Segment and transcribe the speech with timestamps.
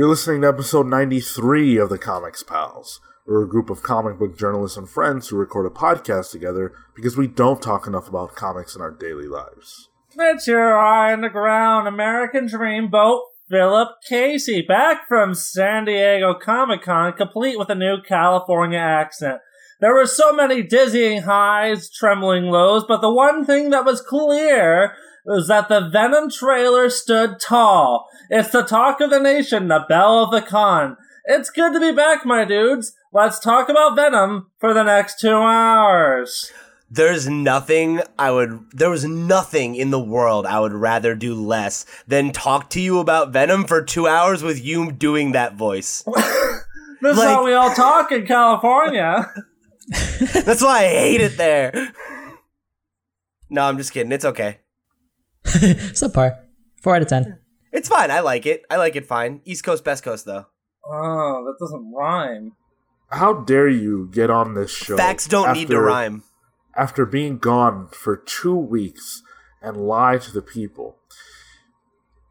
[0.00, 3.02] You're listening to episode 93 of the Comics Pals.
[3.26, 7.18] We're a group of comic book journalists and friends who record a podcast together because
[7.18, 9.90] we don't talk enough about comics in our daily lives.
[10.16, 16.80] It's your eye on the ground American dreamboat, Philip Casey, back from San Diego Comic
[16.80, 19.40] Con, complete with a new California accent.
[19.82, 24.94] There were so many dizzying highs, trembling lows, but the one thing that was clear
[25.24, 28.08] was that the Venom trailer stood tall.
[28.30, 30.96] It's the talk of the nation, the belle of the con.
[31.26, 32.92] It's good to be back, my dudes.
[33.12, 36.50] Let's talk about Venom for the next two hours.
[36.90, 41.86] There's nothing I would, there was nothing in the world I would rather do less
[42.08, 46.04] than talk to you about Venom for two hours with you doing that voice.
[47.02, 49.32] This is Like- how we all talk in California.
[50.44, 51.92] That's why I hate it there.
[53.48, 54.12] No, I'm just kidding.
[54.12, 54.58] It's okay.
[55.44, 56.38] Subpar.
[56.82, 57.38] Four out of ten.
[57.72, 58.10] It's fine.
[58.10, 58.64] I like it.
[58.70, 59.40] I like it fine.
[59.44, 60.46] East Coast, Best Coast, though.
[60.84, 62.52] Oh, that doesn't rhyme.
[63.10, 64.96] How dare you get on this show?
[64.96, 66.22] Facts don't need to rhyme.
[66.76, 69.22] After being gone for two weeks
[69.60, 70.96] and lie to the people.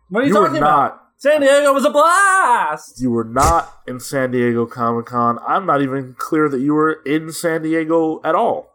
[0.10, 1.02] What are you, You were talking about?
[1.18, 3.02] San Diego was a blast.
[3.02, 5.38] You were not in San Diego Comic Con.
[5.46, 8.74] I'm not even clear that you were in San Diego at all.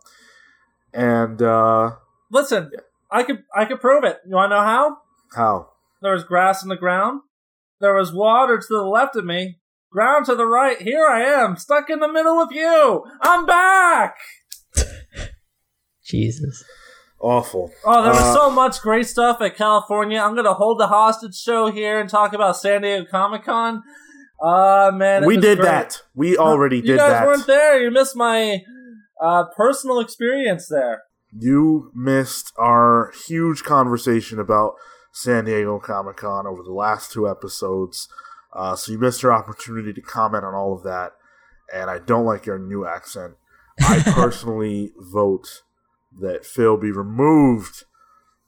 [0.92, 1.92] And uh
[2.30, 2.70] Listen,
[3.10, 4.18] I could I could prove it.
[4.26, 4.96] You want to know how?
[5.34, 5.68] how?
[6.02, 7.20] There was grass in the ground.
[7.80, 9.58] There was water to the left of me.
[9.90, 10.80] Ground to the right.
[10.82, 13.04] Here I am, stuck in the middle with you.
[13.22, 14.16] I'm back.
[16.04, 16.64] Jesus.
[17.20, 17.70] Awful.
[17.86, 20.18] Oh, there was Uh, so much great stuff at California.
[20.20, 23.82] I'm gonna hold the hostage show here and talk about San Diego Comic Con.
[24.42, 25.66] Uh man, we did great.
[25.68, 26.02] that.
[26.14, 27.06] We already You did that.
[27.06, 27.80] You guys weren't there.
[27.82, 28.62] You missed my
[29.22, 31.04] uh, personal experience there.
[31.36, 34.74] You missed our huge conversation about
[35.12, 38.08] San Diego Comic Con over the last two episodes.
[38.54, 41.12] Uh, so you missed your opportunity to comment on all of that.
[41.74, 43.34] And I don't like your new accent.
[43.80, 45.62] I personally vote
[46.20, 47.84] that Phil be removed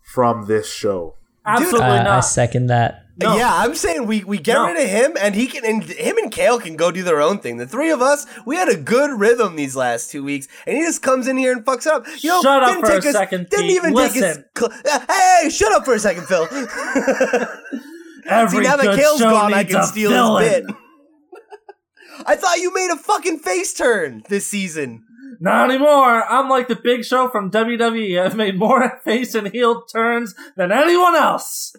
[0.03, 1.17] from this show.
[1.45, 2.21] Absolutely Uh, I not.
[2.21, 3.06] second that.
[3.19, 3.35] No.
[3.37, 4.67] Yeah, I'm saying we, we get No.
[4.67, 7.39] rid of him and he can and him and Kale can go do their own
[7.39, 7.57] thing.
[7.57, 10.83] The three of us, we had a good rhythm these last two weeks, and he
[10.85, 12.05] just comes in here and fucks up.
[12.23, 13.77] You know, Shut up didn't for a take us- second, Didn't Pete.
[13.77, 14.39] even take his.
[14.57, 16.47] Cl- uh, hey, shut up for a second, Phil.
[18.29, 20.43] Every See, now that Kale's gone, I can steal villain.
[20.45, 20.65] his bit.
[22.27, 25.05] I thought you made a fucking face turn this season.
[25.39, 26.25] Not anymore.
[26.31, 28.21] I'm like the Big Show from WWE.
[28.21, 31.75] I've made more face and heel turns than anyone else.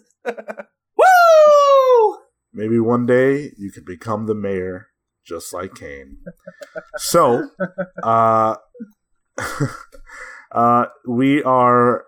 [0.98, 2.16] Woo!
[2.52, 4.88] Maybe one day you could become the mayor
[5.26, 6.18] just like Kane.
[6.96, 7.50] So,
[8.02, 8.56] uh,
[10.52, 12.04] uh, we are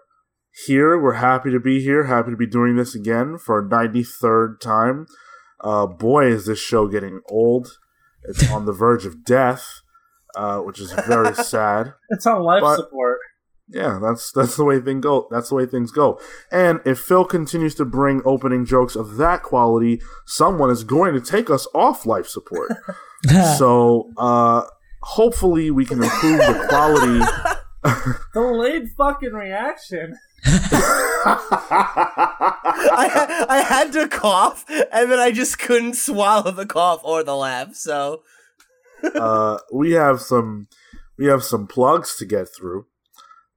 [0.66, 0.98] here.
[1.00, 2.04] We're happy to be here.
[2.04, 5.06] Happy to be doing this again for a 93rd time.
[5.62, 7.68] Uh, boy, is this show getting old.
[8.24, 9.66] It's on the verge of death,
[10.34, 11.92] uh, which is very sad.
[12.08, 13.18] It's on life But- support.
[13.72, 15.28] Yeah, that's that's the way thing go.
[15.30, 16.20] That's the way things go.
[16.50, 21.20] And if Phil continues to bring opening jokes of that quality, someone is going to
[21.20, 22.72] take us off life support.
[23.58, 24.62] so, uh,
[25.02, 27.24] hopefully, we can improve the quality.
[28.34, 30.16] Delayed fucking reaction.
[30.44, 31.36] I
[33.48, 37.76] I had to cough, and then I just couldn't swallow the cough or the laugh.
[37.76, 38.22] So
[39.14, 40.66] uh, we have some
[41.16, 42.86] we have some plugs to get through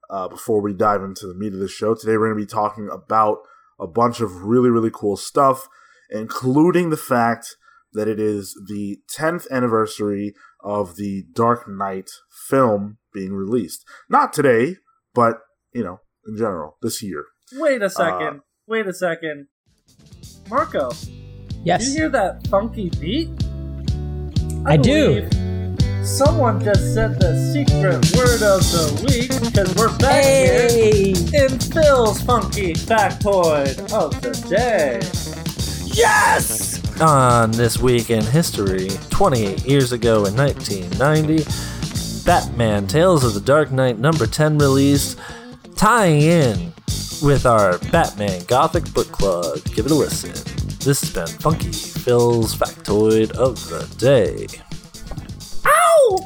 [0.09, 1.95] uh, before we dive into the meat of the show.
[1.95, 3.39] Today, we're going to be talking about
[3.79, 5.67] a bunch of really really cool stuff,
[6.09, 7.55] including the fact
[7.93, 12.09] that it is the 10th anniversary of the Dark Knight
[12.49, 13.85] film being released.
[14.09, 14.77] Not today,
[15.13, 15.39] but
[15.73, 17.25] you know, in general, this year.
[17.53, 18.41] Wait a second.
[18.67, 19.47] Wait a second.
[20.49, 20.91] Marco,
[21.63, 21.87] Yes.
[21.87, 23.29] you hear that funky beat?
[24.65, 25.27] I do.
[26.03, 31.13] Someone just said the secret word of the week because we're back Hey!
[31.13, 34.99] here in Phil's funky factoid of the day.
[35.85, 41.45] yes, On this week in history, 28 years ago in 1990,
[42.25, 45.17] Batman Tales of the Dark Knight number 10 released,
[45.77, 46.73] tying in
[47.21, 49.59] with our Batman Gothic book club.
[49.73, 50.31] Give it a listen.
[50.79, 54.47] This has been Funky Phil's factoid of the day.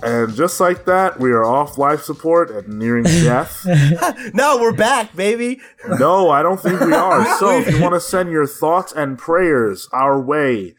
[0.03, 3.65] And just like that, we are off life support and nearing death.
[4.33, 5.59] no, we're back, baby.
[5.99, 7.25] No, I don't think we are.
[7.39, 10.75] So if you want to send your thoughts and prayers our way,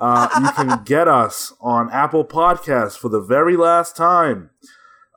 [0.00, 4.50] uh, you can get us on Apple Podcasts for the very last time.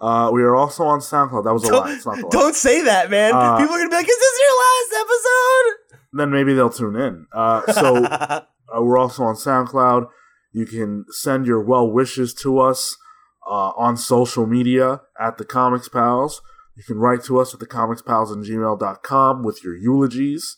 [0.02, 1.44] Uh, we are also on SoundCloud.
[1.46, 1.94] That was a lie.
[1.94, 2.40] It's not the Don't, lie.
[2.42, 3.34] don't say that, man.
[3.34, 6.96] Uh, People are gonna be like, "Is this your last episode?" Then maybe they'll tune
[6.96, 7.26] in.
[7.34, 8.42] Uh, so Uh,
[8.82, 10.08] we're also on SoundCloud.
[10.52, 12.98] You can send your well wishes to us
[13.46, 16.42] uh, on social media at the Comics Pals.
[16.76, 20.58] You can write to us at the Comics Pals gmail.com with your eulogies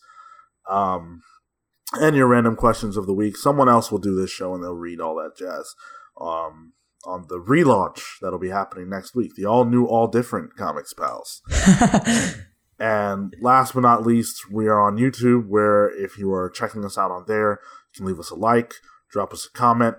[0.70, 1.22] um,
[1.94, 3.38] and your random questions of the week.
[3.38, 5.76] Someone else will do this show and they'll read all that jazz
[6.20, 6.74] um,
[7.06, 9.34] on the relaunch that'll be happening next week.
[9.36, 11.42] The all new, all different Comics Pals.
[12.80, 16.98] And last but not least, we are on YouTube, where if you are checking us
[16.98, 17.60] out on there,
[17.94, 18.76] you can leave us a like,
[19.12, 19.96] drop us a comment,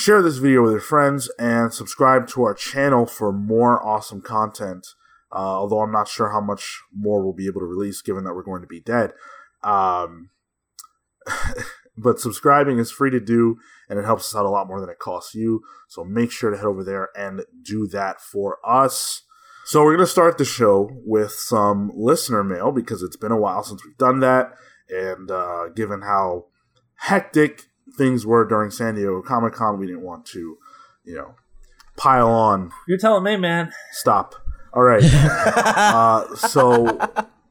[0.00, 4.86] share this video with your friends, and subscribe to our channel for more awesome content.
[5.30, 8.34] Uh, although I'm not sure how much more we'll be able to release given that
[8.34, 9.12] we're going to be dead.
[9.62, 10.30] Um,
[11.96, 13.58] but subscribing is free to do,
[13.88, 15.60] and it helps us out a lot more than it costs you.
[15.88, 19.22] So make sure to head over there and do that for us.
[19.66, 23.38] So we're going to start the show with some listener mail because it's been a
[23.38, 24.54] while since we've done that,
[24.88, 26.46] and uh, given how
[26.96, 30.58] hectic things were during San Diego Comic Con, we didn't want to,
[31.04, 31.34] you know,
[31.96, 32.70] pile on.
[32.88, 33.72] You're telling me, man.
[33.92, 34.34] Stop.
[34.72, 35.02] All right.
[35.04, 36.98] uh, so,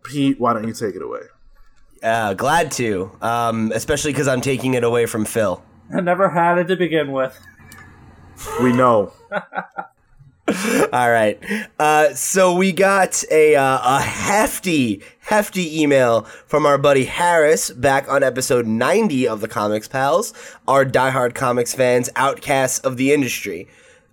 [0.04, 1.22] Pete, why don't you take it away?
[2.02, 5.62] Uh, glad to, um, especially because I'm taking it away from Phil.
[5.94, 7.38] I never had it to begin with.
[8.62, 9.14] We know.
[10.94, 11.40] All right.
[11.78, 18.10] Uh, so we got a uh, a hefty, hefty email from our buddy Harris back
[18.10, 20.34] on episode 90 of the Comics Pals,
[20.68, 23.68] our diehard comics fans, outcasts of the industry.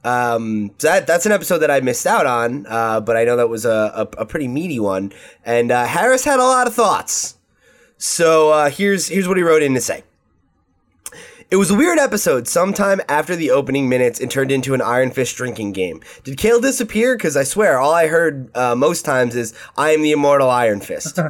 [0.04, 3.36] Um, so that that's an episode that I missed out on, uh, but I know
[3.36, 5.12] that was a, a, a pretty meaty one.
[5.42, 7.36] And uh, Harris had a lot of thoughts.
[7.96, 10.04] So uh, here's here's what he wrote in to say.
[11.48, 12.48] It was a weird episode.
[12.48, 16.00] Sometime after the opening minutes, it turned into an Iron Fist drinking game.
[16.24, 17.16] Did Kale disappear?
[17.16, 20.80] Because I swear, all I heard uh, most times is, I am the immortal Iron
[20.80, 21.20] Fist.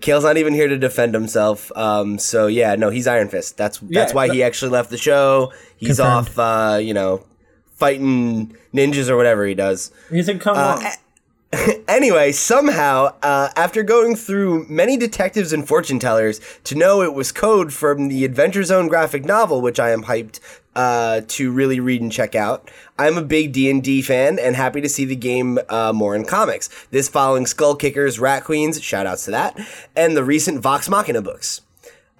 [0.00, 1.70] Kale's not even here to defend himself.
[1.76, 3.56] Um, so yeah, no, he's Iron Fist.
[3.56, 5.52] That's that's Yeah, why he actually left the show.
[5.76, 6.28] He's Confirmed.
[6.28, 7.24] off, uh, you know,
[7.76, 9.92] fighting ninjas or whatever he does.
[10.10, 10.82] He's in come on.
[11.88, 17.32] Anyway, somehow, uh, after going through many detectives and fortune tellers to know it was
[17.32, 20.38] code from the Adventure Zone graphic novel, which I am hyped
[20.76, 24.88] uh, to really read and check out, I'm a big D&D fan and happy to
[24.88, 26.68] see the game uh, more in comics.
[26.92, 29.58] This following Skull Kickers, Rat Queens, shoutouts to that,
[29.96, 31.60] and the recent Vox Machina books.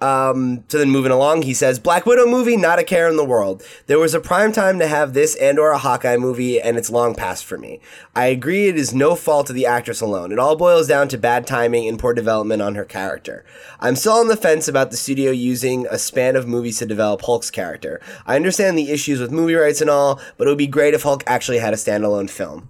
[0.01, 3.23] Um, so then moving along, he says, Black Widow movie, not a care in the
[3.23, 3.61] world.
[3.85, 6.89] There was a prime time to have this and or a Hawkeye movie, and it's
[6.89, 7.79] long past for me.
[8.15, 10.31] I agree it is no fault of the actress alone.
[10.31, 13.45] It all boils down to bad timing and poor development on her character.
[13.79, 17.21] I'm still on the fence about the studio using a span of movies to develop
[17.21, 18.01] Hulk's character.
[18.25, 21.03] I understand the issues with movie rights and all, but it would be great if
[21.03, 22.69] Hulk actually had a standalone film.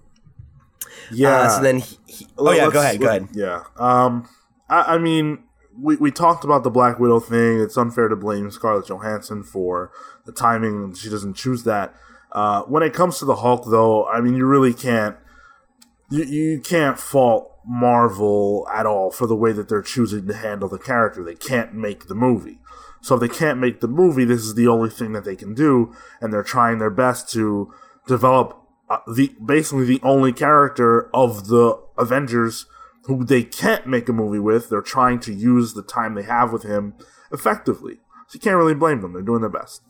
[1.11, 1.29] Yeah.
[1.41, 3.27] Uh, so then, he, he- oh yeah, go ahead, go ahead.
[3.33, 3.63] Yeah.
[3.77, 4.27] Um,
[4.69, 5.43] I, I mean,
[5.77, 7.59] we, we talked about the Black Widow thing.
[7.59, 9.91] It's unfair to blame Scarlett Johansson for
[10.25, 10.93] the timing.
[10.93, 11.95] She doesn't choose that.
[12.31, 15.17] Uh, when it comes to the Hulk, though, I mean, you really can't
[16.11, 20.69] you, you can't fault Marvel at all for the way that they're choosing to handle
[20.69, 21.23] the character.
[21.23, 22.59] They can't make the movie.
[23.01, 25.55] So if they can't make the movie, this is the only thing that they can
[25.55, 27.73] do, and they're trying their best to
[28.07, 28.57] develop
[28.89, 32.65] uh, the basically the only character of the Avengers
[33.05, 34.69] who they can't make a movie with.
[34.69, 36.93] They're trying to use the time they have with him
[37.31, 37.95] effectively.
[38.27, 39.13] So you can't really blame them.
[39.13, 39.81] They're doing their best.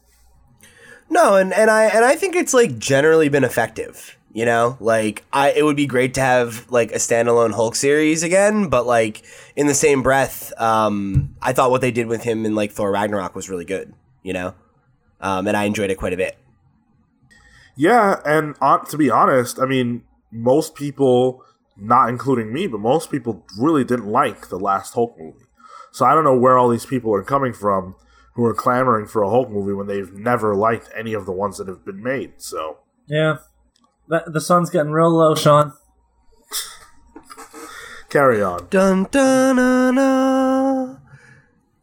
[1.09, 4.17] No, and, and I and I think it's like generally been effective.
[4.33, 8.23] You know, like I it would be great to have like a standalone Hulk series
[8.23, 9.23] again, but like
[9.57, 12.91] in the same breath, um, I thought what they did with him in like Thor
[12.91, 13.93] Ragnarok was really good.
[14.23, 14.53] You know,
[15.19, 16.37] um, and I enjoyed it quite a bit.
[17.75, 21.43] Yeah, and on, to be honest, I mean, most people,
[21.77, 25.45] not including me, but most people really didn't like the last Hulk movie.
[25.91, 27.95] So I don't know where all these people are coming from
[28.35, 31.57] who are clamoring for a Hulk movie when they've never liked any of the ones
[31.57, 32.33] that have been made.
[32.37, 33.37] So yeah.
[34.07, 35.73] The, the sun's getting real low, Sean.
[38.09, 38.67] carry on.
[38.69, 39.95] Dun dun dun.
[39.95, 41.01] dun.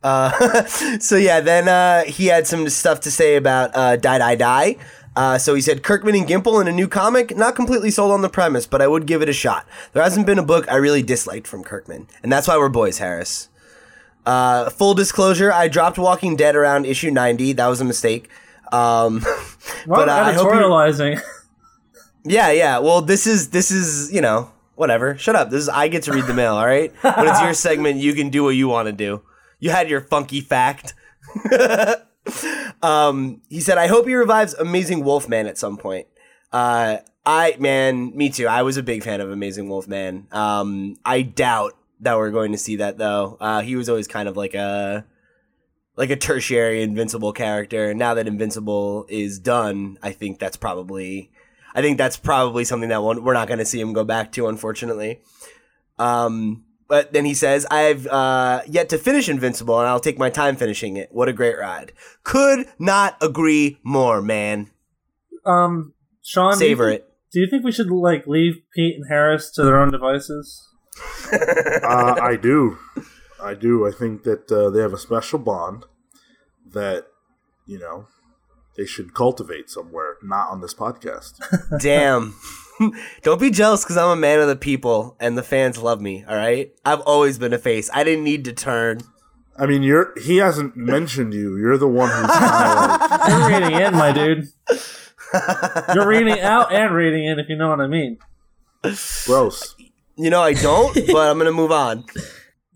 [0.02, 0.64] Uh,
[1.00, 4.76] so yeah, then uh, he had some stuff to say about uh, Die Die Die.
[5.18, 7.37] Uh, so he said Kirkman and Gimple in a new comic.
[7.37, 9.66] Not completely sold on the premise, but I would give it a shot.
[9.92, 12.98] There hasn't been a book I really disliked from Kirkman, and that's why we're boys,
[12.98, 13.48] Harris.
[14.25, 17.52] Uh, full disclosure: I dropped Walking Dead around issue ninety.
[17.52, 18.28] That was a mistake.
[18.70, 19.46] Um, Well,
[19.88, 21.20] but uh, I hope you, editorializing.
[22.25, 22.78] yeah, yeah.
[22.78, 25.18] Well, this is this is you know whatever.
[25.18, 25.50] Shut up.
[25.50, 26.54] This is I get to read the mail.
[26.54, 26.92] All right.
[27.02, 29.22] When it's your segment, you can do what you want to do.
[29.58, 30.94] You had your funky fact.
[32.82, 36.06] um, he said, "I hope he revives Amazing Wolfman at some point."
[36.52, 38.47] Uh, I man, me too.
[38.47, 40.26] I was a big fan of Amazing Wolfman.
[40.32, 43.37] Um, I doubt that we're going to see that though.
[43.40, 45.04] Uh, he was always kind of like a
[45.97, 47.92] like a tertiary Invincible character.
[47.92, 51.30] Now that Invincible is done, I think that's probably
[51.75, 54.49] I think that's probably something that we're not going to see him go back to,
[54.49, 55.20] unfortunately.
[55.99, 60.30] Um, but then he says, "I've uh, yet to finish Invincible, and I'll take my
[60.30, 61.11] time finishing it.
[61.12, 61.92] What a great ride!
[62.25, 64.71] Could not agree more, man.
[65.45, 69.04] Um, Sean, do you think- it." Do you think we should like leave Pete and
[69.11, 70.66] Harris to their own devices?
[71.33, 72.78] uh, I do.
[73.40, 73.87] I do.
[73.87, 75.85] I think that uh, they have a special bond
[76.73, 77.07] that,
[77.66, 78.07] you know,
[78.78, 81.35] they should cultivate somewhere, not on this podcast.
[81.80, 82.35] Damn.
[83.23, 86.25] Don't be jealous because I'm a man of the people and the fans love me.
[86.28, 87.90] All right, I've always been a face.
[87.92, 89.00] I didn't need to turn.
[89.56, 91.56] I mean, you're he hasn't mentioned you.
[91.56, 94.49] You're the one who's kind of like, You're reading in, my dude.
[95.94, 98.18] You're reading out and reading in, if you know what I mean.
[99.26, 99.75] gross.
[100.16, 102.04] You know I don't, but I'm gonna move on.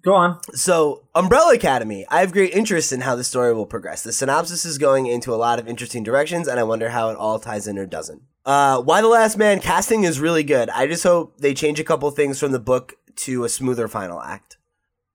[0.02, 0.40] Go on.
[0.52, 2.04] So, Umbrella Academy.
[2.08, 4.02] I have great interest in how the story will progress.
[4.02, 7.16] The synopsis is going into a lot of interesting directions, and I wonder how it
[7.16, 8.22] all ties in or doesn't.
[8.44, 10.68] Uh, Y the Last Man casting is really good.
[10.70, 14.20] I just hope they change a couple things from the book to a smoother final
[14.20, 14.56] act.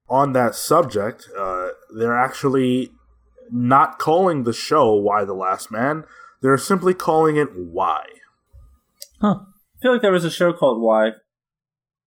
[0.09, 2.91] On that subject, uh, they're actually
[3.51, 6.05] not calling the show "Y the Last Man."
[6.41, 8.05] They're simply calling it "Y."
[9.19, 9.39] Huh.
[9.41, 11.11] I feel like there was a show called Y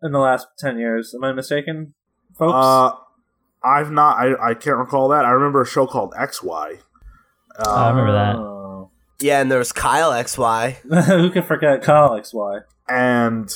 [0.02, 1.14] in the last 10 years.
[1.14, 1.94] Am I mistaken,
[2.38, 2.54] folks?
[2.54, 2.92] Uh,
[3.62, 4.16] I've not.
[4.18, 5.24] I, I can't recall that.
[5.24, 6.78] I remember a show called X Y.
[7.58, 8.59] I remember that.
[9.20, 10.72] Yeah, and there's Kyle XY.
[11.06, 12.62] Who can forget Kyle XY?
[12.88, 13.48] and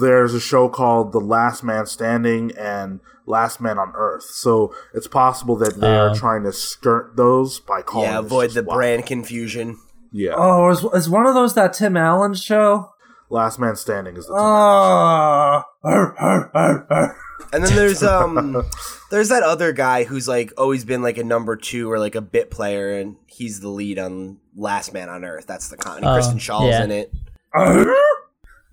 [0.00, 4.22] there's a show called The Last Man Standing and Last Man on Earth.
[4.22, 6.14] So it's possible that they're Oh.
[6.14, 8.08] trying to skirt those by calling.
[8.10, 8.72] Yeah, avoid the Y.
[8.74, 9.78] brand confusion.
[10.12, 12.90] Yeah, Oh, is, is one of those that Tim Allen show?
[13.28, 14.34] Last Man Standing is the.
[14.34, 14.36] Oh.
[14.38, 17.16] Arr, arr, arr, arr.
[17.52, 18.64] And then there's um
[19.10, 22.20] there's that other guy who's like always been like a number two or like a
[22.20, 25.46] bit player, and he's the lead on Last Man on Earth.
[25.46, 26.04] That's the con.
[26.04, 26.84] Oh, Kristen Schaal's yeah.
[26.84, 27.12] in it.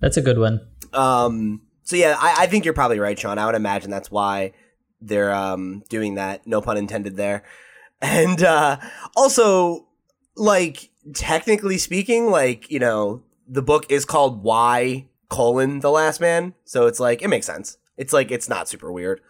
[0.00, 0.66] That's a good one.
[0.92, 1.62] Um.
[1.82, 3.38] So yeah, I, I think you're probably right, Sean.
[3.38, 4.52] I would imagine that's why
[5.00, 6.46] they're um doing that.
[6.46, 7.44] No pun intended there.
[8.02, 8.78] And uh
[9.16, 9.86] also,
[10.36, 16.54] like technically speaking, like you know, the book is called Y colon the Last Man,
[16.64, 17.78] so it's like it makes sense.
[17.96, 19.20] It's like it's not super weird.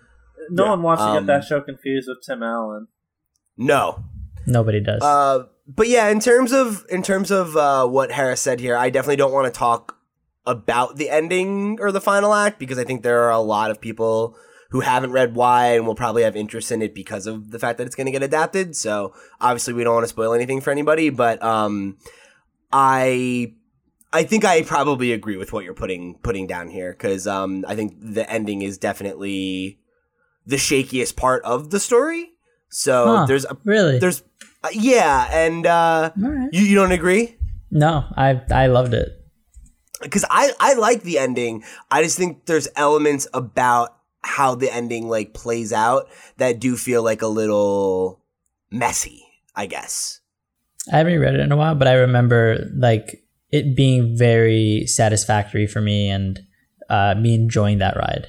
[0.50, 0.70] No Yeah.
[0.70, 2.88] one wants to Um, get that show confused with Tim Allen.
[3.56, 4.04] No,
[4.46, 5.00] Nobody does.
[5.02, 8.90] Uh, but yeah, in terms of in terms of uh, what Harris said here, I
[8.90, 9.96] definitely don't want to talk
[10.46, 13.80] about the ending or the final act because I think there are a lot of
[13.80, 14.36] people
[14.70, 17.78] who haven't read Y and will probably have interest in it because of the fact
[17.78, 18.76] that it's going to get adapted.
[18.76, 21.08] So obviously, we don't want to spoil anything for anybody.
[21.08, 21.96] But um,
[22.72, 23.54] I
[24.14, 27.74] I think I probably agree with what you're putting putting down here because um, I
[27.74, 29.80] think the ending is definitely
[30.46, 32.30] the shakiest part of the story.
[32.70, 33.26] So Huh.
[33.26, 33.98] there's a really?
[33.98, 34.22] there's
[34.62, 36.48] uh, yeah, and uh, right.
[36.52, 37.36] you you don't agree?
[37.72, 39.08] No, I I loved it.
[40.00, 41.64] Because I I like the ending.
[41.90, 47.02] I just think there's elements about how the ending like plays out that do feel
[47.02, 48.22] like a little
[48.70, 49.26] messy.
[49.56, 50.20] I guess.
[50.92, 53.23] I haven't read it in a while, but I remember like
[53.54, 56.40] it being very satisfactory for me and
[56.90, 58.26] uh, me enjoying that ride.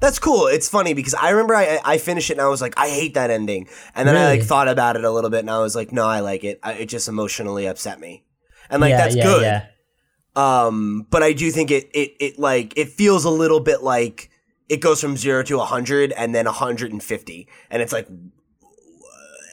[0.00, 0.48] That's cool.
[0.48, 3.14] It's funny because I remember I I finished it and I was like I hate
[3.14, 5.76] that ending, and then I like thought about it a little bit and I was
[5.76, 6.58] like no I like it.
[6.62, 8.24] I, it just emotionally upset me,
[8.68, 9.42] and like yeah, that's yeah, good.
[9.42, 9.66] Yeah.
[10.36, 14.28] Um, but I do think it it it like it feels a little bit like
[14.68, 18.08] it goes from zero to hundred and then hundred and fifty, and it's like.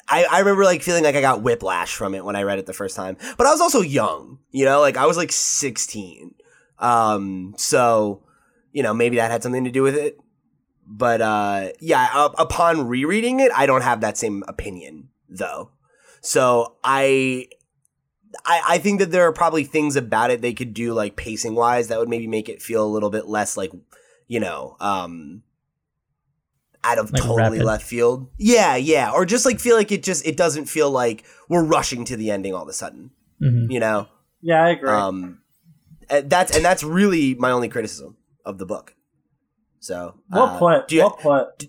[0.07, 2.65] I, I remember like feeling like I got whiplash from it when I read it
[2.65, 6.35] the first time, but I was also young, you know, like I was like 16.
[6.77, 8.23] Um, so,
[8.71, 10.19] you know, maybe that had something to do with it.
[10.87, 15.71] But, uh, yeah, up, upon rereading it, I don't have that same opinion though.
[16.21, 17.47] So I,
[18.45, 21.55] I, I think that there are probably things about it they could do like pacing
[21.55, 23.71] wise that would maybe make it feel a little bit less like,
[24.27, 25.41] you know, um,
[26.85, 27.63] out of Like totally rapid.
[27.65, 28.27] left field.
[28.37, 32.05] Yeah, yeah, or just like feel like it just it doesn't feel like we're rushing
[32.05, 33.11] to the ending all of a sudden.
[33.41, 33.71] Mhm.
[33.71, 34.07] You know,
[34.41, 34.89] Yeah, I agree.
[34.89, 35.39] um,
[36.09, 38.95] and that's and that's really my only criticism of the book.
[39.79, 40.87] So well uh, put.
[40.87, 41.67] do you- well put.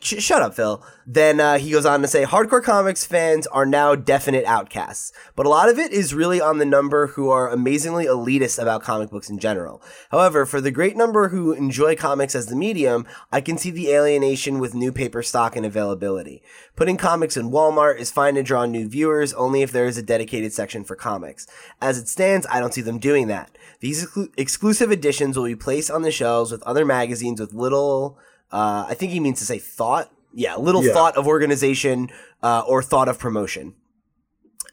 [0.00, 0.84] Sh- shut up, Phil.
[1.06, 5.46] Then uh, he goes on to say, hardcore comics fans are now definite outcasts, but
[5.46, 9.10] a lot of it is really on the number who are amazingly elitist about comic
[9.10, 9.82] books in general.
[10.10, 13.90] However, for the great number who enjoy comics as the medium, I can see the
[13.90, 16.42] alienation with new paper stock and availability.
[16.76, 20.02] Putting comics in Walmart is fine to draw new viewers only if there is a
[20.02, 21.46] dedicated section for comics.
[21.80, 23.50] As it stands, I don't see them doing that.
[23.80, 28.18] These exclu- exclusive editions will be placed on the shelves with other magazines with little
[28.50, 30.10] Uh, I think he means to say thought.
[30.34, 30.92] Yeah, little Yeah.
[30.92, 32.10] thought of organization
[32.42, 33.74] uh, or thought of promotion.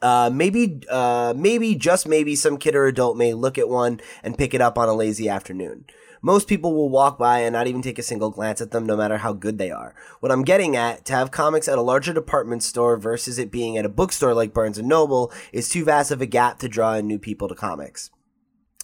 [0.02, 4.38] Uh, maybe, uh, maybe, just maybe, some kid or adult may look at one and
[4.38, 5.86] pick it up on a lazy afternoon.
[6.22, 8.98] Most people will walk by and not even take a single glance at them, no
[8.98, 9.96] matter how good they are.
[10.20, 13.78] What I'm getting at, to have comics at a larger department store versus it being
[13.78, 16.94] at a bookstore like Barnes and Noble, is too vast of a gap to draw
[16.96, 18.10] in new people to comics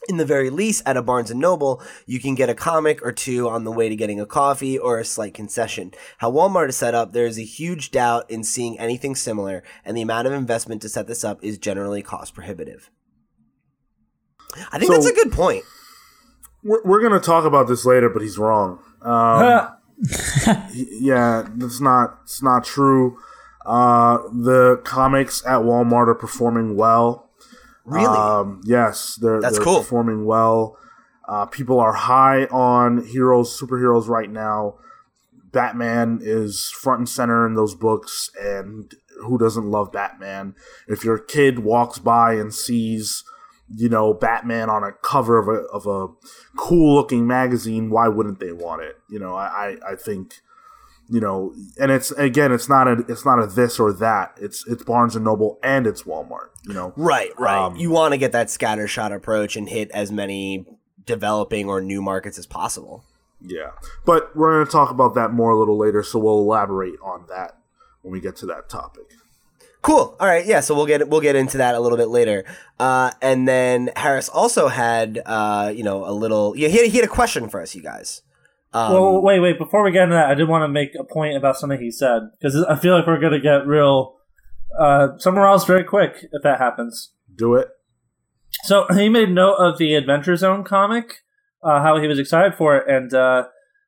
[0.08, 3.12] in the very least at a Barnes and Noble, you can get a comic or
[3.12, 5.92] two on the way to getting a coffee or a slight concession.
[6.18, 9.96] How Walmart is set up, there is a huge doubt in seeing anything similar, and
[9.96, 12.90] the amount of investment to set this up is generally cost prohibitive.
[14.72, 15.64] I think So- that's a good point.
[16.64, 18.80] We're, we're going to talk about this later, but he's wrong.
[19.02, 19.70] Um,
[20.74, 23.18] yeah, that's not it's not true.
[23.66, 27.31] Uh, the comics at Walmart are performing well.
[27.86, 28.06] Really?
[28.18, 29.80] Um, yes, they're That's they're cool.
[29.80, 30.78] performing well.
[31.28, 34.76] Uh, people are high on heroes, superheroes right now.
[35.52, 40.56] Batman is front and center in those books, and who doesn't love Batman?
[40.88, 43.24] If your kid walks by and sees,
[43.74, 46.14] you know, Batman on a cover of a of a
[46.58, 48.98] cool looking magazine, why wouldn't they want it?
[49.10, 50.36] You know, I, I, I think
[51.12, 54.34] you know, and it's again, it's not a it's not a this or that.
[54.40, 56.48] It's it's Barnes and Noble and it's Walmart.
[56.64, 57.66] You know, right, right.
[57.66, 60.66] um, you want to get that scattershot approach and hit as many
[61.06, 63.04] developing or new markets as possible.
[63.42, 63.72] Yeah,
[64.06, 67.26] but we're going to talk about that more a little later, so we'll elaborate on
[67.28, 67.58] that
[68.04, 69.08] when we get to that topic.
[69.82, 70.16] Cool.
[70.18, 70.46] All right.
[70.46, 70.62] Yeah.
[70.62, 72.46] So we'll get we'll get into that a little bit later.
[72.80, 76.56] Uh, and then Harris also had uh, you know a little.
[76.56, 78.22] Yeah, he had, he had a question for us, you guys.
[78.74, 79.58] Um, well, wait, wait.
[79.58, 81.92] Before we get into that, I did want to make a point about something he
[81.92, 84.16] said because I feel like we're going to get real
[84.80, 87.12] uh, somewhere else very quick if that happens.
[87.36, 87.68] Do it.
[88.64, 91.24] So he made note of the Adventure Zone comic,
[91.64, 93.48] uh, how he was excited for it, and uh,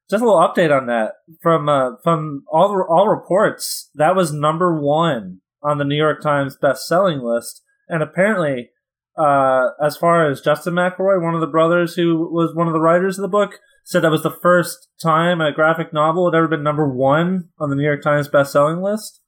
[0.10, 3.90] just a little update on that from uh, from all all reports.
[3.96, 8.72] That was number one on the New York Times best-selling list, and apparently,
[9.18, 12.82] uh, as far as Justin McElroy, one of the brothers who was one of the
[12.82, 16.48] writers of the book, said that was the first time a graphic novel had ever
[16.48, 19.22] been number one on the New York Times best-selling list.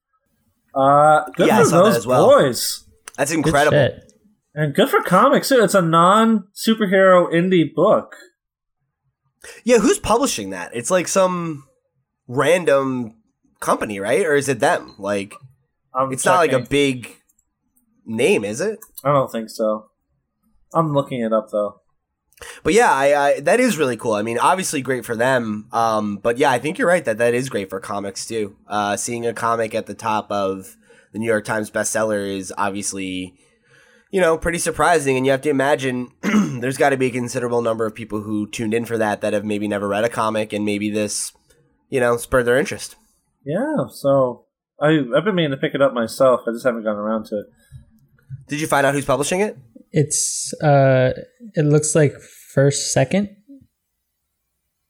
[0.73, 2.25] Uh, good Yeah, I for saw that those as well.
[2.27, 2.83] boys.
[3.17, 3.77] that's incredible.
[3.77, 4.11] shit.
[4.53, 5.61] And good for comics too.
[5.63, 8.15] It's a non superhero indie book.
[9.63, 9.79] Yeah.
[9.79, 10.71] Who's publishing that?
[10.73, 11.65] It's like some
[12.27, 13.15] random
[13.59, 14.25] company, right?
[14.25, 14.95] Or is it them?
[14.97, 15.35] Like
[15.93, 17.15] I'm it's not like a big
[18.05, 18.79] name, is it?
[19.03, 19.87] I don't think so.
[20.73, 21.81] I'm looking it up though.
[22.63, 24.13] But yeah, I, I that is really cool.
[24.13, 25.67] I mean, obviously great for them.
[25.71, 28.55] Um, but yeah, I think you're right that that is great for comics too.
[28.67, 30.75] Uh, seeing a comic at the top of
[31.13, 33.35] the New York Times bestseller is obviously,
[34.11, 35.15] you know, pretty surprising.
[35.15, 38.49] And you have to imagine there's got to be a considerable number of people who
[38.49, 41.31] tuned in for that that have maybe never read a comic, and maybe this,
[41.89, 42.97] you know, spurred their interest.
[43.45, 44.45] Yeah, so
[44.81, 46.41] I I've been meaning to pick it up myself.
[46.47, 47.45] I just haven't gotten around to it.
[48.47, 49.57] Did you find out who's publishing it?
[49.97, 51.13] It's uh,
[51.55, 52.19] it looks like
[52.53, 53.29] First Second,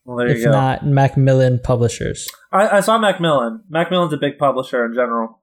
[0.03, 0.51] Well, there if you go.
[0.51, 2.27] not Macmillan Publishers.
[2.51, 3.63] I, I saw Macmillan.
[3.69, 5.41] Macmillan's a big publisher in general,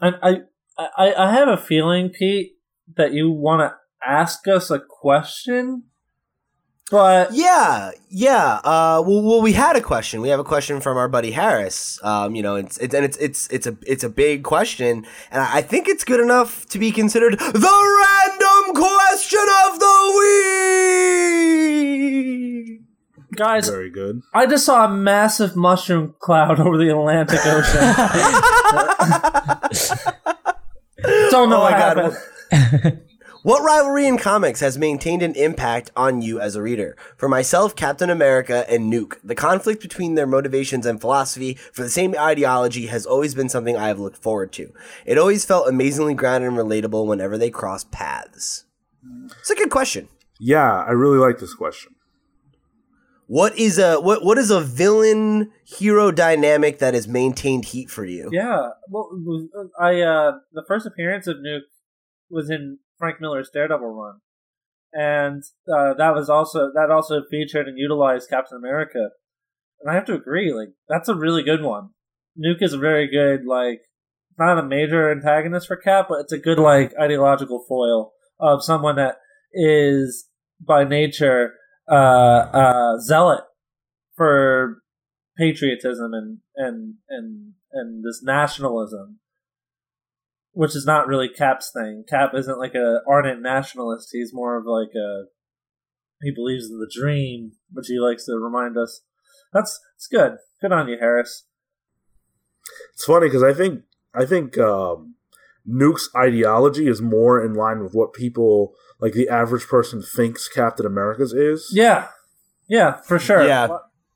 [0.00, 0.38] and I
[0.76, 2.56] I, I have a feeling, Pete,
[2.96, 5.84] that you want to ask us a question,
[6.90, 8.60] but Yeah, yeah.
[8.64, 10.20] Uh, well, well, we had a question.
[10.20, 11.98] We have a question from our buddy Harris.
[12.02, 15.40] Um, you know, it's, it's and it's it's it's a it's a big question, and
[15.40, 18.41] I I think it's good enough to be considered the random
[18.74, 19.96] question of the
[22.72, 22.80] week.
[23.36, 24.22] guys, Very good.
[24.34, 27.80] I just saw a massive mushroom cloud over the Atlantic Ocean.
[31.30, 32.16] Don't know Oh what my God.
[32.50, 33.02] happened.
[33.42, 36.96] What rivalry in comics has maintained an impact on you as a reader?
[37.16, 39.16] For myself, Captain America and Nuke.
[39.24, 43.76] The conflict between their motivations and philosophy for the same ideology has always been something
[43.76, 44.72] I have looked forward to.
[45.04, 48.64] It always felt amazingly grounded and relatable whenever they crossed paths.
[49.40, 50.06] It's a good question.
[50.38, 51.96] Yeah, I really like this question.
[53.26, 58.04] What is a what what is a villain hero dynamic that has maintained heat for
[58.04, 58.28] you?
[58.30, 59.10] Yeah, well,
[59.80, 61.62] I uh, the first appearance of Nuke
[62.30, 64.20] was in Frank Miller's Daredevil run,
[64.92, 69.08] and uh, that was also that also featured and utilized Captain America,
[69.80, 71.90] and I have to agree, like that's a really good one.
[72.38, 73.80] Nuke is a very good like
[74.38, 78.94] not a major antagonist for Cap, but it's a good like ideological foil of someone
[78.94, 79.16] that
[79.52, 80.28] is
[80.64, 81.54] by nature
[81.90, 81.94] uh,
[82.52, 83.42] uh, zealot
[84.14, 84.76] for
[85.36, 89.18] patriotism and and and and this nationalism,
[90.52, 92.04] which is not really Cap's thing.
[92.08, 94.10] Cap isn't like a ardent nationalist.
[94.12, 95.24] He's more of like a
[96.22, 99.02] he believes in the dream, which he likes to remind us.
[99.52, 100.36] That's it's good.
[100.60, 101.44] Good on you, Harris.
[102.94, 103.82] It's funny because I think
[104.14, 105.16] I think um,
[105.66, 110.86] Nuke's ideology is more in line with what people like the average person thinks Captain
[110.86, 111.70] America's is.
[111.72, 112.08] Yeah,
[112.68, 113.46] yeah, for sure.
[113.46, 113.66] Yeah.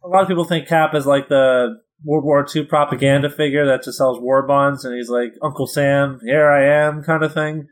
[0.04, 3.82] a lot of people think Cap is like the World War II propaganda figure that
[3.82, 7.68] just sells war bonds, and he's like Uncle Sam, here I am, kind of thing.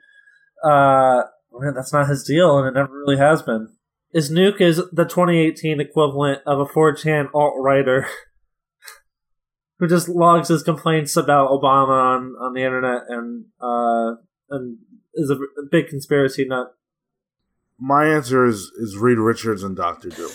[0.64, 3.68] Uh, man, that's not his deal, and it never really has been.
[4.12, 8.06] Is Nuke is the 2018 equivalent of a 4chan alt writer
[9.78, 14.14] who just logs his complaints about Obama on, on the internet and uh,
[14.50, 14.78] and
[15.14, 15.37] is a
[15.70, 16.74] big conspiracy nut.
[17.78, 20.30] My answer is is Reed Richards and Doctor Doom.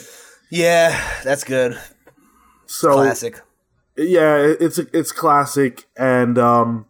[0.52, 1.80] Yeah, that's good.
[2.66, 3.40] So Classic.
[4.08, 6.86] Yeah, it's it's classic, and um,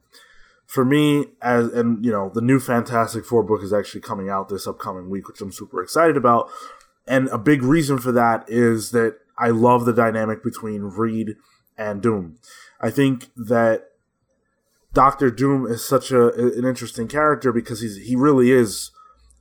[0.65, 4.50] for me, as and you know, the new Fantastic Four book is actually coming out
[4.50, 6.50] this upcoming week, which I'm super excited about.
[7.08, 11.38] And a big reason for that is that I love the dynamic between Reed
[11.76, 12.38] and Doom.
[12.80, 13.86] I think that
[14.93, 18.91] Doctor Doom is such a an interesting character because he's he really is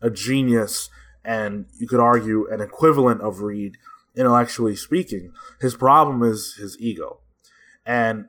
[0.01, 0.89] a genius,
[1.23, 3.77] and you could argue an equivalent of Reed
[4.17, 5.33] intellectually speaking.
[5.61, 7.21] His problem is his ego.
[7.87, 8.27] And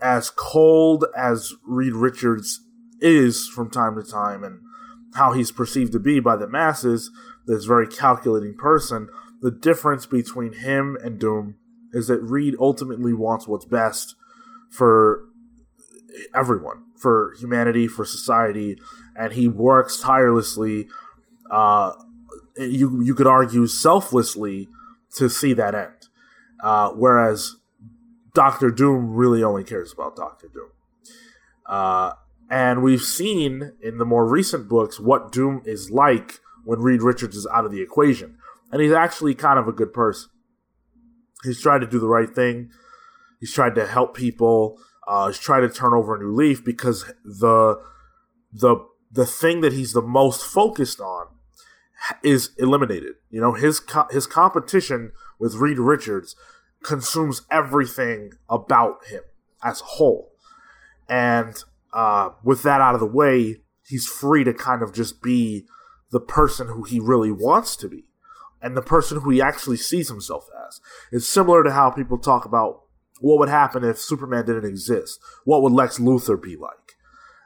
[0.00, 2.60] as cold as Reed Richards
[3.00, 4.60] is from time to time and
[5.14, 7.10] how he's perceived to be by the masses,
[7.46, 9.08] this very calculating person,
[9.40, 11.56] the difference between him and Doom
[11.92, 14.14] is that Reed ultimately wants what's best
[14.70, 15.24] for
[16.34, 18.78] everyone, for humanity, for society,
[19.16, 20.88] and he works tirelessly.
[21.50, 21.92] Uh,
[22.56, 24.68] you you could argue selflessly
[25.16, 26.08] to see that end.
[26.62, 27.56] Uh, whereas
[28.34, 30.70] Doctor Doom really only cares about Doctor Doom.
[31.66, 32.12] Uh,
[32.50, 37.36] and we've seen in the more recent books what Doom is like when Reed Richards
[37.36, 38.36] is out of the equation.
[38.72, 40.30] And he's actually kind of a good person.
[41.44, 42.70] He's tried to do the right thing.
[43.38, 44.78] He's tried to help people.
[45.06, 47.80] Uh, he's tried to turn over a new leaf because the
[48.52, 48.76] the
[49.10, 51.26] the thing that he's the most focused on
[52.22, 53.14] is eliminated.
[53.30, 56.36] You know, his co- his competition with Reed Richards
[56.82, 59.22] consumes everything about him
[59.62, 60.32] as a whole,
[61.08, 61.62] and
[61.92, 65.66] uh, with that out of the way, he's free to kind of just be
[66.10, 68.04] the person who he really wants to be,
[68.62, 70.80] and the person who he actually sees himself as.
[71.12, 72.82] It's similar to how people talk about
[73.20, 75.20] what would happen if Superman didn't exist.
[75.44, 76.72] What would Lex Luthor be like?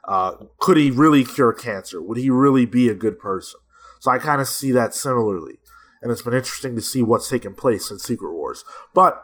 [0.07, 2.01] Uh, could he really cure cancer?
[2.01, 3.59] Would he really be a good person?
[3.99, 5.57] So I kind of see that similarly,
[6.05, 8.63] and it's been interesting to see what's taken place in Secret Wars.
[8.93, 9.19] But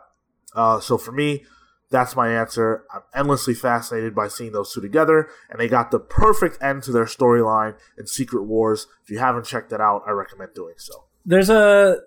[0.55, 1.45] uh, so for me,
[1.91, 2.85] that's my answer.
[2.91, 6.91] I'm endlessly fascinated by seeing those two together, and they got the perfect end to
[6.91, 8.87] their storyline in Secret Wars.
[9.03, 11.05] If you haven't checked it out, I recommend doing so.
[11.23, 11.97] There's a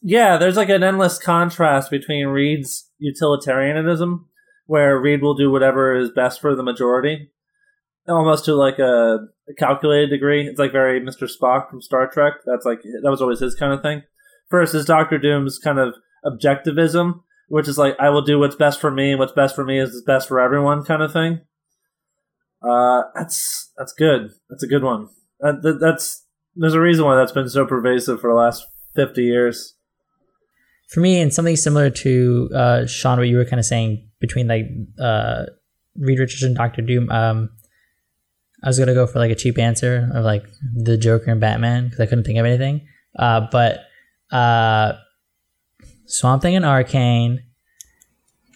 [0.00, 4.30] yeah, there's like an endless contrast between Reed's utilitarianism,
[4.64, 7.32] where Reed will do whatever is best for the majority,
[8.10, 9.18] almost to like a,
[9.58, 10.46] calculated degree.
[10.46, 11.28] It's like very Mr.
[11.28, 12.34] Spock from Star Trek.
[12.46, 14.02] That's like that was always his kind of thing.
[14.48, 15.94] First is Doctor Doom's kind of
[16.24, 19.64] objectivism, which is like I will do what's best for me, and what's best for
[19.64, 21.40] me is best for everyone, kind of thing.
[22.62, 24.30] Uh, that's that's good.
[24.48, 25.08] That's a good one.
[25.40, 29.24] That, that, that's there's a reason why that's been so pervasive for the last fifty
[29.24, 29.74] years.
[30.90, 34.48] For me, and something similar to uh, Sean, what you were kind of saying between
[34.48, 34.66] like
[35.00, 35.44] uh,
[35.96, 37.08] Reed Richards and Doctor Doom.
[37.10, 37.50] Um,
[38.62, 40.44] I was gonna go for like a cheap answer of like
[40.74, 42.86] the Joker and Batman because I couldn't think of anything.
[43.18, 43.80] Uh, but
[44.30, 44.92] uh,
[46.06, 47.42] Swamp Thing and Arcane.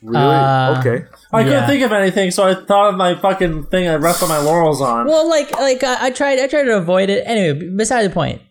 [0.02, 0.22] Really?
[0.22, 1.06] Uh, okay.
[1.32, 4.38] I couldn't think of anything, so I thought of my fucking thing I rested my
[4.38, 5.06] laurels on.
[5.06, 7.22] Well, like like I, I tried I tried to avoid it.
[7.26, 8.42] Anyway, beside the point.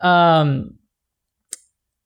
[0.00, 0.78] Um,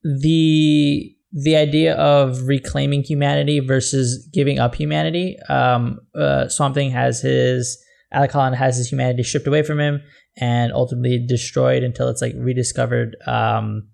[0.05, 5.37] the the idea of reclaiming humanity versus giving up humanity.
[5.49, 7.83] Um, uh, Swamp Thing has his
[8.13, 10.03] Holland has his humanity stripped away from him
[10.37, 13.89] and ultimately destroyed until it's like rediscovered um,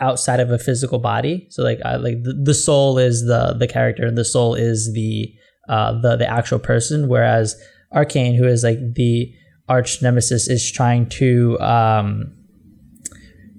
[0.00, 1.46] outside of a physical body.
[1.50, 5.32] So like like the, the soul is the the character, and the soul is the
[5.68, 7.08] uh, the the actual person.
[7.08, 7.60] Whereas
[7.92, 9.32] Arcane, who is like the
[9.68, 12.32] arch nemesis, is trying to um,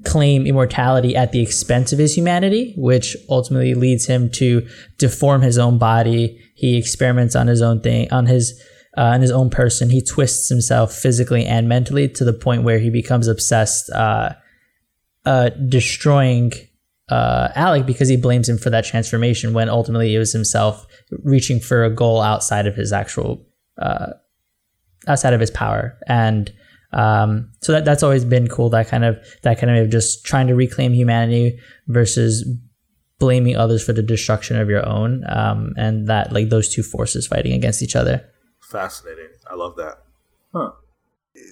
[0.03, 5.57] claim immortality at the expense of his humanity, which ultimately leads him to deform his
[5.57, 6.39] own body.
[6.55, 8.61] He experiments on his own thing, on his
[8.97, 9.89] uh, on his own person.
[9.89, 14.33] He twists himself physically and mentally to the point where he becomes obsessed, uh,
[15.25, 16.51] uh, destroying
[17.09, 20.87] uh, Alec because he blames him for that transformation when ultimately it was himself
[21.23, 23.45] reaching for a goal outside of his actual
[23.79, 24.07] uh,
[25.07, 26.51] outside of his power and
[26.93, 30.47] um, so that that's always been cool that kind of that kind of just trying
[30.47, 32.43] to reclaim humanity versus
[33.19, 37.27] blaming others for the destruction of your own, um, and that like those two forces
[37.27, 38.27] fighting against each other.
[38.69, 39.29] Fascinating.
[39.49, 39.99] I love that.
[40.53, 40.71] Huh.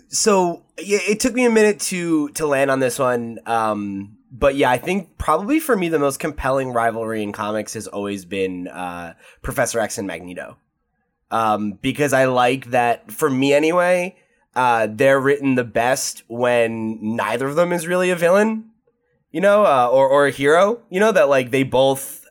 [0.08, 3.40] so yeah, it took me a minute to to land on this one.
[3.46, 7.88] Um, but yeah, I think probably for me the most compelling rivalry in comics has
[7.88, 10.58] always been uh, Professor X and Magneto.
[11.30, 14.16] Um, because I like that for me anyway.
[14.56, 18.70] Uh, they're written the best when neither of them is really a villain,
[19.32, 20.82] you know, uh, or or a hero.
[20.90, 22.26] You know that like they both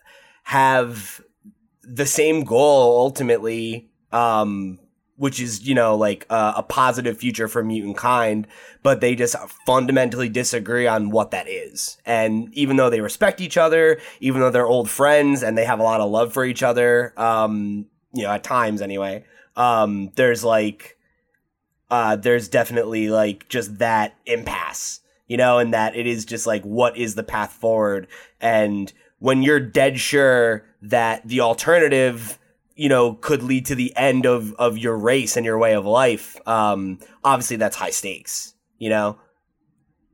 [0.45, 1.21] have
[1.83, 3.92] the same goal ultimately.
[4.13, 4.79] Um,
[5.17, 8.47] which is you know like uh, a positive future for mutant kind
[8.83, 11.99] but they just fundamentally disagree on what that is.
[12.05, 15.79] And even though they respect each other even though they're old friends and they have
[15.79, 20.43] a lot of love for each other um you know at times anyway um there's
[20.43, 20.99] like
[21.91, 26.63] uh there's definitely like just that impasse you know and that it is just like
[26.63, 28.07] what is the path forward?
[28.41, 32.39] And when you're dead sure that the alternative
[32.77, 35.87] you know could lead to the end of of your race and your way of
[35.87, 36.37] life.
[36.47, 39.17] Um obviously that's high stakes you know?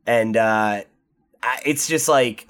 [0.07, 0.83] And uh
[1.65, 2.49] it's just like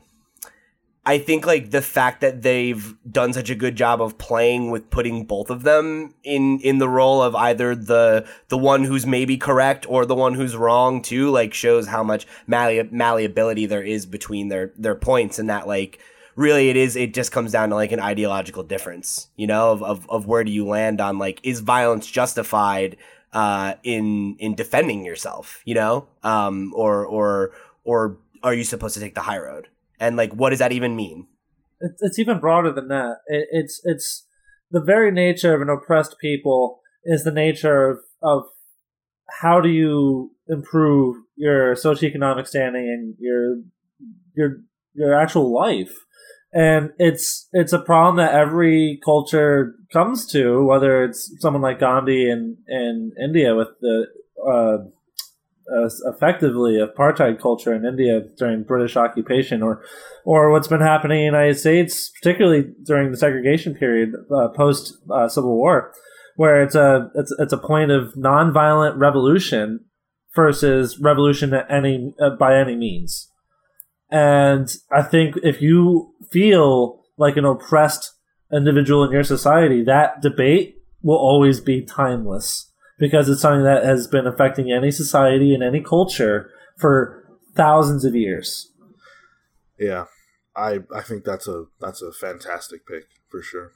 [1.04, 4.88] i think like the fact that they've done such a good job of playing with
[4.88, 9.36] putting both of them in in the role of either the the one who's maybe
[9.36, 14.06] correct or the one who's wrong too like shows how much malleab- malleability there is
[14.06, 15.98] between their their points and that like
[16.38, 19.82] really it is it just comes down to like an ideological difference you know of,
[19.82, 22.96] of, of where do you land on like is violence justified
[23.32, 27.52] uh in in defending yourself you know um or or
[27.84, 30.94] or are you supposed to take the high road and like what does that even
[30.94, 31.26] mean
[31.80, 33.18] It's, it's even broader than that.
[33.26, 34.26] It, it's it's
[34.70, 38.42] the very nature of an oppressed people is the nature of, of
[39.40, 43.62] how do you improve your socioeconomic standing and your
[44.34, 44.60] your
[44.94, 45.94] your actual life.
[46.52, 52.30] And it's it's a problem that every culture comes to, whether it's someone like Gandhi
[52.30, 54.06] in, in India with the
[54.46, 54.78] uh,
[55.70, 59.82] uh, effectively apartheid culture in India during British occupation, or
[60.24, 64.94] or what's been happening in the United States, particularly during the segregation period uh, post
[65.10, 65.92] uh, Civil War,
[66.36, 69.80] where it's a it's it's a point of nonviolent revolution
[70.34, 73.27] versus revolution at any uh, by any means.
[74.10, 78.12] And I think if you feel like an oppressed
[78.52, 84.06] individual in your society, that debate will always be timeless because it's something that has
[84.06, 88.72] been affecting any society and any culture for thousands of years.
[89.78, 90.06] Yeah,
[90.56, 93.72] I I think that's a that's a fantastic pick for sure.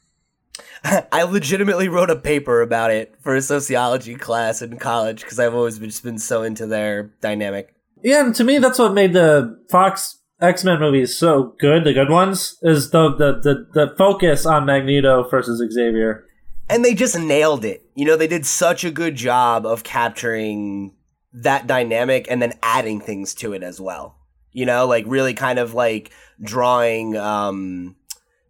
[1.13, 5.55] I legitimately wrote a paper about it for a sociology class in college because I've
[5.55, 7.75] always been, just been so into their dynamic.
[8.03, 11.85] Yeah, and to me, that's what made the Fox X Men movies so good.
[11.85, 16.27] The good ones is the the the, the focus on Magneto versus Xavier.
[16.69, 17.85] and they just nailed it.
[17.95, 20.95] You know, they did such a good job of capturing
[21.33, 24.17] that dynamic and then adding things to it as well.
[24.53, 26.11] You know, like really kind of like
[26.43, 27.97] drawing um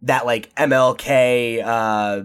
[0.01, 2.23] that like MLK uh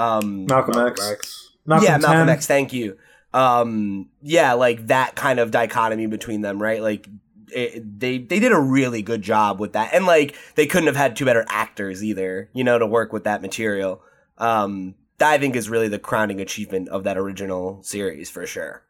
[0.00, 1.00] um Malcolm X.
[1.00, 1.52] Max.
[1.66, 2.96] Malcolm yeah, Malcolm X, thank you.
[3.34, 6.80] Um yeah, like that kind of dichotomy between them, right?
[6.80, 7.08] Like
[7.56, 9.94] it, they they did a really good job with that.
[9.94, 13.24] And like they couldn't have had two better actors either, you know, to work with
[13.24, 14.02] that material.
[14.38, 18.82] Um that I think is really the crowning achievement of that original series for sure.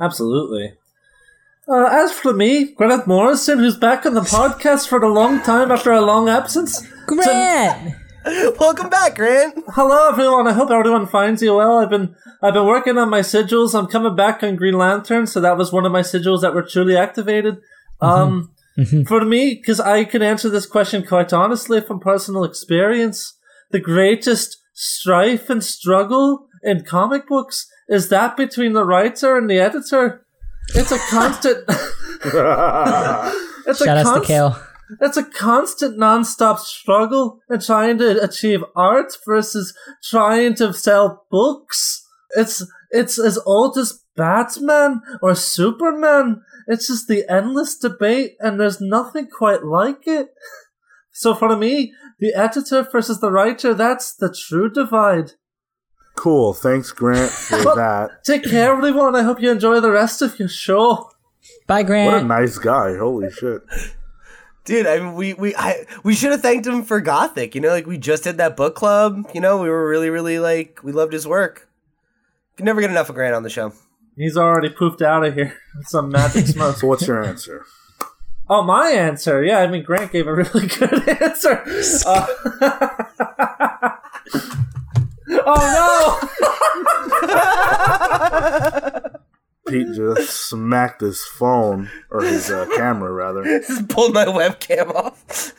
[0.00, 0.74] Absolutely.
[1.68, 5.72] Uh, as for me, Gwyneth Morrison, who's back on the podcast for a long time
[5.72, 6.86] after a long absence.
[7.06, 7.94] Grant.
[8.58, 9.62] Welcome back, Grant.
[9.68, 10.48] Hello, everyone.
[10.48, 11.78] I hope everyone finds you well.
[11.78, 13.78] I've been I've been working on my sigils.
[13.78, 16.62] I'm coming back on Green Lantern, so that was one of my sigils that were
[16.62, 17.58] truly activated.
[18.00, 18.52] Um,
[19.06, 23.38] for me, because I can answer this question quite honestly from personal experience,
[23.70, 29.58] the greatest strife and struggle in comic books is that between the writer and the
[29.58, 30.26] editor.
[30.74, 31.64] It's a constant.
[31.68, 34.26] it's Shout a out to constant.
[34.26, 34.58] Kale.
[35.00, 42.06] It's a constant non-stop struggle in trying to achieve art versus trying to sell books.
[42.36, 46.42] It's it's as old as Batman or Superman.
[46.66, 50.28] It's just the endless debate and there's nothing quite like it.
[51.18, 55.30] So for me, the editor versus the writer, that's the true divide.
[56.14, 56.52] Cool.
[56.52, 58.22] Thanks, Grant, for that.
[58.22, 59.16] Take care everyone.
[59.16, 61.10] I hope you enjoy the rest of your show.
[61.66, 62.12] Bye, Grant.
[62.12, 62.98] What a nice guy.
[62.98, 63.62] Holy shit.
[64.66, 67.54] Dude, I mean, we we I we should have thanked him for Gothic.
[67.54, 69.30] You know, like we just did that book club.
[69.32, 71.66] You know, we were really, really like we loved his work.
[72.58, 73.72] Can never get enough of Grant on the show.
[74.16, 75.58] He's already poofed out of here.
[75.76, 76.76] with Some magic smoke.
[76.76, 77.64] So what's your answer?
[78.48, 79.44] Oh, my answer.
[79.44, 81.62] Yeah, I mean Grant gave a really good answer.
[82.06, 82.26] Uh,
[85.44, 86.28] oh no!
[89.68, 93.42] Pete just smacked his phone or his uh, camera rather.
[93.42, 95.52] Just pulled my webcam off.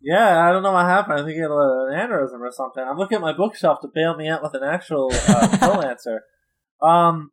[0.00, 1.20] Yeah, I don't know what happened.
[1.20, 2.82] I think he had an aneurysm or something.
[2.82, 6.22] I'm looking at my bookshelf to bail me out with an actual uh, full answer.
[6.82, 7.30] Um,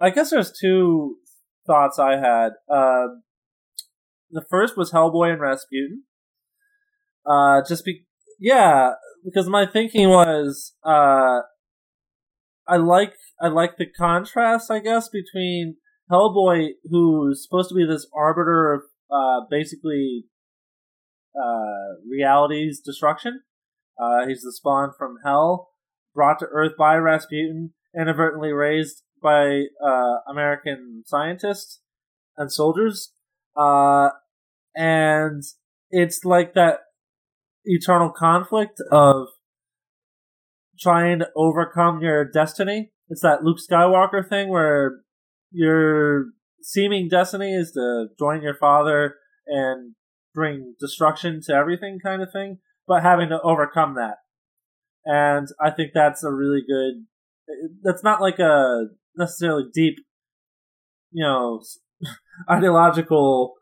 [0.00, 1.16] I guess there's two
[1.66, 2.50] thoughts I had.
[2.68, 3.06] Uh,
[4.30, 6.04] the first was Hellboy and Rasputin.
[7.24, 8.04] Uh, just be
[8.40, 8.92] yeah,
[9.24, 11.40] because my thinking was uh,
[12.66, 15.76] I like I like the contrast, I guess, between
[16.10, 20.24] Hellboy, who's supposed to be this arbiter of uh, basically
[21.36, 23.42] uh, reality's destruction.
[24.00, 25.70] Uh, he's the spawn from hell,
[26.14, 31.80] brought to Earth by Rasputin, inadvertently raised by uh, American scientists
[32.36, 33.12] and soldiers.
[33.56, 34.10] Uh,
[34.74, 35.42] and
[35.90, 36.80] it's like that
[37.64, 39.28] eternal conflict of
[40.80, 42.90] trying to overcome your destiny.
[43.08, 45.00] It's that Luke Skywalker thing where
[45.50, 46.26] your
[46.62, 49.94] seeming destiny is to join your father and
[50.34, 54.16] bring destruction to everything kind of thing, but having to overcome that.
[55.04, 57.06] And I think that's a really good.
[57.82, 59.96] That's not like a necessarily deep,
[61.10, 61.62] you know,
[62.50, 63.54] ideological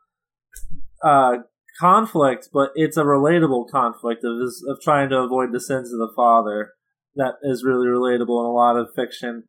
[1.03, 1.39] uh,
[1.79, 4.37] conflict, but it's a relatable conflict of
[4.69, 6.75] of trying to avoid the sins of the father.
[7.17, 9.45] That is really relatable in a lot of fiction.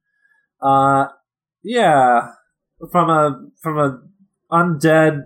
[0.61, 1.07] Uh,
[1.63, 2.31] yeah,
[2.91, 4.01] from a from a
[4.51, 5.21] undead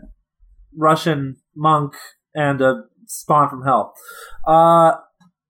[0.78, 1.96] Russian monk
[2.34, 3.94] and a spawn from hell.
[4.46, 4.94] Uh,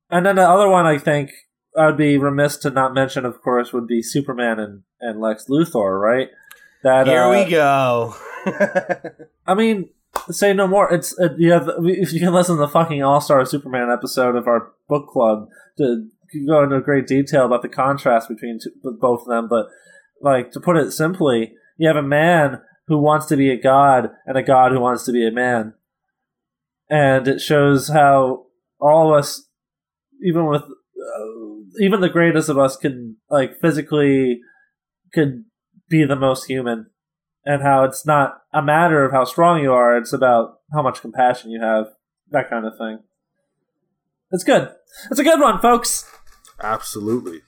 [0.09, 1.31] and then the other one I think
[1.77, 5.45] I would be remiss to not mention, of course, would be Superman and, and Lex
[5.49, 6.29] Luthor, right?
[6.83, 8.15] That here uh, we go.
[9.47, 9.89] I mean,
[10.29, 10.93] say no more.
[10.93, 14.35] It's uh, you have if you can listen to the fucking All Star Superman episode
[14.35, 16.07] of our book club to
[16.47, 19.47] go into great detail about the contrast between two, both of them.
[19.49, 19.67] But
[20.21, 24.11] like to put it simply, you have a man who wants to be a god
[24.25, 25.73] and a god who wants to be a man,
[26.89, 28.45] and it shows how
[28.79, 29.47] all of us,
[30.23, 30.63] even with
[31.79, 34.41] even the greatest of us, can like physically
[35.13, 35.45] could
[35.89, 36.87] be the most human
[37.45, 41.01] and how it's not a matter of how strong you are, it's about how much
[41.01, 41.85] compassion you have,
[42.31, 42.99] that kind of thing.
[44.31, 44.69] It's good.
[45.11, 46.09] It's a good one, folks.
[46.61, 47.41] Absolutely.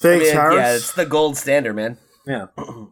[0.00, 0.56] Thanks, I mean, Harris.
[0.56, 1.98] Yeah, it's the gold standard, man.
[2.26, 2.46] Yeah.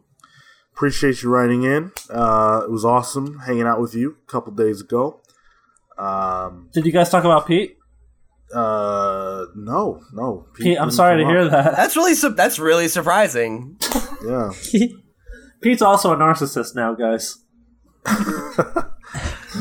[0.73, 1.91] Appreciate you writing in.
[2.09, 5.21] Uh, it was awesome hanging out with you a couple days ago.
[5.97, 7.77] Um, Did you guys talk about Pete?
[8.53, 10.45] Uh, no, no.
[10.55, 11.75] Pete Pete, I'm sorry to come hear that.
[11.77, 13.77] That's really su- that's really surprising.
[14.25, 14.51] Yeah.
[15.61, 17.37] Pete's also a narcissist now, guys.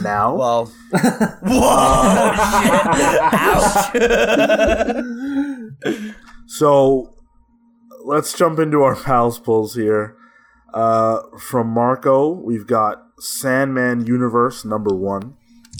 [0.03, 0.67] Now, Well,
[1.43, 2.31] whoa,
[3.33, 3.97] ouch.
[6.47, 7.15] So
[8.05, 10.17] let's jump into our pals pulls here.
[10.73, 15.35] Uh, from Marco, we've got Sandman Universe number one.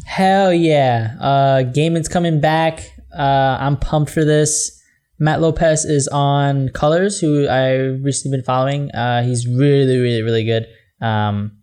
[0.07, 1.15] Hell yeah.
[1.21, 2.83] Uh Gaiman's coming back.
[3.17, 4.79] Uh I'm pumped for this.
[5.19, 8.91] Mat Lopes is on Colors, who I recently been following.
[8.93, 10.67] Uh he's really, really, really good.
[11.01, 11.59] Um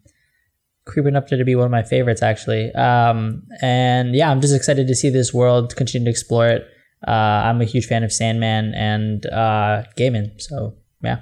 [0.85, 2.71] creeping up there to be one of my favorites actually.
[2.73, 6.67] Um and yeah, I'm just excited to see this world, continue to explore it.
[7.07, 11.19] Uh I'm a huge fan of Sandman and uh Gaiman, so yeah.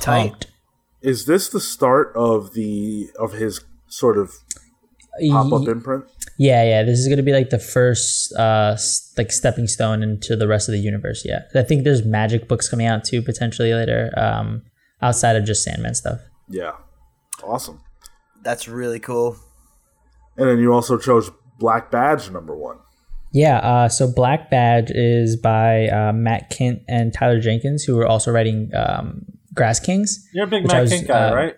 [0.00, 0.30] Tight.
[0.30, 0.46] Pumped.
[1.02, 4.32] Is this the start of the of his sort of
[5.30, 6.04] pop up imprint?
[6.38, 6.82] Yeah, yeah.
[6.82, 8.76] This is gonna be like the first, uh,
[9.16, 11.24] like stepping stone into the rest of the universe.
[11.24, 14.62] Yeah, I think there's magic books coming out too potentially later, um,
[15.00, 16.20] outside of just Sandman stuff.
[16.48, 16.72] Yeah,
[17.42, 17.80] awesome.
[18.42, 19.36] That's really cool.
[20.36, 22.78] And then you also chose Black Badge number one.
[23.32, 23.58] Yeah.
[23.58, 28.30] Uh, so Black Badge is by uh, Matt Kindt and Tyler Jenkins, who are also
[28.30, 30.26] writing um, Grass Kings.
[30.32, 31.56] You're a big Matt was, Kink guy, uh, right?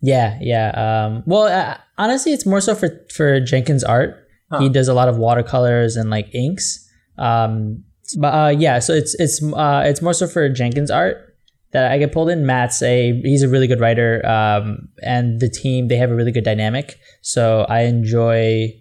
[0.00, 0.70] Yeah, yeah.
[0.70, 4.26] Um, well, uh, honestly, it's more so for for Jenkins' art.
[4.50, 4.60] Huh.
[4.60, 6.88] He does a lot of watercolors and like inks.
[7.18, 7.84] Um,
[8.16, 11.34] but uh, yeah, so it's it's uh, it's more so for Jenkins' art
[11.72, 12.46] that I get pulled in.
[12.46, 16.32] Matt's a he's a really good writer, um, and the team they have a really
[16.32, 16.96] good dynamic.
[17.22, 18.74] So I enjoy.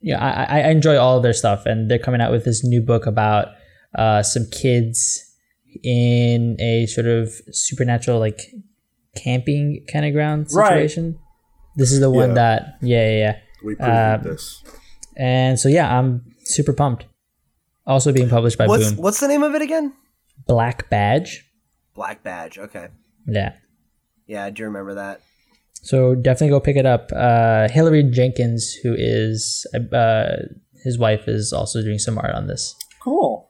[0.00, 2.80] Yeah, I, I enjoy all of their stuff, and they're coming out with this new
[2.80, 3.48] book about
[3.96, 5.22] uh, some kids
[5.82, 8.40] in a sort of supernatural like
[9.16, 10.62] camping kind of ground situation.
[10.62, 10.88] Right.
[10.88, 11.18] situation.
[11.76, 12.34] This is the one Yeah.
[12.34, 13.36] that yeah yeah yeah.
[13.64, 14.62] We previewed Um, this.
[15.16, 17.06] And so yeah, I'm super pumped.
[17.86, 19.02] Also being published by What's Boom.
[19.02, 19.92] what's the name of it again?
[20.46, 21.44] Black Badge.
[21.94, 22.58] Black Badge.
[22.58, 22.88] Okay.
[23.26, 23.52] Yeah.
[24.26, 25.20] Yeah, I do remember that.
[25.82, 27.10] So definitely go pick it up.
[27.14, 30.36] Uh, Hilary Jenkins, who is uh,
[30.82, 32.74] his wife, is also doing some art on this.
[33.02, 33.46] Cool.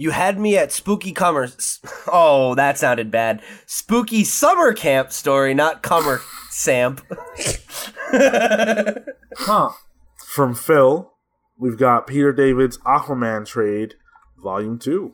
[0.00, 1.78] You had me at Spooky Commerce.
[2.10, 3.42] Oh, that sounded bad.
[3.66, 7.02] Spooky Summer Camp story, not Cummer Samp.
[9.36, 9.70] Huh.
[10.26, 11.12] From Phil,
[11.58, 13.94] we've got Peter David's Aquaman trade,
[14.42, 15.12] Volume Two.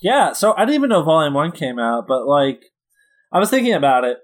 [0.00, 2.62] Yeah, so I didn't even know Volume 1 came out, but like,
[3.32, 4.18] I was thinking about it.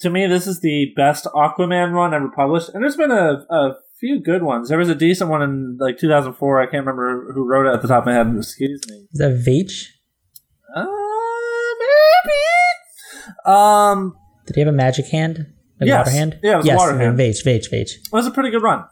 [0.00, 3.74] To me, this is the best Aquaman run ever published, and there's been a, a
[4.02, 4.68] few good ones.
[4.68, 6.60] There was a decent one in like 2004.
[6.60, 8.34] I can't remember who wrote it at the top of my head.
[8.36, 9.06] Excuse me.
[9.12, 9.84] Is that Veitch?
[10.74, 10.84] Uh,
[11.78, 13.46] maybe.
[13.46, 15.46] Um, Did he have a magic hand?
[15.80, 16.06] Like Yes.
[16.06, 16.38] water hand?
[16.42, 17.18] Yeah, it was a yes, water hand.
[17.18, 17.92] Veitch, Veitch, Veitch.
[17.96, 18.84] it was a pretty good run.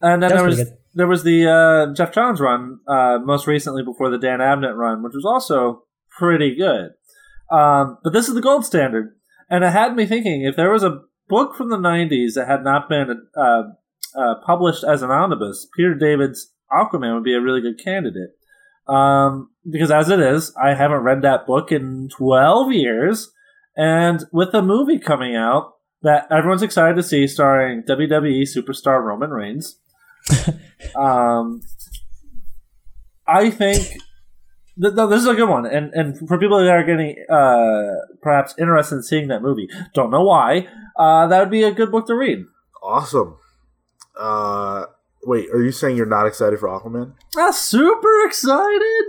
[0.00, 0.78] And then That there was was good.
[0.94, 5.02] there was the uh, Geoff Johns run, uh, most recently before the Dan Abnett run,
[5.02, 5.84] which was also
[6.18, 6.90] pretty good.
[7.50, 9.14] Um, but this is the gold standard,
[9.50, 12.62] and it had me thinking if there was a book from the '90s that had
[12.62, 13.62] not been uh,
[14.16, 18.30] uh, published as an omnibus, Peter David's Aquaman would be a really good candidate.
[18.86, 23.30] Um, because as it is, I haven't read that book in 12 years,
[23.76, 29.30] and with the movie coming out that everyone's excited to see, starring WWE superstar Roman
[29.30, 29.78] Reigns,
[30.96, 31.60] um,
[33.26, 33.78] I think
[34.80, 38.16] th- th- this is a good one, and and for people that are getting uh,
[38.22, 40.66] perhaps interested in seeing that movie, don't know why,
[40.98, 42.44] uh, that would be a good book to read.
[42.82, 43.36] Awesome.
[44.18, 44.86] Uh,
[45.24, 47.14] wait, are you saying you're not excited for Aquaman?
[47.36, 49.04] I'm super excited!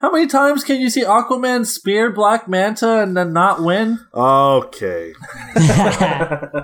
[0.00, 4.00] How many times can you see Aquaman spear Black Manta and then not win?
[4.14, 5.12] Okay.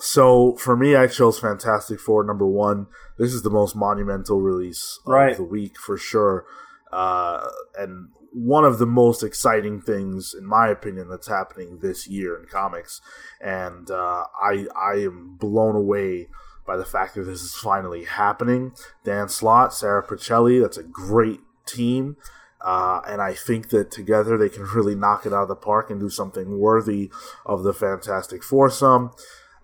[0.00, 2.88] So for me, I chose Fantastic Four number one.
[3.18, 5.36] This is the most monumental release of Right.
[5.36, 6.44] the week for sure,
[6.92, 7.46] uh,
[7.78, 12.46] and one of the most exciting things, in my opinion, that's happening this year in
[12.46, 13.00] comics.
[13.40, 16.28] And uh, I I am blown away
[16.66, 18.72] by the fact that this is finally happening.
[19.04, 22.16] Dan Slott, Sara Pichelli, that's a great team.
[22.64, 25.90] Uh, and I think that together they can really knock it out of the park
[25.90, 27.10] and do something worthy
[27.44, 29.10] of the Fantastic Foursome.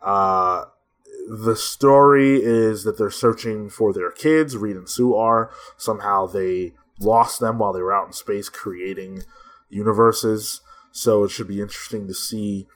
[0.02, 0.64] Uh,
[1.28, 4.56] the story is that they're searching for their kids.
[4.56, 5.50] Reed and Sue are.
[5.76, 9.22] Somehow they lost them while they were out in space creating
[9.68, 10.60] universes.
[10.90, 12.66] So it should be interesting to see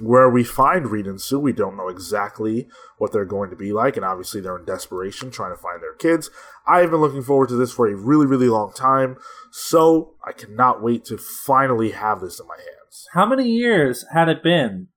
[0.00, 1.38] where we find Reed and Sue.
[1.38, 2.68] We don't know exactly
[2.98, 5.94] what they're going to be like, and obviously they're in desperation trying to find their
[5.94, 6.30] kids.
[6.66, 9.16] I have been looking forward to this for a really, really long time,
[9.50, 13.06] so I cannot wait to finally have this in my hands.
[13.12, 14.88] How many years had it been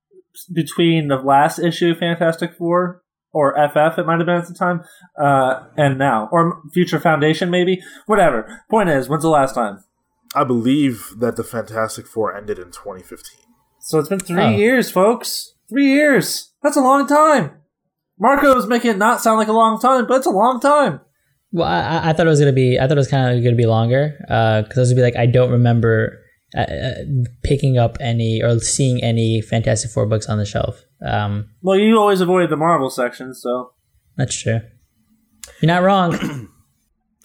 [0.51, 3.00] between the last issue of Fantastic Four
[3.33, 3.97] or FF?
[3.99, 4.81] It might have been at the time,
[5.19, 7.81] uh, and now, or Future Foundation, maybe.
[8.05, 8.61] Whatever.
[8.69, 9.83] Point is, when's the last time?
[10.35, 13.39] I believe that the Fantastic Four ended in 2015.
[13.79, 14.49] So it's been three Oh.
[14.49, 15.55] years, folks.
[15.69, 16.51] Three years.
[16.63, 17.51] That's a long time.
[18.19, 21.01] Marco's making it not sound like a long time, but it's a long time.
[21.51, 22.79] Well, I, I- I thought it was gonna be.
[22.79, 25.15] I thought it was kind of gonna be longer because I was gonna be like,
[25.17, 26.19] I don't remember
[26.55, 26.93] uh, uh,
[27.43, 30.83] picking up any or seeing any Fantastic Four books on the shelf.
[31.05, 33.73] Um, Well, you always avoided the Marvel section, so
[34.17, 34.59] that's true.
[35.61, 36.49] You're not wrong.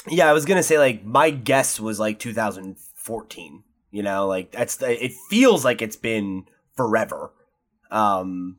[0.09, 3.65] Yeah, I was gonna say like my guess was like 2014.
[3.91, 6.45] You know, like that's the, it feels like it's been
[6.77, 7.33] forever.
[7.91, 8.59] Um,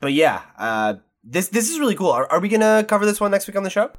[0.00, 0.94] but yeah, uh,
[1.24, 2.10] this this is really cool.
[2.12, 3.90] Are, are we gonna cover this one next week on the show?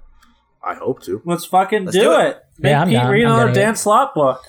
[0.63, 1.21] I hope to.
[1.25, 2.27] let's fucking Let's do, do it.
[2.29, 2.43] it.
[2.59, 3.11] Make Yeah, I'm Pete down.
[3.11, 4.41] read I'm another Dan Slott book.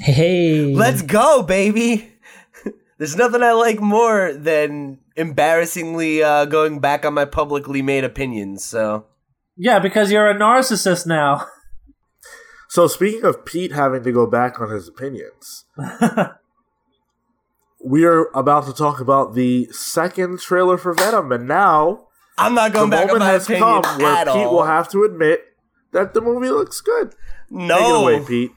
[0.00, 2.12] Hey, Let's go, baby.
[2.98, 8.64] There's nothing I like more than embarrassingly uh, going back on my publicly made opinions.
[8.64, 9.06] So
[9.56, 11.46] Yeah, because you're a narcissist now.
[12.72, 15.64] So speaking of Pete having to go back on his opinions,
[17.84, 22.06] we are about to talk about the second trailer for Venom, and now
[22.38, 24.54] I'm not the going back on moment my has opinion come where at Pete all.
[24.54, 25.46] will have to admit
[25.90, 27.12] that the movie looks good.
[27.50, 28.52] no, Take it away, Pete.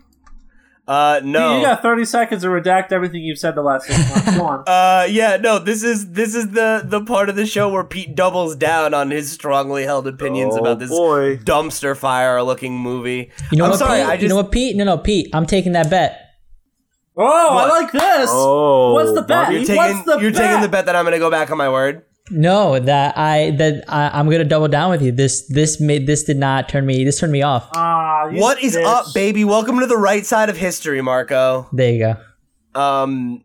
[0.86, 1.58] Uh, no.
[1.58, 4.36] You got 30 seconds to redact everything you've said the last six months.
[4.38, 4.64] Go on.
[4.68, 8.16] Uh yeah, no, this is this is the the part of the show where Pete
[8.16, 11.38] doubles down on his strongly held opinions Oh, about this boy.
[11.38, 13.32] dumpster fire looking movie.
[13.52, 14.10] you know I'm what, sorry, Pete?
[14.10, 14.76] I You know what, Pete?
[14.76, 15.30] No, no, Pete.
[15.34, 16.20] I'm taking that bet.
[17.16, 18.30] Oh, I like this.
[18.32, 19.52] Oh, What's the bet?
[19.52, 20.42] You're What's the you're bet?
[20.42, 22.04] taking the bet that I'm going to go back on my word.
[22.32, 25.12] No, that I that I, I'm gonna double down with you.
[25.12, 27.04] This this made this did not turn me.
[27.04, 27.68] This turned me off.
[27.76, 28.86] Ah, What is bitch.
[28.86, 29.44] up, baby?
[29.44, 31.68] Welcome to the right side of history, Marco.
[31.74, 32.00] There you
[32.74, 32.80] go.
[32.80, 33.44] Um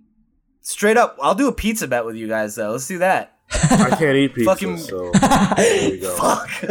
[0.61, 2.71] straight up, I'll do a pizza bet with you guys though.
[2.71, 3.35] Let's do that.
[3.53, 5.11] I can't eat pizza, Fucking- so
[5.57, 6.15] there you go.
[6.17, 6.49] Fuck.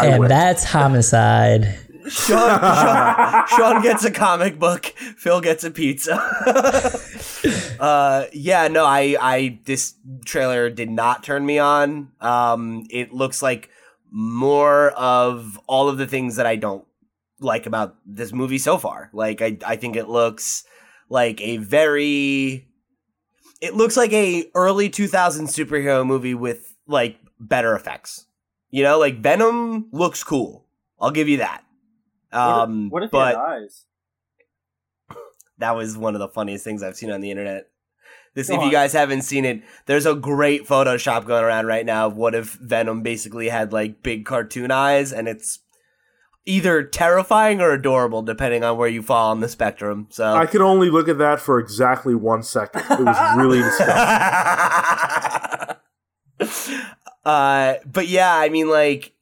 [0.00, 1.78] And that's homicide.
[2.08, 4.86] Sean, Sean, Sean gets a comic book.
[5.16, 6.14] Phil gets a pizza.
[7.80, 9.94] uh, yeah, no, I, I, this
[10.24, 12.12] trailer did not turn me on.
[12.20, 13.70] Um, it looks like
[14.10, 16.84] more of all of the things that I don't
[17.40, 19.10] like about this movie so far.
[19.12, 20.64] Like, I, I think it looks
[21.08, 22.68] like a very,
[23.60, 28.26] it looks like a early 2000 superhero movie with like better effects.
[28.70, 30.66] You know, like Venom looks cool.
[31.00, 31.64] I'll give you that.
[32.32, 33.84] Um, what if but he had eyes?
[35.58, 37.68] that was one of the funniest things I've seen on the internet.
[38.34, 41.84] This, Go if you guys haven't seen it, there's a great Photoshop going around right
[41.84, 45.60] now of what if Venom basically had like big cartoon eyes, and it's
[46.46, 50.06] either terrifying or adorable depending on where you fall on the spectrum.
[50.10, 52.82] So I could only look at that for exactly one second.
[52.90, 53.96] It was really disgusting.
[57.24, 59.12] uh, but yeah, I mean, like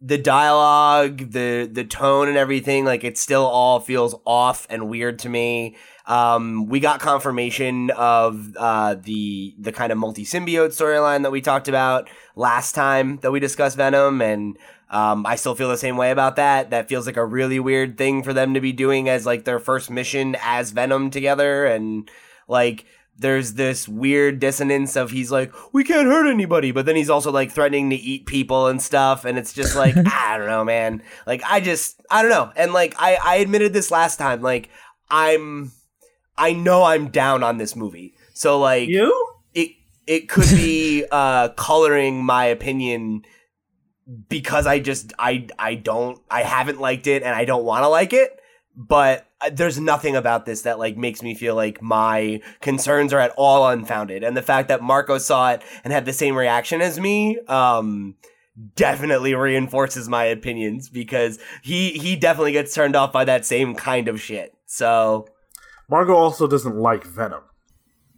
[0.00, 5.18] the dialogue, the the tone, and everything, like it still all feels off and weird
[5.20, 5.76] to me.
[6.06, 11.40] Um, we got confirmation of uh, the the kind of multi symbiote storyline that we
[11.40, 14.56] talked about last time that we discussed Venom, and
[14.88, 16.70] um, I still feel the same way about that.
[16.70, 19.58] That feels like a really weird thing for them to be doing as like their
[19.58, 22.08] first mission as Venom together, and
[22.46, 22.86] like
[23.18, 27.32] there's this weird dissonance of he's like we can't hurt anybody but then he's also
[27.32, 31.02] like threatening to eat people and stuff and it's just like i don't know man.
[31.26, 32.52] Like i just i don't know.
[32.56, 34.70] And like i i admitted this last time like
[35.10, 35.72] i'm
[36.36, 38.14] i know i'm down on this movie.
[38.34, 39.12] So like You?
[39.52, 39.70] it
[40.06, 43.24] it could be uh coloring my opinion
[44.28, 47.88] because I just I I don't I haven't liked it and I don't want to
[47.88, 48.37] like it
[48.78, 53.18] but uh, there's nothing about this that like makes me feel like my concerns are
[53.18, 56.80] at all unfounded and the fact that Marco saw it and had the same reaction
[56.80, 58.14] as me um
[58.76, 64.06] definitely reinforces my opinions because he he definitely gets turned off by that same kind
[64.06, 65.26] of shit so
[65.90, 67.40] Marco also doesn't like Venom.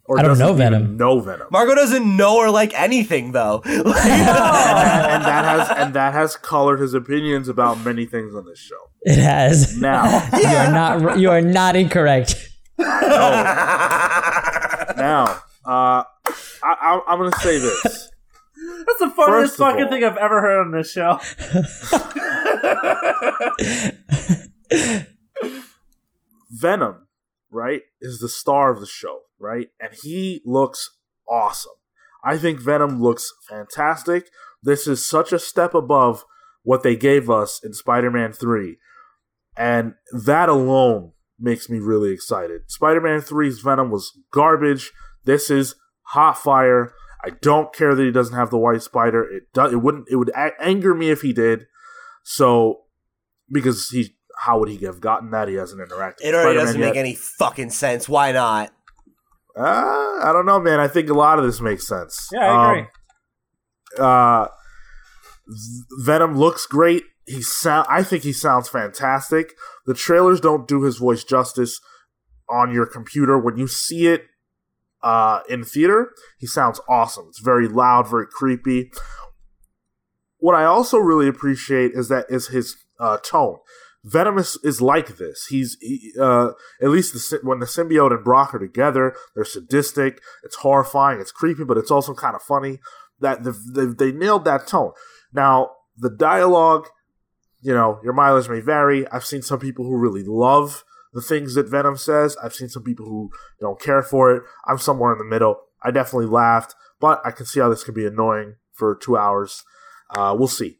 [0.07, 0.97] Or I don't know Venom.
[0.97, 1.47] No Venom.
[1.53, 6.37] Marco doesn't know or like anything though and, that, and that has and that has
[6.37, 8.90] colored his opinions about many things on this show.
[9.03, 9.77] It has.
[9.77, 11.19] Now, You are not.
[11.19, 12.37] You are not incorrect.
[12.79, 12.89] now,
[15.65, 16.05] uh, I,
[16.63, 17.83] I, I'm going to say this.
[18.87, 21.19] That's the funniest fucking all- thing I've ever heard on this show.
[26.51, 27.07] Venom,
[27.51, 30.91] right, is the star of the show, right, and he looks
[31.29, 31.73] awesome.
[32.25, 34.29] I think Venom looks fantastic.
[34.63, 36.25] This is such a step above
[36.63, 38.79] what they gave us in Spider-Man Three,
[39.57, 39.95] and
[40.25, 42.63] that alone makes me really excited.
[42.71, 44.93] Spider-Man 3's Venom was garbage.
[45.25, 45.75] This is
[46.09, 46.93] hot fire.
[47.25, 49.23] I don't care that he doesn't have the white spider.
[49.23, 49.73] It does.
[49.73, 50.09] It wouldn't.
[50.11, 51.67] It would a- anger me if he did.
[52.25, 52.83] So,
[53.53, 55.49] because he, how would he have gotten that?
[55.49, 56.23] He hasn't interacted.
[56.23, 58.09] It already Spider-Man doesn't make any fucking sense.
[58.09, 58.73] Why not?
[59.57, 59.63] Uh,
[60.23, 60.81] I don't know, man.
[60.81, 62.31] I think a lot of this makes sense.
[62.33, 62.81] Yeah, I agree.
[62.81, 62.87] Um,
[63.99, 64.47] uh,
[66.03, 67.05] Venom looks great.
[67.27, 67.87] He sound.
[67.91, 69.53] I think he sounds fantastic.
[69.87, 71.81] The trailers don't do his voice justice
[72.49, 73.39] on your computer.
[73.39, 74.25] When you see it
[75.03, 77.27] uh, in theater, he sounds awesome.
[77.29, 78.91] It's very loud, very creepy.
[80.39, 83.59] What I also really appreciate is that is his uh, tone.
[84.03, 85.47] Venomous is, like this.
[85.51, 90.23] He's he, uh, at least the, when the symbiote and Brock are together, they're sadistic.
[90.43, 91.21] It's horrifying.
[91.21, 92.79] It's creepy, but it's also kind of funny.
[93.21, 94.93] That the, the, they nailed that tone.
[95.35, 96.89] Now the dialogue,
[97.63, 99.07] you know, your mileage may vary.
[99.09, 102.37] I've seen some people who really love the things that Venom says.
[102.43, 103.31] I've seen some people who
[103.61, 104.43] don't care for it.
[104.67, 105.61] I'm somewhere in the middle.
[105.83, 109.65] I definitely laughed, but I can see how this could be annoying for two hours.
[110.11, 110.79] Uh, we'll see.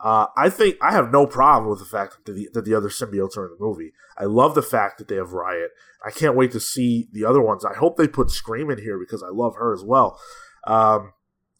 [0.00, 2.88] Uh, I think I have no problem with the fact that the, that the other
[2.88, 3.92] symbiotes are in the movie.
[4.16, 5.70] I love the fact that they have Riot.
[6.04, 7.64] I can't wait to see the other ones.
[7.64, 10.20] I hope they put Scream in here because I love her as well.
[10.66, 11.12] Um,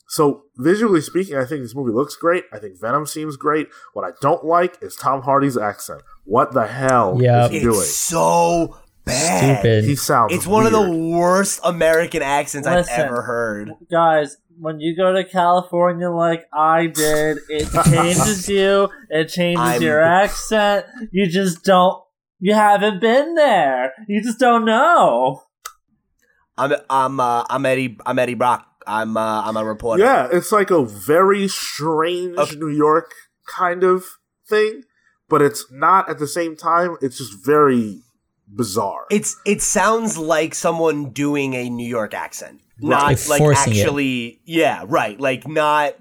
[0.08, 2.44] so visually speaking, I think this movie looks great.
[2.52, 3.68] I think Venom seems great.
[3.92, 6.02] What I don't like is Tom Hardy's accent.
[6.24, 7.44] What the hell Yep.
[7.44, 7.86] is he It's doing?
[7.86, 9.58] so bad.
[9.60, 9.84] Stupid.
[9.84, 10.32] He sounds.
[10.34, 12.92] It's one of the worst American accents Listen.
[12.94, 13.72] I've ever heard.
[13.90, 18.88] Guys, when you go to California like I did, it changes you.
[19.10, 20.86] It changes I'm- your accent.
[21.12, 22.02] You just don't.
[22.40, 23.92] You haven't been there.
[24.08, 25.42] You just don't know.
[26.56, 28.64] I'm I'm uh, I'm Eddie I'm Eddie Brock.
[28.88, 30.02] I'm uh, I'm a reporter.
[30.02, 32.56] Yeah, it's like a very strange Okay.
[32.56, 33.12] New York
[33.46, 34.04] kind of
[34.48, 34.82] thing,
[35.28, 36.96] but it's not at the same time.
[37.02, 38.00] It's just very
[38.48, 39.04] bizarre.
[39.10, 43.78] It's it sounds like someone doing a New York accent, not Like like forcing it.
[43.78, 44.40] actually.
[44.44, 45.20] Yeah, right.
[45.20, 45.94] Like not.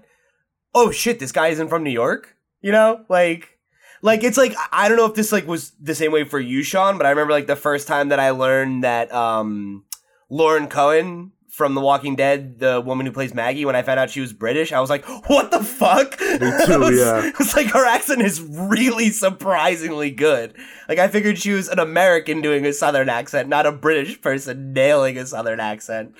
[0.73, 1.19] Oh shit!
[1.19, 2.35] This guy isn't from New York.
[2.61, 3.57] You know, like
[4.01, 6.63] like it's like I don't know if this like was the same way for you,
[6.63, 9.85] Sean, but I remember like the first time that I learned that um
[10.29, 14.11] Lauren Cohan from The Walking Dead, the woman who plays Maggie, when I found out
[14.11, 16.95] she was British, I was like, "What the fuck?" Me too.
[16.95, 20.53] yeah, it's like her accent is really surprisingly good.
[20.87, 24.71] Like I figured she was an American doing a Southern accent, not a British person
[24.71, 26.13] nailing a Southern accent.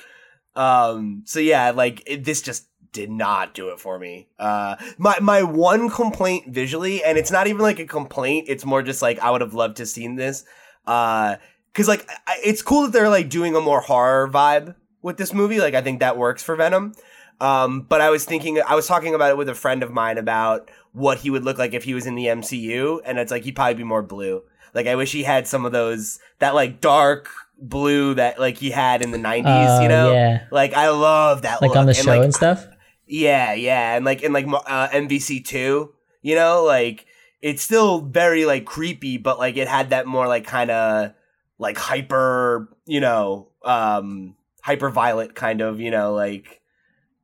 [0.56, 4.30] Um, so yeah, like it, this just did not do it for me.
[4.40, 8.48] Uh, my my one complaint visually, and it's not even like a complaint.
[8.50, 10.46] It's more just like I would have loved to seen this.
[10.88, 11.36] Uh,
[11.76, 15.34] cause like I, it's cool that they're like doing a more horror vibe with this
[15.34, 15.60] movie.
[15.60, 16.94] Like I think that works for Venom.
[17.40, 20.18] Um, but I was thinking, I was talking about it with a friend of mine
[20.18, 23.44] about what he would look like if he was in the MCU, and it's like
[23.44, 24.42] he'd probably be more blue.
[24.74, 27.30] Like I wish he had some of those that like dark
[27.60, 30.44] blue that like he had in the 90s uh, you know yeah.
[30.52, 31.78] like i love that like look.
[31.78, 32.68] on the and, show like, and stuff
[33.08, 35.90] yeah yeah and like in like uh, mvc2
[36.22, 37.06] you know like
[37.42, 41.14] it's still very like creepy but like it had that more like kind of
[41.58, 44.36] like hyper you know um
[44.68, 46.60] hyper violet kind of you know like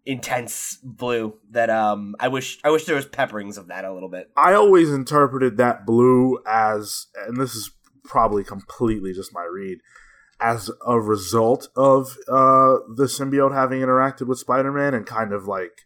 [0.05, 4.07] intense blue that um I wish I wish there was pepperings of that a little
[4.07, 4.31] bit.
[4.37, 7.69] I always interpreted that blue as and this is
[8.05, 9.79] probably completely just my read
[10.39, 15.81] as a result of uh the symbiote having interacted with Spider-Man and kind of like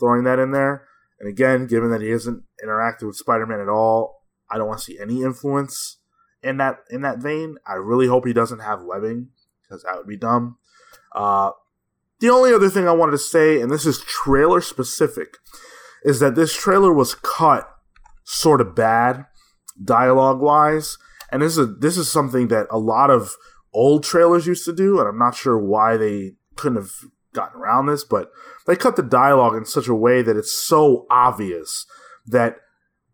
[0.00, 0.88] throwing that in there.
[1.20, 4.84] And again, given that he hasn't interacted with Spider-Man at all, I don't want to
[4.86, 5.98] see any influence
[6.42, 7.56] in that in that vein.
[7.66, 9.28] I really hope he doesn't have webbing
[9.72, 10.58] because that would be dumb.
[11.14, 11.50] Uh,
[12.20, 15.38] the only other thing I wanted to say, and this is trailer specific,
[16.04, 17.68] is that this trailer was cut
[18.24, 19.26] sort of bad,
[19.82, 20.98] dialogue wise,
[21.30, 23.34] and this is this is something that a lot of
[23.72, 26.92] old trailers used to do, and I'm not sure why they couldn't have
[27.34, 28.30] gotten around this, but
[28.66, 31.86] they cut the dialogue in such a way that it's so obvious
[32.26, 32.56] that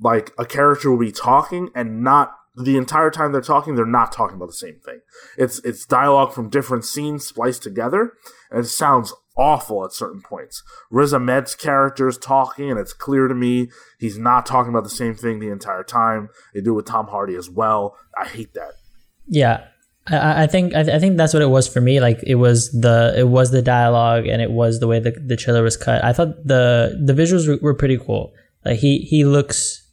[0.01, 4.13] like a character will be talking and not the entire time they're talking, they're not
[4.13, 5.01] talking about the same thing.
[5.37, 8.13] It's it's dialogue from different scenes spliced together,
[8.51, 10.63] and it sounds awful at certain points.
[10.91, 14.91] Riz Ahmed's character is talking, and it's clear to me he's not talking about the
[14.91, 16.29] same thing the entire time.
[16.55, 17.97] They do it with Tom Hardy as well.
[18.21, 18.73] I hate that.
[19.27, 19.67] Yeah,
[20.09, 22.01] I, I think I, I, think that's what it was for me.
[22.01, 25.37] Like it was the it was the dialogue, and it was the way the the
[25.37, 26.05] trailer was cut.
[26.05, 28.33] I thought the the visuals were, were pretty cool.
[28.65, 29.88] Like he he looks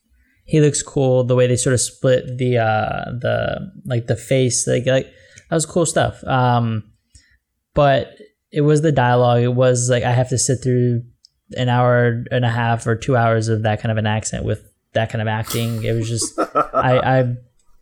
[0.46, 1.24] he looks cool.
[1.24, 5.08] The way they sort of split the uh the like the face, like like
[5.50, 6.24] that was cool stuff.
[6.24, 6.84] Um,
[7.74, 8.16] but
[8.52, 9.42] it was the dialogue.
[9.42, 11.04] It was like I have to sit through
[11.58, 14.64] an hour and a half or two hours of that kind of an accent with
[14.94, 15.84] that kind of acting.
[15.84, 16.40] It was just
[16.74, 17.40] I I'm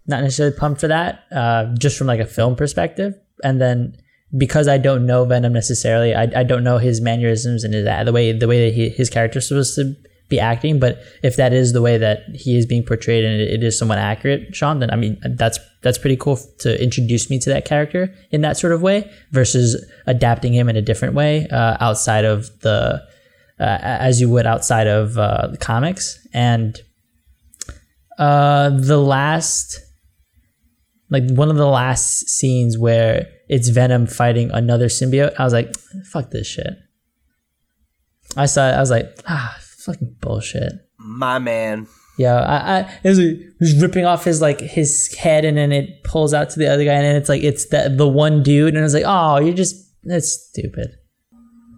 [0.07, 3.13] not necessarily pumped for that, uh, just from like a film perspective.
[3.43, 3.97] And then
[4.37, 8.11] because I don't know Venom necessarily, I, I don't know his mannerisms and his, the
[8.13, 9.95] way the way that he, his character is supposed to
[10.29, 10.79] be acting.
[10.79, 13.97] But if that is the way that he is being portrayed and it is somewhat
[13.97, 18.13] accurate, Sean, then I mean that's that's pretty cool to introduce me to that character
[18.31, 22.49] in that sort of way versus adapting him in a different way uh, outside of
[22.61, 23.01] the
[23.59, 26.81] uh, as you would outside of uh, the comics and
[28.17, 29.79] uh, the last
[31.09, 35.35] like one of the last scenes where it's Venom fighting another symbiote.
[35.37, 35.75] I was like,
[36.11, 36.73] fuck this shit.
[38.35, 39.55] I saw it, I was like, ah,
[39.85, 40.73] fucking bullshit.
[40.97, 41.87] My man.
[42.17, 45.71] Yeah, I, I it was, it was ripping off his like his head, and then
[45.71, 48.43] it pulls out to the other guy, and then it's like it's the the one
[48.43, 50.97] dude, and I was like, oh, you're just that's stupid.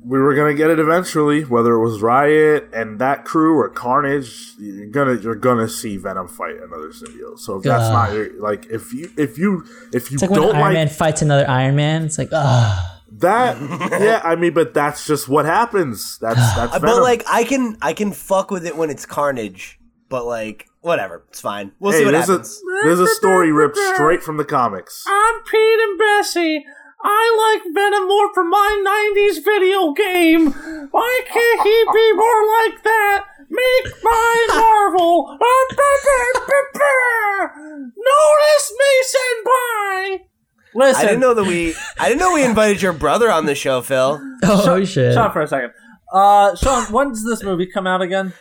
[0.03, 4.51] We were gonna get it eventually, whether it was Riot and that crew or Carnage.
[4.59, 7.39] You're gonna you're gonna see Venom fight another symbiote.
[7.39, 10.47] So if that's not your, like if you if you if you it's like don't
[10.47, 12.94] when Iron like Man fights another Iron Man, it's like ah.
[13.19, 13.57] That,
[14.01, 16.17] yeah, I mean, but that's just what happens.
[16.19, 16.73] That's that's.
[16.73, 16.81] Venom.
[16.81, 21.23] But like, I can I can fuck with it when it's Carnage, but like, whatever,
[21.29, 21.71] it's fine.
[21.79, 22.61] We'll hey, see what there's happens.
[22.83, 25.03] a there's a story ripped straight from the comics.
[25.07, 26.65] I'm Pete and Bessie.
[27.07, 30.51] I like Venom more from my 90s video game.
[30.89, 33.25] Why can't he be more like that?
[33.47, 35.29] Make my Marvel.
[35.29, 37.91] A pepper pepper!
[37.95, 40.34] Notice me, Senpai.
[40.75, 41.01] Listen.
[41.01, 41.73] I didn't know that we.
[41.97, 44.21] I didn't know we invited your brother on the show, Phil.
[44.43, 45.13] Oh shit!
[45.13, 45.71] Sean, for a second.
[46.13, 48.33] Uh, Sean, when does this movie come out again?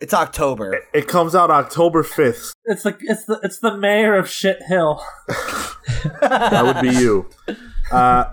[0.00, 0.80] It's October.
[0.92, 2.52] It comes out October fifth.
[2.64, 5.00] It's the it's the it's the mayor of Shit Hill.
[6.20, 7.28] that would be you.
[7.92, 8.24] Uh,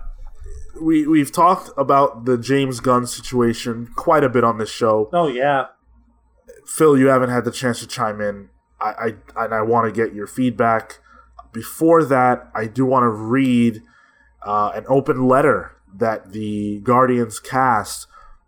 [0.82, 5.10] we we've talked about the James Gunn situation quite a bit on this show.
[5.14, 5.66] Oh yeah,
[6.66, 8.50] Phil, you haven't had the chance to chime in.
[8.82, 11.00] I, I and I want to get your feedback
[11.52, 13.82] before that, I do want to read
[14.46, 18.08] uh, an open letter that the Guardians cast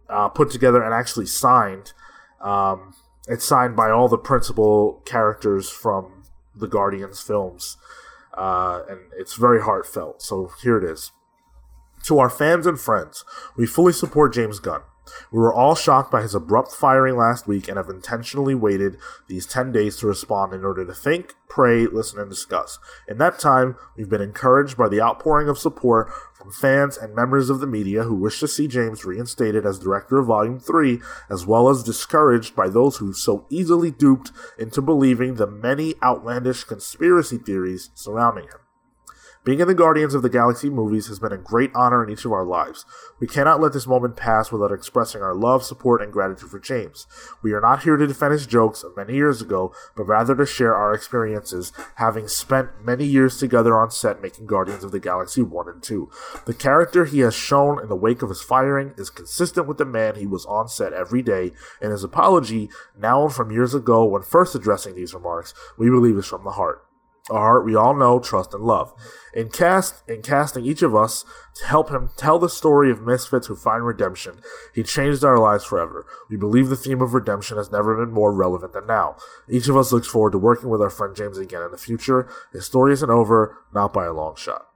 [0.10, 1.94] uh, put together and actually signed.
[2.42, 2.94] Um,
[3.28, 6.24] it's signed by all the principal characters from
[6.56, 7.78] the Guardians films,
[8.36, 10.22] uh, and it's very heartfelt.
[10.22, 11.12] So here it is.
[12.04, 13.24] To our fans and friends,
[13.56, 14.82] we fully support James Gunn.
[15.32, 18.98] We were all shocked by his abrupt firing last week and have intentionally waited
[19.28, 22.80] these 10 days to respond in order to think, pray, listen, and discuss.
[23.08, 27.50] In that time, we've been encouraged by the outpouring of support from fans and members
[27.50, 31.46] of the media who wish to see James reinstated as director of Volume 3, as
[31.46, 37.38] well as discouraged by those who so easily duped into believing the many outlandish conspiracy
[37.38, 38.61] theories surrounding him.
[39.44, 42.26] Being in the Guardians of the Galaxy movies has been a great honor in each
[42.26, 42.86] of our lives.
[43.20, 47.08] We cannot let this moment pass without expressing our love, support, and gratitude for James.
[47.42, 50.46] We are not here to defend his jokes of many years ago, but rather to
[50.46, 55.42] share our experiences, having spent many years together on set making Guardians of the Galaxy
[55.42, 56.08] 1 and 2.
[56.46, 59.86] The character he has shown in the wake of his firing is consistent with the
[59.86, 64.22] man he was on set every day, and his apology, now from years ago when
[64.22, 66.86] first addressing these remarks, we believe is from the heart
[67.32, 68.94] a heart we all know, trust, and love.
[69.34, 71.24] In cast in casting each of us
[71.56, 74.42] to help him tell the story of misfits who find redemption,
[74.74, 76.06] he changed our lives forever.
[76.30, 79.16] We believe the theme of redemption has never been more relevant than now.
[79.50, 82.30] Each of us looks forward to working with our friend James again in the future.
[82.52, 84.71] His story isn't over, not by a long shot.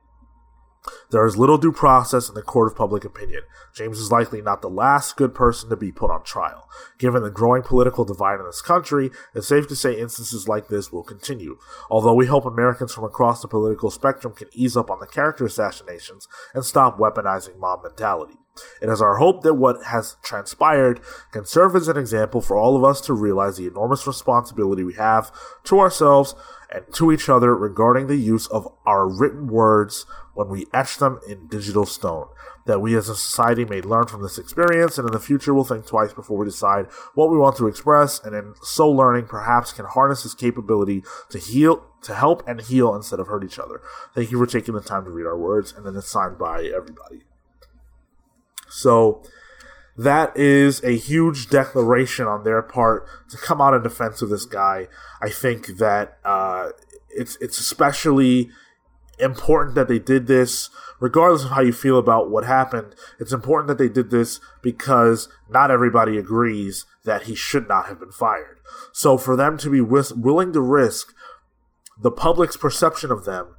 [1.12, 3.44] There is little due process in the court of public opinion.
[3.74, 6.70] James is likely not the last good person to be put on trial.
[6.98, 10.92] Given the growing political divide in this country, it's safe to say instances like this
[10.92, 11.58] will continue.
[11.90, 15.46] Although we hope Americans from across the political spectrum can ease up on the character
[15.46, 18.36] assassinations and stop weaponizing mob mentality.
[18.82, 22.76] It is our hope that what has transpired can serve as an example for all
[22.78, 25.32] of us to realize the enormous responsibility we have
[25.66, 26.36] to ourselves
[26.72, 31.20] and to each other regarding the use of our written words when we etch them
[31.28, 32.28] in digital stone.
[32.66, 35.64] That we as a society may learn from this experience and in the future will
[35.64, 39.72] think twice before we decide what we want to express and in so learning perhaps
[39.72, 43.82] can harness this capability to heal to help and heal instead of hurt each other.
[44.14, 46.64] Thank you for taking the time to read our words and then it's signed by
[46.66, 47.22] everybody.
[48.70, 49.24] So
[49.98, 54.46] that is a huge declaration on their part to come out in defense of this
[54.46, 54.88] guy.
[55.22, 56.70] I think that uh,
[57.10, 58.50] it's it's especially
[59.20, 60.70] important that they did this,
[61.00, 62.96] regardless of how you feel about what happened.
[63.20, 68.00] It's important that they did this because not everybody agrees that he should not have
[68.00, 68.60] been fired.
[68.92, 71.14] So for them to be willing to risk
[72.02, 73.56] the public's perception of them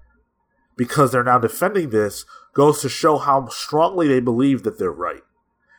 [0.76, 5.22] because they're now defending this goes to show how strongly they believe that they're right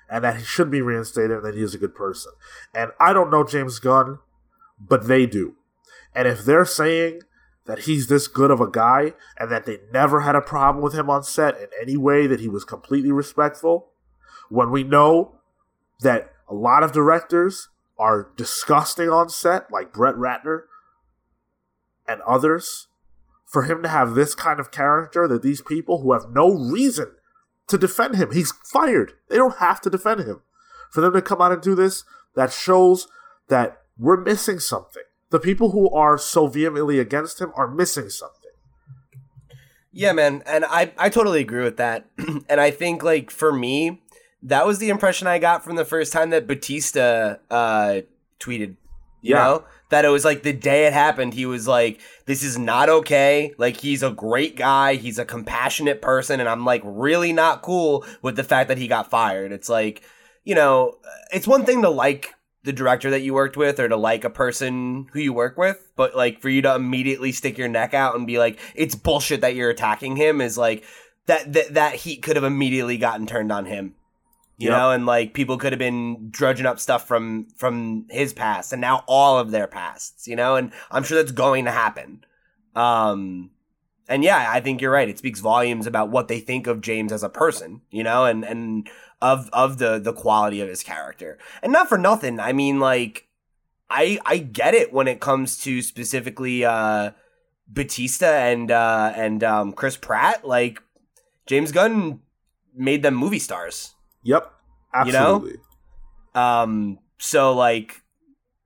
[0.10, 2.32] and that he should be reinstated and that he is a good person.
[2.74, 4.20] And I don't know James Gunn,
[4.80, 5.56] but they do.
[6.14, 7.22] And if they're saying
[7.66, 10.94] that he's this good of a guy and that they never had a problem with
[10.94, 13.90] him on set in any way, that he was completely respectful,
[14.50, 15.40] when we know
[16.00, 20.62] that a lot of directors are disgusting on set, like Brett Ratner
[22.08, 22.88] and others,
[23.46, 27.12] for him to have this kind of character that these people who have no reason
[27.68, 28.32] to defend him.
[28.32, 29.14] He's fired.
[29.30, 30.42] They don't have to defend him.
[30.92, 32.06] For them to come out and do this,
[32.36, 33.08] that shows
[33.50, 35.04] that we're missing something.
[35.30, 38.38] The people who are so vehemently against him are missing something.
[39.92, 42.06] Yeah, man, and I I totally agree with that.
[42.50, 44.04] and I think like for me,
[44.44, 48.02] that was the impression I got from the first time that Batista uh
[48.40, 48.76] tweeted.
[49.22, 49.38] Yeah.
[49.38, 49.64] know?
[49.90, 53.54] that it was like the day it happened, he was like, this is not okay.
[53.58, 54.96] Like, he's a great guy.
[54.96, 56.40] He's a compassionate person.
[56.40, 59.52] And I'm like, really not cool with the fact that he got fired.
[59.52, 60.04] It's like,
[60.44, 60.98] you know,
[61.32, 64.30] it's one thing to like the director that you worked with or to like a
[64.30, 68.16] person who you work with, but like for you to immediately stick your neck out
[68.16, 70.84] and be like, it's bullshit that you're attacking him is like,
[71.28, 73.96] that, that, that heat could have immediately gotten turned on him
[74.58, 74.78] you yep.
[74.78, 78.82] know and like people could have been drudging up stuff from from his past and
[78.82, 82.24] now all of their pasts you know and i'm sure that's going to happen.
[82.76, 83.52] Um
[84.08, 85.10] and yeah i think you're right.
[85.10, 88.44] It speaks volumes about what they think of james as a person you know and
[88.44, 88.90] and
[89.22, 91.38] of of the the quality of his character.
[91.62, 93.28] And not for nothing i mean like
[93.90, 97.12] i i get it when it comes to specifically uh
[97.68, 100.48] batista and uh and um chris pratt.
[100.48, 100.82] Like
[101.46, 102.22] james gunn
[102.76, 104.52] made them movie stars Yep.
[104.94, 105.52] Absolutely.
[105.52, 105.58] You
[106.36, 106.42] know?
[106.42, 108.02] Um so like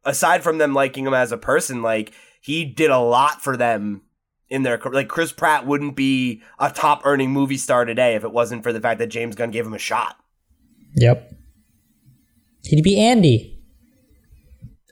[0.04, 4.02] aside from them liking him as a person, like he did a lot for them
[4.50, 8.32] in their like Chris Pratt wouldn't be a top earning movie star today if it
[8.32, 10.18] wasn't for the fact that James Gunn gave him a shot.
[10.96, 11.34] Yep.
[12.64, 13.60] He'd be Andy.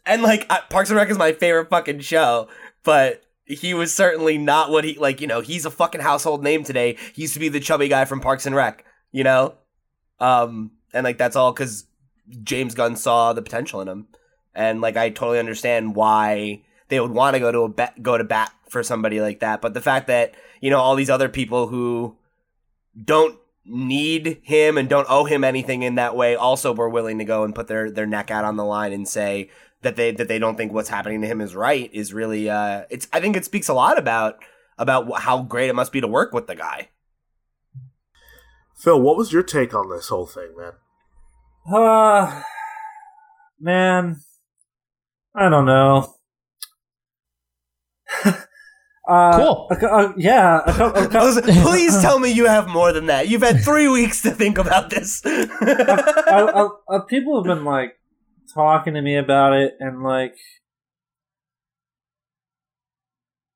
[0.06, 2.48] And like Parks and Rec is my favorite fucking show,
[2.84, 6.64] but he was certainly not what he like, you know, he's a fucking household name
[6.64, 6.98] today.
[7.14, 9.56] He used to be the chubby guy from Parks and Rec, you know?
[10.20, 11.86] Um, and like that's all because
[12.44, 14.08] James Gunn saw the potential in him.
[14.54, 18.18] and like I totally understand why they would want to go to a bat, go
[18.18, 19.62] to bat for somebody like that.
[19.62, 22.18] But the fact that you know all these other people who
[23.02, 27.26] don't need him and don't owe him anything in that way also were willing to
[27.26, 29.50] go and put their their neck out on the line and say
[29.82, 32.84] that they that they don't think what's happening to him is right is really uh
[32.90, 34.40] it's I think it speaks a lot about
[34.78, 36.90] about how great it must be to work with the guy.
[38.80, 40.72] Phil, what was your take on this whole thing, man?
[41.72, 42.42] Uh,
[43.60, 44.22] man,
[45.36, 46.16] I don't know.
[48.26, 49.68] uh, Cool.
[49.70, 50.62] a cou- uh, yeah.
[50.66, 53.28] a cou- a cou- I was- Please tell me you have more than that.
[53.28, 55.22] You've had three weeks to think about this.
[55.26, 55.46] I,
[56.56, 58.00] I, uh, people have been like
[58.54, 60.36] talking to me about it, and like,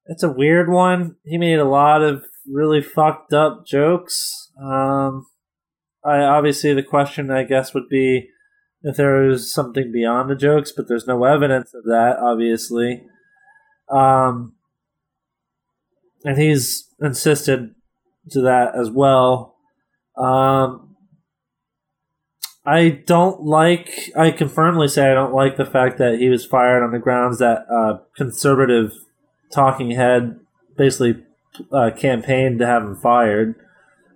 [0.05, 1.15] it's a weird one.
[1.23, 4.42] He made a lot of really fucked up jokes.
[4.61, 5.27] Um,
[6.03, 8.29] I obviously the question I guess would be
[8.83, 13.03] if there is something beyond the jokes, but there's no evidence of that, obviously.
[13.89, 14.53] Um,
[16.25, 17.73] and he's insisted
[18.31, 19.55] to that as well.
[20.17, 20.95] Um,
[22.65, 24.11] I don't like.
[24.15, 26.99] I can firmly say I don't like the fact that he was fired on the
[26.99, 28.93] grounds that uh, conservative
[29.51, 30.39] talking head
[30.77, 31.23] basically
[31.71, 33.55] uh, campaigned to have him fired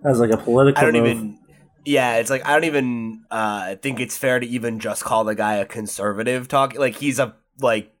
[0.04, 0.80] as like a political.
[0.80, 1.10] I don't move.
[1.10, 1.38] even.
[1.84, 5.34] Yeah, it's like I don't even uh, think it's fair to even just call the
[5.34, 6.48] guy a conservative.
[6.48, 7.92] Talk like he's a like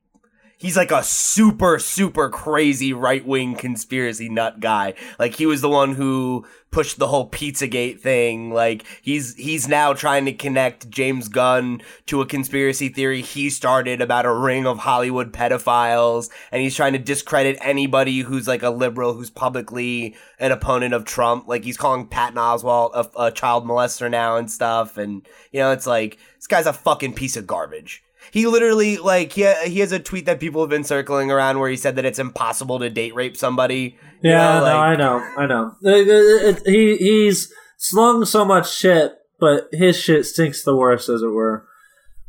[0.58, 4.94] he's like a super super crazy right wing conspiracy nut guy.
[5.18, 8.52] Like he was the one who pushed the whole Pizzagate thing.
[8.52, 14.00] Like he's he's now trying to connect James Gunn to a conspiracy theory he started
[14.00, 18.70] about a ring of Hollywood pedophiles, and he's trying to discredit anybody who's like a
[18.70, 21.48] liberal who's publicly an opponent of Trump.
[21.48, 25.72] Like he's calling Patton Oswalt a, a child molester now and stuff, and you know
[25.72, 28.02] it's like this guy's a fucking piece of garbage.
[28.30, 31.70] He literally like he he has a tweet that people have been circling around where
[31.70, 33.96] he said that it's impossible to date rape somebody.
[34.22, 36.62] You Yeah, know, no, I know, I know.
[36.64, 41.66] He he's slung so much shit, but his shit stinks the worst, as it were.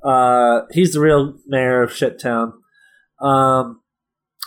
[0.03, 2.53] Uh, he's the real mayor of Shittown.
[3.21, 3.81] Um,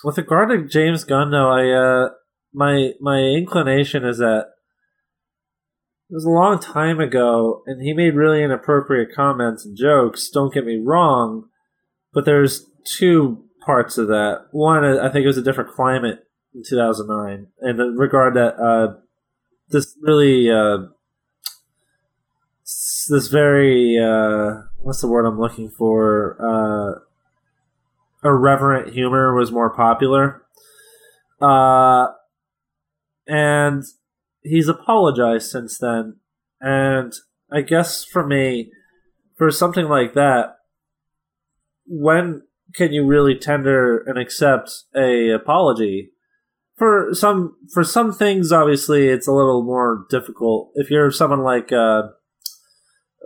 [0.04, 2.08] with regard to James Gunn, though, I uh,
[2.54, 4.46] my my inclination is that
[6.12, 10.28] it was a long time ago, and he made really inappropriate comments and jokes.
[10.28, 11.48] Don't get me wrong,
[12.12, 14.44] but there's two parts of that.
[14.50, 18.98] One, I think it was a different climate in 2009, in the regard that uh,
[19.70, 20.88] this really uh,
[23.08, 26.36] this very uh, what's the word I'm looking for
[28.22, 30.42] uh, irreverent humor was more popular,
[31.40, 32.08] uh,
[33.26, 33.82] and
[34.42, 36.16] he's apologized since then.
[36.60, 37.12] And
[37.50, 38.70] I guess for me,
[39.36, 40.56] for something like that,
[41.86, 42.42] when
[42.74, 46.10] can you really tender and accept a apology?
[46.76, 50.70] For some for some things, obviously, it's a little more difficult.
[50.74, 52.04] If you're someone like uh,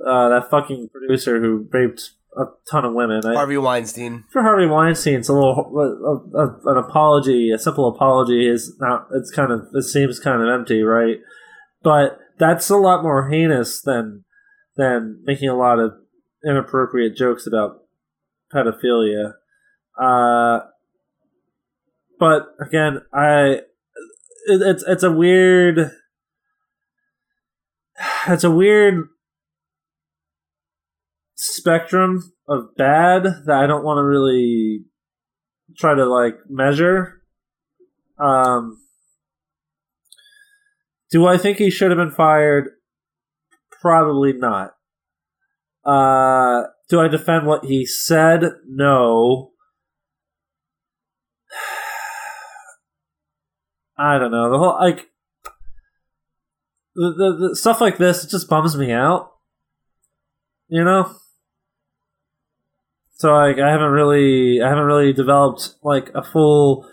[0.06, 4.24] uh, that fucking producer who raped a ton of women, I, Harvey Weinstein.
[4.30, 5.72] for Harvey Weinstein, it's a little
[6.34, 9.06] a, a, an apology, a simple apology is not.
[9.12, 11.16] It's kind of it seems kind of empty, right?
[11.82, 14.24] But that's a lot more heinous than
[14.76, 15.92] than making a lot of
[16.44, 17.78] inappropriate jokes about
[18.54, 19.32] pedophilia.
[20.00, 20.60] Uh,
[22.18, 23.60] but again, I
[24.46, 25.90] it, it's it's a weird
[28.28, 29.08] it's a weird
[31.36, 34.84] spectrum of bad that I don't want to really
[35.76, 37.22] try to like measure.
[38.18, 38.78] Um,
[41.10, 42.70] do I think he should have been fired?
[43.80, 44.72] Probably not.
[45.84, 48.42] Uh, do I defend what he said?
[48.66, 49.52] No.
[53.98, 54.50] I don't know.
[54.50, 55.08] The whole like
[56.94, 59.30] the, the, the stuff like this it just bums me out.
[60.68, 61.14] You know?
[63.16, 66.86] So like I haven't really I haven't really developed like a full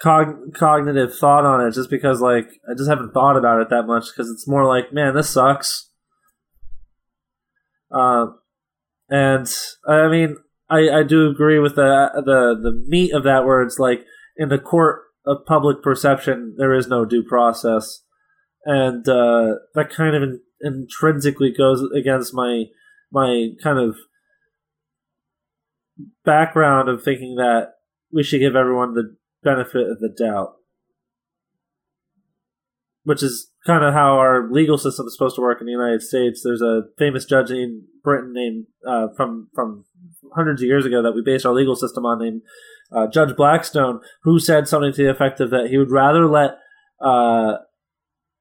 [0.00, 3.86] cog- cognitive thought on it just because like I just haven't thought about it that
[3.86, 5.90] much because it's more like man this sucks.
[7.90, 8.26] Uh,
[9.08, 9.46] and
[9.88, 10.36] I mean
[10.68, 14.04] I, I do agree with the the the meat of that where it's like
[14.36, 18.02] in the court of public perception there is no due process
[18.64, 22.64] and uh, that kind of in, intrinsically goes against my
[23.10, 23.96] my kind of
[26.24, 27.74] background of thinking that
[28.12, 30.54] we should give everyone the benefit of the doubt,
[33.04, 36.02] which is kind of how our legal system is supposed to work in the United
[36.02, 36.42] States.
[36.42, 39.84] There's a famous judge in Britain named uh, from from
[40.34, 42.42] hundreds of years ago that we based our legal system on, named
[42.94, 46.58] uh, Judge Blackstone, who said something to the effect of that he would rather let
[47.04, 47.58] uh,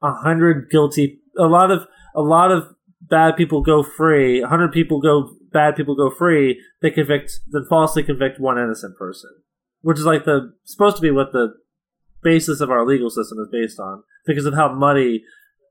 [0.01, 2.67] a hundred guilty, a lot of a lot of
[3.01, 7.65] bad people go free, a hundred people go bad people go free, they convict than
[7.69, 9.29] falsely convict one innocent person,
[9.81, 11.53] which is like the supposed to be what the
[12.23, 15.23] basis of our legal system is based on because of how muddy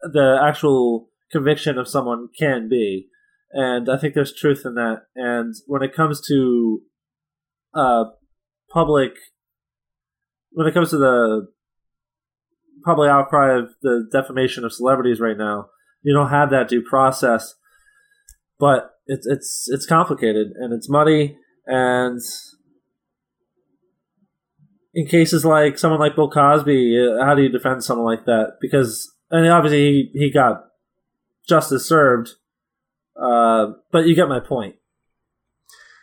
[0.02, 3.08] the actual conviction of someone can be.
[3.52, 5.02] And I think there's truth in that.
[5.14, 6.82] And when it comes to
[7.74, 8.04] uh,
[8.70, 9.12] public,
[10.52, 11.48] when it comes to the
[12.84, 15.66] public outcry of the defamation of celebrities right now,
[16.02, 17.54] you don't have that due process.
[18.58, 21.36] But it's it's it's complicated and it's muddy
[21.66, 22.20] and
[24.94, 28.54] in cases like someone like Bill Cosby, uh, how do you defend someone like that?
[28.60, 30.64] Because and obviously he, he got
[31.48, 32.30] justice served,
[33.20, 34.76] uh, but you get my point.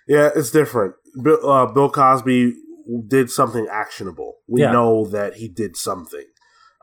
[0.07, 0.95] Yeah, it's different.
[1.21, 2.53] Bill, uh, Bill Cosby
[3.07, 4.35] did something actionable.
[4.47, 4.71] We Yeah.
[4.71, 6.25] know that he did something.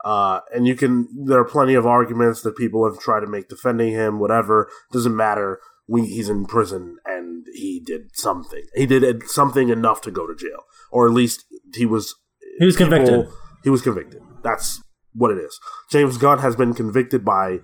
[0.03, 3.49] Uh, and you can, there are plenty of arguments that people have tried to make
[3.49, 4.69] defending him, whatever.
[4.91, 5.59] Doesn't matter.
[5.87, 8.63] We, he's in prison and he did something.
[8.73, 10.63] He did something enough to go to jail.
[10.91, 12.15] Or at least he was
[12.59, 13.07] He was convicted.
[13.25, 13.33] people-
[13.63, 14.21] he was convicted.
[14.43, 14.81] That's
[15.13, 15.59] what it is.
[15.91, 17.59] James Gunn has been convicted by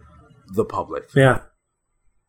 [0.55, 1.41] the public, Yeah,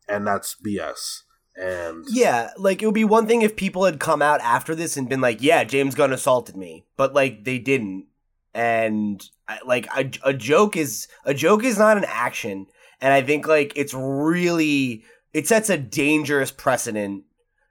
[0.07, 1.21] and that's BS.
[1.55, 4.95] And Yeah, like it would be one thing if people had come out after this
[4.97, 8.05] and been like, "Yeah, James Gunn assaulted me," but like they didn't,
[8.53, 12.67] and I- like a, a joke is a joke is not an action,
[13.01, 15.03] and I think like it's really
[15.33, 17.23] it sets a dangerous precedent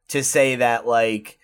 [0.09, 1.39] to say that like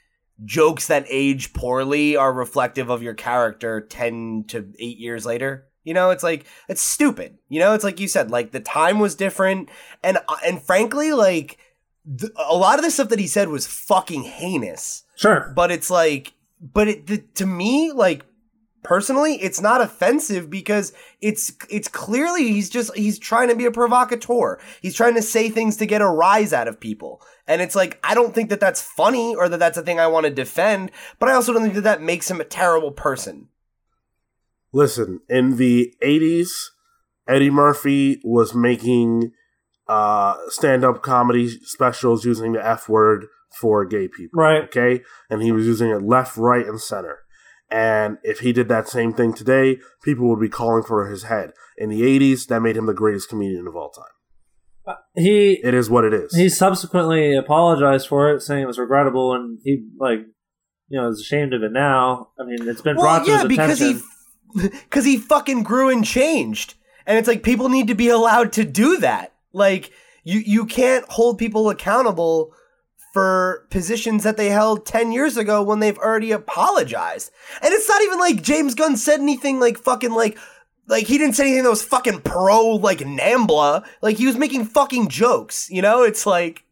[0.44, 5.66] jokes that age poorly are reflective of your character 10 to 8 years later.
[5.84, 7.38] You know it's like it's stupid.
[7.48, 9.70] You know it's like you said like the time was different.
[10.02, 11.58] And uh, and frankly like
[12.18, 15.04] th- a lot of the stuff that he said was fucking heinous.
[15.16, 15.52] Sure.
[15.56, 18.24] but it's like but it the, to me like
[18.88, 23.70] personally it's not offensive because it's it's clearly he's just he's trying to be a
[23.70, 27.76] provocateur he's trying to say things to get a rise out of people and it's
[27.76, 30.32] like i don't think that that's funny or that that's a thing i want to
[30.32, 33.48] defend but i also don't think that that makes him a terrible person
[34.72, 36.50] Listen, in the 80s,
[37.26, 39.32] Eddie Murphy was making
[39.86, 44.40] uh, stand up comedy specials using the F word for gay people.
[44.40, 44.64] Right.
[44.64, 45.02] Okay?
[45.30, 47.20] And he was using it left, right, and center.
[47.70, 51.52] And if he did that same thing today, people would be calling for his head.
[51.76, 54.04] In the 80s, that made him the greatest comedian of all time.
[54.86, 56.34] Uh, he It is what it is.
[56.34, 60.20] he subsequently apologized for it, saying it was regrettable, and he like
[60.88, 62.30] you know is ashamed of it now.
[62.40, 64.02] I mean, it's been brought to his because attention.
[64.60, 66.74] he because he fucking grew and changed
[67.08, 69.90] and it's like people need to be allowed to do that like
[70.24, 72.54] you you can't hold people accountable
[73.18, 77.30] for positions that they held 10 years ago when they've already apologized
[77.62, 80.38] and it's not even like james gunn said anything like fucking like
[80.86, 84.64] like he didn't say anything that was fucking pro like nambla like he was making
[84.64, 86.64] fucking jokes you know it's like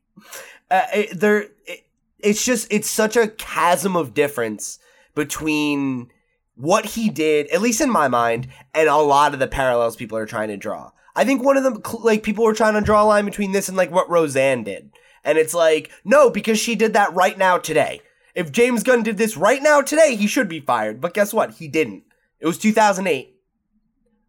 [0.71, 1.87] uh, it, there it,
[2.19, 4.79] it's just it's such a chasm of difference
[5.15, 6.11] between
[6.57, 10.19] what he did, at least in my mind, and a lot of the parallels people
[10.19, 10.91] are trying to draw.
[11.15, 13.69] I think one of them, like, people were trying to draw a line between this
[13.69, 14.91] and, like, what Roseanne did.
[15.27, 18.01] And it's like, no, because she did that right now today.
[18.37, 21.01] If James Gunn did this right now today, he should be fired.
[21.01, 21.55] But guess what?
[21.55, 22.05] He didn't.
[22.39, 23.27] It was 2008.
[23.27, 23.35] It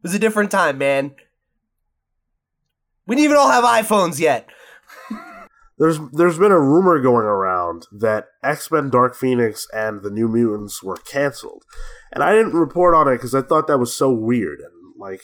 [0.02, 1.14] was a different time, man.
[3.06, 4.50] We didn't even all have iPhones yet.
[5.80, 10.28] There's there's been a rumor going around that X Men Dark Phoenix and the New
[10.28, 11.66] Mutants were canceled,
[12.12, 15.22] and I didn't report on it because I thought that was so weird and like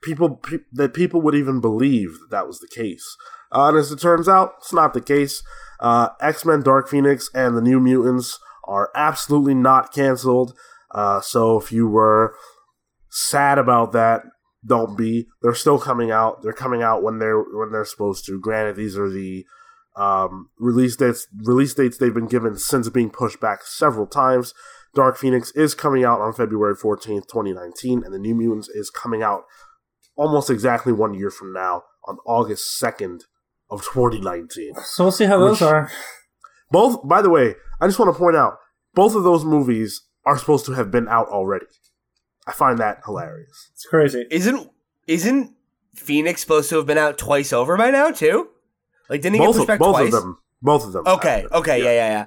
[0.00, 3.16] people pe- that people would even believe that that was the case.
[3.54, 5.42] Uh, and as it turns out, it's not the case.
[5.80, 10.54] Uh, X Men Dark Phoenix and the New Mutants are absolutely not canceled.
[10.92, 12.34] Uh, so if you were
[13.10, 14.22] sad about that,
[14.64, 15.26] don't be.
[15.42, 16.42] They're still coming out.
[16.42, 18.40] They're coming out when they're when they're supposed to.
[18.40, 19.44] Granted, these are the
[19.96, 24.54] um, release dates release dates they've been given since being pushed back several times.
[24.94, 29.22] Dark Phoenix is coming out on February 14th, 2019, and the New Mutants is coming
[29.22, 29.44] out
[30.16, 33.22] almost exactly one year from now on August 2nd
[33.72, 34.74] of 2019.
[34.84, 35.90] so we'll see how those are.
[36.70, 38.58] Both, by the way, I just want to point out,
[38.94, 41.66] both of those movies are supposed to have been out already.
[42.46, 43.70] I find that hilarious.
[43.74, 44.26] It's crazy.
[44.30, 44.70] Isn't
[45.06, 45.54] isn't
[45.94, 48.48] Phoenix supposed to have been out twice over by now too?
[49.08, 50.06] Like didn't he Both, get pushed of, back both twice?
[50.14, 50.38] of them.
[50.60, 51.06] Both of them.
[51.06, 51.58] Okay, actually.
[51.58, 52.26] okay, yeah, yeah,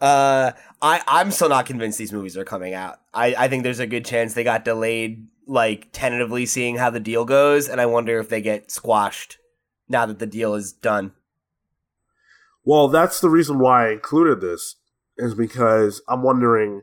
[0.00, 0.06] yeah.
[0.06, 2.98] Uh, I I'm still not convinced these movies are coming out.
[3.12, 7.00] I I think there's a good chance they got delayed, like tentatively seeing how the
[7.00, 9.38] deal goes, and I wonder if they get squashed
[9.88, 11.12] now that the deal is done.
[12.64, 14.76] Well, that's the reason why I included this
[15.16, 16.82] is because I'm wondering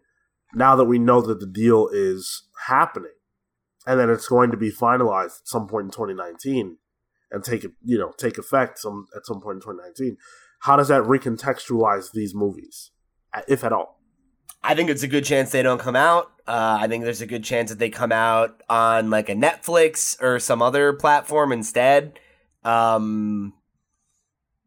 [0.54, 3.12] now that we know that the deal is happening
[3.86, 6.78] and that it's going to be finalized at some point in 2019
[7.32, 10.18] and take you know take effect some at some point in 2019
[10.62, 12.92] how does that recontextualize these movies
[13.48, 14.00] if at all
[14.64, 16.32] I think it's a good chance they don't come out.
[16.48, 20.20] Uh, I think there's a good chance that they come out on like a Netflix
[20.24, 22.20] or some other platform instead.
[22.66, 23.54] Um,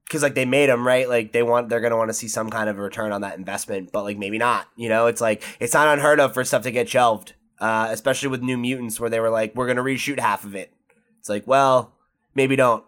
[0.04, 2.48] because like they made them right, like they want they're gonna want to see some
[2.48, 4.66] kind of return on that investment, but like maybe not.
[4.76, 8.28] You know, it's like it's not unheard of for stuff to get shelved, uh, especially
[8.28, 10.72] with New Mutants, where they were like, we're gonna reshoot half of it.
[11.20, 11.92] It's like, well,
[12.34, 12.84] maybe don't.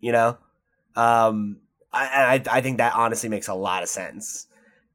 [0.00, 0.38] You know,
[0.94, 1.60] um,
[1.90, 4.46] I I, I think that honestly makes a lot of sense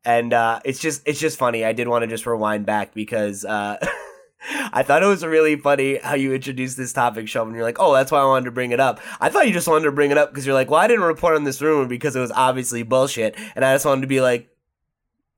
[0.04, 1.64] and uh, it's just it's just funny.
[1.64, 3.78] I did want to just rewind back because uh,
[4.74, 7.54] I thought it was really funny how you introduced this topic, Sheldon.
[7.54, 9.00] You're like, oh, that's why I wanted to bring it up.
[9.20, 11.06] I thought you just wanted to bring it up because you're like, well, I didn't
[11.06, 14.22] report on this rumor because it was obviously bullshit, and I just wanted to be
[14.22, 14.50] like,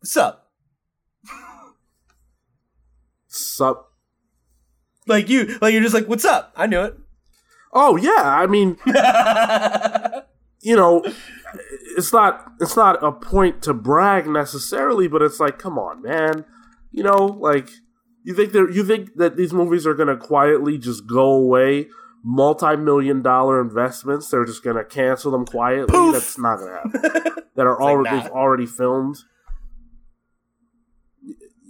[0.04, 0.52] sup,
[3.28, 3.92] sup,
[5.08, 6.54] like you, like you're just like, what's up?
[6.56, 6.98] I knew it.
[7.74, 8.78] Oh yeah, I mean,
[10.62, 11.04] you know,
[11.98, 16.46] it's not it's not a point to brag necessarily, but it's like, come on, man.
[16.92, 17.70] You know, like
[18.24, 21.88] you think that you think that these movies are gonna quietly just go away,
[22.24, 25.94] multi-million dollar investments, they're just gonna cancel them quietly.
[25.94, 26.14] Poof!
[26.14, 27.44] That's not gonna happen.
[27.56, 29.18] that are already like, already filmed.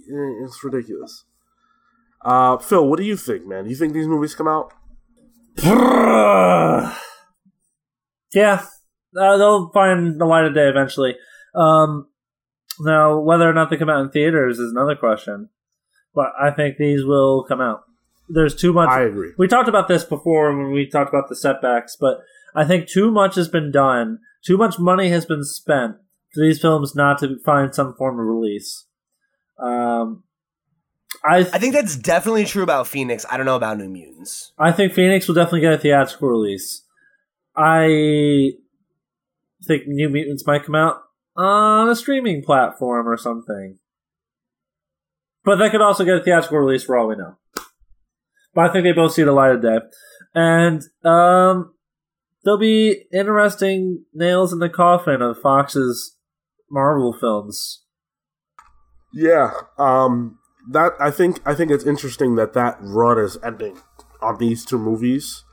[0.06, 1.24] It's ridiculous.
[2.24, 3.64] Uh, Phil, what do you think, man?
[3.64, 4.72] Do you think these movies come out?
[8.32, 8.64] yeah,
[9.18, 11.16] uh, they'll find the light of day eventually.
[11.54, 12.08] Um,
[12.80, 15.50] now, whether or not they come out in theaters is another question,
[16.14, 17.84] but I think these will come out.
[18.28, 18.88] There's too much.
[18.88, 19.32] I agree.
[19.36, 22.20] We talked about this before when we talked about the setbacks, but
[22.54, 24.20] I think too much has been done.
[24.44, 25.96] Too much money has been spent
[26.32, 28.86] for these films not to find some form of release.
[29.58, 30.24] Um,
[31.24, 33.24] I th- I think that's definitely true about Phoenix.
[33.30, 34.52] I don't know about New Mutants.
[34.58, 36.82] I think Phoenix will definitely get a theatrical release.
[37.56, 38.52] I
[39.64, 41.02] think New Mutants might come out
[41.36, 43.78] on a streaming platform or something.
[45.44, 47.36] But they could also get a theatrical release for all we know.
[48.54, 49.78] But I think they both see the light of day.
[50.34, 51.74] And um,
[52.44, 56.16] there'll be interesting nails in the coffin of Fox's
[56.70, 57.82] Marvel films.
[59.12, 60.38] Yeah, um,
[60.70, 63.78] that I think I think it's interesting that that run is ending
[64.20, 65.44] on these two movies.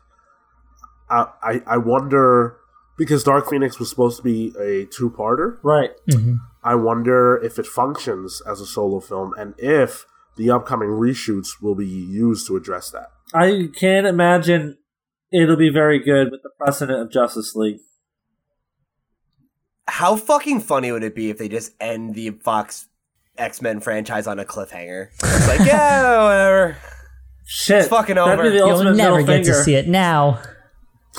[1.09, 2.57] I I, I wonder
[3.01, 5.57] because Dark Phoenix was supposed to be a two-parter.
[5.63, 5.89] Right.
[6.07, 6.35] Mm-hmm.
[6.63, 10.05] I wonder if it functions as a solo film and if
[10.37, 13.07] the upcoming reshoots will be used to address that.
[13.33, 14.77] I can't imagine
[15.31, 17.79] it'll be very good with the precedent of Justice League.
[19.87, 22.87] How fucking funny would it be if they just end the Fox
[23.35, 25.07] X Men franchise on a cliffhanger?
[25.11, 26.77] It's like, yeah, whatever.
[27.45, 28.47] Shit, it's fucking over.
[28.53, 30.39] You'll never get to see it now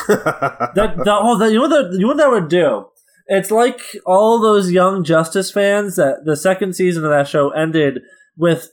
[0.08, 1.92] that, that, oh, that, you know what?
[1.92, 2.86] You know that would do?
[3.26, 8.00] It's like all those young Justice fans that the second season of that show ended
[8.36, 8.68] with.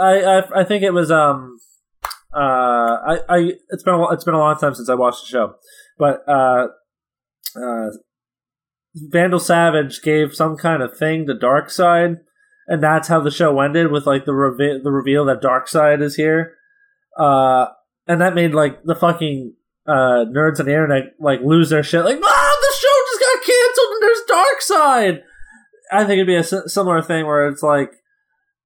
[0.00, 1.58] I I, I think it was um
[2.34, 5.28] uh I, I it's been a, it's been a long time since I watched the
[5.28, 5.54] show,
[5.98, 6.68] but uh
[7.54, 7.90] uh
[8.94, 12.20] Vandal Savage gave some kind of thing to Darkseid,
[12.66, 16.16] and that's how the show ended with like the reve- the reveal that Darkseid is
[16.16, 16.54] here.
[17.18, 17.66] Uh,
[18.06, 19.54] and that made like the fucking
[19.90, 22.04] uh, nerds on the internet like lose their shit.
[22.04, 25.22] Like, ah, the show just got canceled and there's Darkseid.
[25.92, 27.90] I think it'd be a similar thing where it's like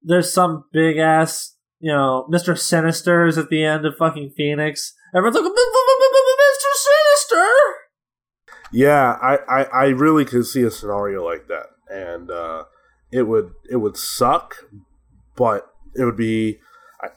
[0.03, 4.93] there's some big ass, you know, Mister Sinister is at the end of fucking Phoenix.
[5.17, 7.49] Everyone's like, Mister Sinister.
[8.73, 12.65] Yeah, I, I, I really could see a scenario like that, and uh,
[13.13, 14.57] it would it would suck,
[15.37, 16.59] but it would be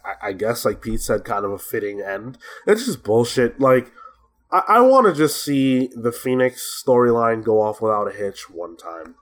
[0.05, 2.37] I, I, guess, like Pete said, kind of a fitting end.
[2.65, 3.59] It's just bullshit.
[3.59, 3.91] Like,
[4.51, 8.77] I, I want to just see the Phoenix storyline go off without a hitch one
[8.77, 9.15] time,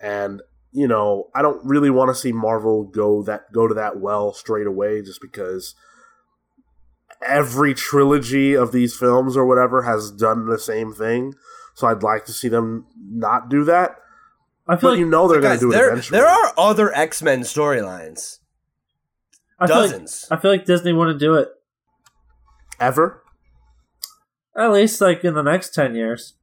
[0.00, 0.42] and
[0.72, 4.32] you know, I don't really want to see Marvel go that go to that well
[4.32, 5.74] straight away, just because
[7.22, 11.34] every trilogy of these films or whatever has done the same thing.
[11.74, 13.96] So I'd like to see them not do that.
[14.66, 16.18] I feel but like you know they're going to do it there, eventually.
[16.18, 18.39] There are other X Men storylines.
[19.60, 20.24] I Dozens.
[20.24, 21.48] Feel like, I feel like Disney wouldn't do it
[22.80, 23.22] ever.
[24.56, 26.34] At least like in the next ten years.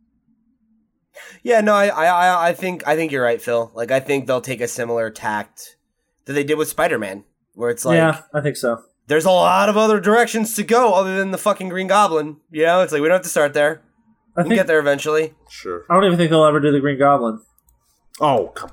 [1.41, 3.72] Yeah, no, I, I, I think, I think you're right, Phil.
[3.73, 5.77] Like, I think they'll take a similar tact
[6.26, 7.23] that they did with Spider-Man,
[7.53, 8.84] where it's like, yeah, I think so.
[9.07, 12.38] There's a lot of other directions to go other than the fucking Green Goblin.
[12.52, 13.81] You know, it's like we don't have to start there.
[14.35, 15.34] I We'll think get there eventually.
[15.49, 15.85] Sure.
[15.89, 17.39] I don't even think they'll ever do the Green Goblin.
[18.19, 18.69] Oh, come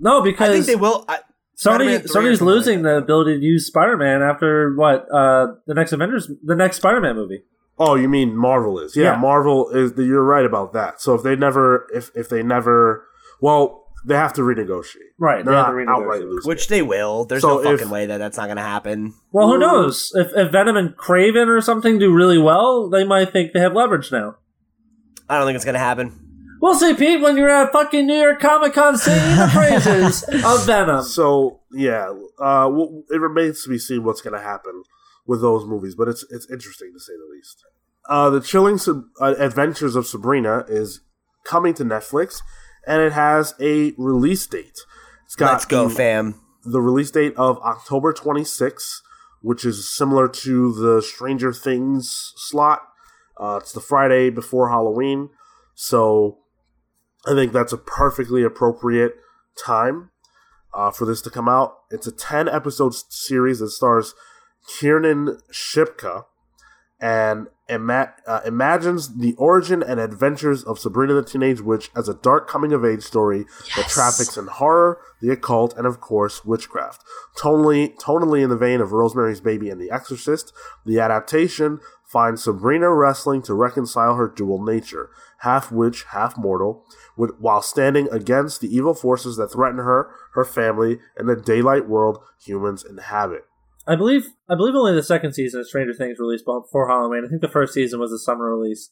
[0.00, 1.04] No, because I think they will.
[1.08, 1.18] I,
[1.56, 5.54] Sony Spider-Man 3 or Sony's losing like the ability to use Spider-Man after what uh,
[5.66, 7.42] the next Avengers, the next Spider-Man movie.
[7.78, 8.96] Oh, you mean Marvel is?
[8.96, 9.16] Yeah, Yeah.
[9.16, 9.92] Marvel is.
[9.96, 11.00] You're right about that.
[11.00, 13.06] So if they never, if if they never,
[13.40, 14.96] well, they have to renegotiate.
[15.18, 16.30] Right, They're they have not to outright renegotiate.
[16.30, 16.48] losing.
[16.48, 17.24] which they will.
[17.24, 19.14] There's So no if- fucking way that that's not going to happen.
[19.32, 20.12] Well, who knows?
[20.14, 23.72] If, if Venom and Kraven or something do really well, they might think they have
[23.74, 24.36] leverage now.
[25.28, 26.23] I don't think it's going to happen.
[26.64, 30.64] We'll see, Pete, when you're at fucking New York Comic Con singing the praises of
[30.64, 31.02] Venom.
[31.04, 32.06] So yeah,
[32.38, 34.82] uh, well, it remains to be seen what's going to happen
[35.26, 37.62] with those movies, but it's it's interesting to say the least.
[38.08, 41.02] Uh, the chilling Sab- uh, adventures of Sabrina is
[41.44, 42.36] coming to Netflix,
[42.86, 44.78] and it has a release date.
[45.26, 46.40] It's got Let's go, the- fam.
[46.64, 49.00] the release date of October 26th,
[49.42, 52.80] which is similar to the Stranger Things slot.
[53.38, 55.28] Uh, it's the Friday before Halloween,
[55.74, 56.38] so
[57.26, 59.16] I think that's a perfectly appropriate
[59.56, 60.10] time
[60.74, 61.78] uh, for this to come out.
[61.90, 64.14] It's a 10 episode series that stars
[64.66, 66.24] Kiernan Shipka
[67.00, 72.14] and ima- uh, imagines the origin and adventures of Sabrina the Teenage Witch as a
[72.14, 73.46] dark coming of age story
[73.76, 77.02] that traffics in horror, the occult, and of course witchcraft.
[77.36, 80.52] Tonally, tonally in the vein of Rosemary's Baby and The Exorcist,
[80.86, 85.10] the adaptation finds Sabrina wrestling to reconcile her dual nature,
[85.40, 86.84] half witch, half mortal,
[87.16, 91.88] with, while standing against the evil forces that threaten her, her family, and the daylight
[91.88, 93.44] world humans inhabit.
[93.86, 97.24] I believe I believe only the second season of Stranger Things released before Halloween.
[97.26, 98.90] I think the first season was a summer release.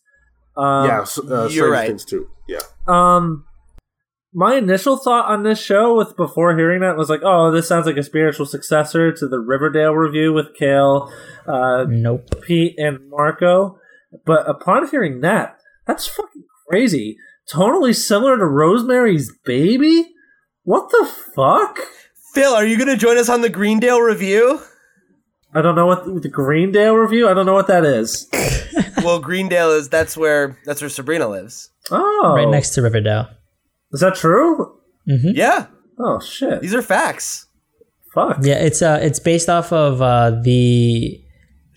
[0.56, 1.86] Um, yeah, s- uh, you're Stranger right.
[1.86, 2.28] Things too.
[2.46, 2.60] Yeah.
[2.86, 3.46] Um,
[4.32, 7.86] my initial thought on this show, with before hearing that, was like, "Oh, this sounds
[7.86, 11.12] like a spiritual successor to the Riverdale review with Kale,
[11.46, 12.40] uh, Nope.
[12.42, 13.78] Pete, and Marco."
[14.24, 17.16] But upon hearing that, that's fucking crazy.
[17.48, 20.10] Totally similar to Rosemary's Baby.
[20.64, 21.78] What the fuck?
[22.34, 24.60] Phil, are you going to join us on the Greendale review?
[25.54, 27.28] I don't know what the Greendale review.
[27.28, 28.28] I don't know what that is.
[29.04, 31.70] well, Greendale is that's where that's where Sabrina lives.
[31.90, 33.28] Oh, Right next to Riverdale.
[33.92, 34.78] Is that true?
[35.06, 35.66] Yeah,
[35.98, 36.60] Oh shit!
[36.62, 37.46] these are facts.
[38.14, 38.38] Fuck.
[38.42, 41.20] Yeah, it's uh, it's based off of uh, the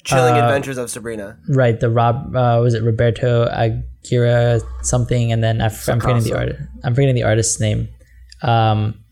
[0.03, 1.37] Chilling Uh, Adventures of Sabrina.
[1.49, 6.23] right the Rob uh, was it Roberto Aguirre something, and then I f- I'm forgetting
[6.23, 6.37] the Sacasa.
[6.37, 6.55] art.
[6.83, 7.87] I'm forgetting the artist's name.
[8.43, 9.03] Um,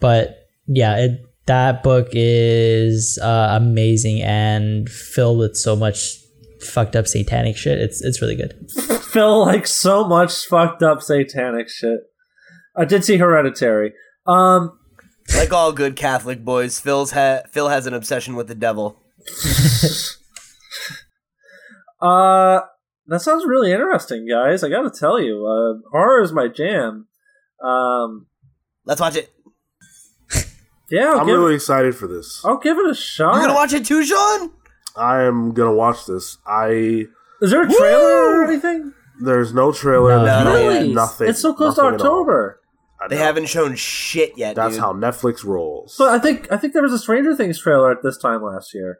[0.00, 6.16] but yeah, it that book is uh, amazing and filled with so much
[6.60, 7.78] fucked up satanic shit.
[7.78, 8.54] It's it's really good.
[9.12, 12.00] Phil like so much fucked up satanic shit.
[12.76, 13.92] I did see Hereditary.
[14.26, 14.78] Um,
[15.36, 19.00] Like all good Catholic boys, Phil's ha- Phil has an obsession with the devil.
[22.00, 22.60] uh,
[23.06, 24.62] that sounds really interesting, guys.
[24.64, 27.06] I gotta tell you, uh, horror is my jam.
[27.62, 28.26] Um,
[28.84, 29.30] Let's watch it.
[30.90, 32.42] yeah, I'll, I'm give, really excited for this.
[32.44, 33.34] I'll give it a shot.
[33.34, 34.50] You're gonna watch it too, Sean?
[34.96, 36.38] I am gonna watch this.
[36.46, 37.06] I
[37.42, 38.92] Is there a trailer or anything?
[39.22, 40.16] there's no trailer.
[40.18, 40.24] No.
[40.24, 40.92] there's No, no- Really?
[40.94, 41.28] nothing.
[41.28, 42.00] It's so close to nothing at.
[42.00, 42.59] October.
[43.00, 44.56] I They haven't shown shit yet.
[44.56, 44.80] That's dude.
[44.80, 45.96] how Netflix rolls.
[45.98, 48.74] But I think I think there was a Stranger Things trailer at this time last
[48.74, 48.98] year.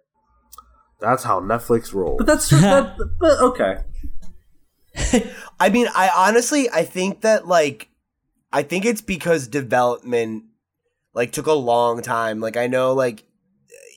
[1.00, 2.16] That's how Netflix rolls.
[2.18, 3.78] But that's that, but, okay.
[5.58, 7.88] I mean, I honestly, I think that like,
[8.52, 10.44] I think it's because development
[11.14, 12.40] like took a long time.
[12.40, 13.24] Like I know, like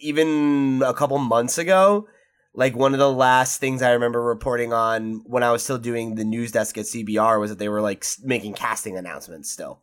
[0.02, 2.08] even a couple months ago,
[2.54, 6.16] like one of the last things I remember reporting on when I was still doing
[6.16, 9.83] the news desk at CBR was that they were like making casting announcements still.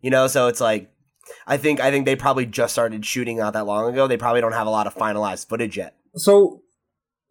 [0.00, 0.90] You know, so it's like.
[1.46, 4.06] I think I think they probably just started shooting not that long ago.
[4.06, 5.94] They probably don't have a lot of finalized footage yet.
[6.14, 6.62] So,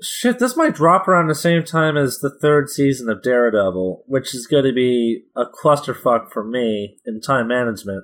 [0.03, 4.35] shit, this might drop around the same time as the third season of Daredevil, which
[4.35, 8.03] is going to be a clusterfuck for me in time management.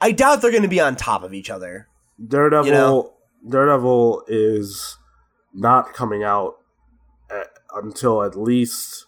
[0.00, 1.88] I doubt they're going to be on top of each other.
[2.26, 2.66] Daredevil.
[2.66, 3.12] You know?
[3.48, 4.96] Daredevil is
[5.52, 6.54] not coming out
[7.30, 9.06] at, until at least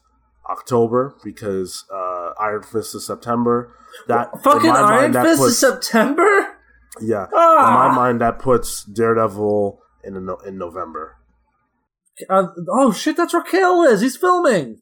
[0.50, 3.74] October because uh, Iron Fist is September.
[4.08, 6.48] That Fucking Iron mind, Fist puts- is September?
[7.00, 7.66] Yeah, Ah!
[7.66, 11.16] in my mind, that puts Daredevil in a no- in November.
[12.30, 14.00] Uh, oh shit, that's where Kale is.
[14.00, 14.80] He's filming.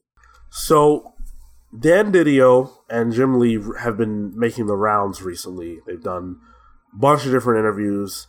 [0.51, 1.15] So
[1.77, 5.79] Dan Didio and Jim Lee have been making the rounds recently.
[5.87, 6.37] They've done
[6.93, 8.27] a bunch of different interviews,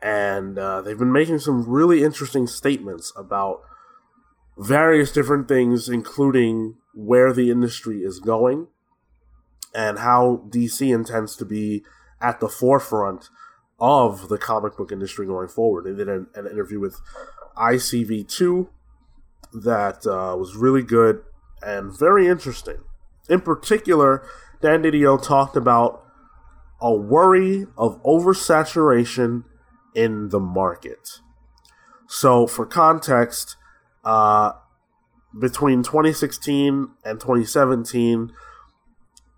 [0.00, 3.62] and uh, they've been making some really interesting statements about
[4.56, 8.68] various different things, including where the industry is going
[9.74, 11.84] and how DC intends to be
[12.20, 13.28] at the forefront
[13.80, 15.84] of the comic book industry going forward.
[15.84, 17.00] They did an, an interview with
[17.56, 18.68] ICV2
[19.52, 21.22] that uh, was really good
[21.62, 22.78] and very interesting.
[23.28, 24.26] In particular,
[24.60, 26.04] Dan Didio talked about
[26.80, 29.44] a worry of oversaturation
[29.94, 31.20] in the market.
[32.06, 33.56] So, for context,
[34.04, 34.52] uh,
[35.38, 38.32] between 2016 and 2017,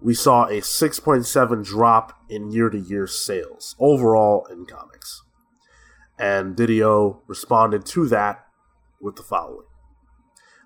[0.06, 5.24] we saw a 6.7 drop in year to year sales overall in comics.
[6.16, 8.46] And Didio responded to that
[9.00, 9.66] with the following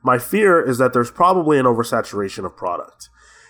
[0.02, 3.08] My fear is that there's probably an oversaturation of product.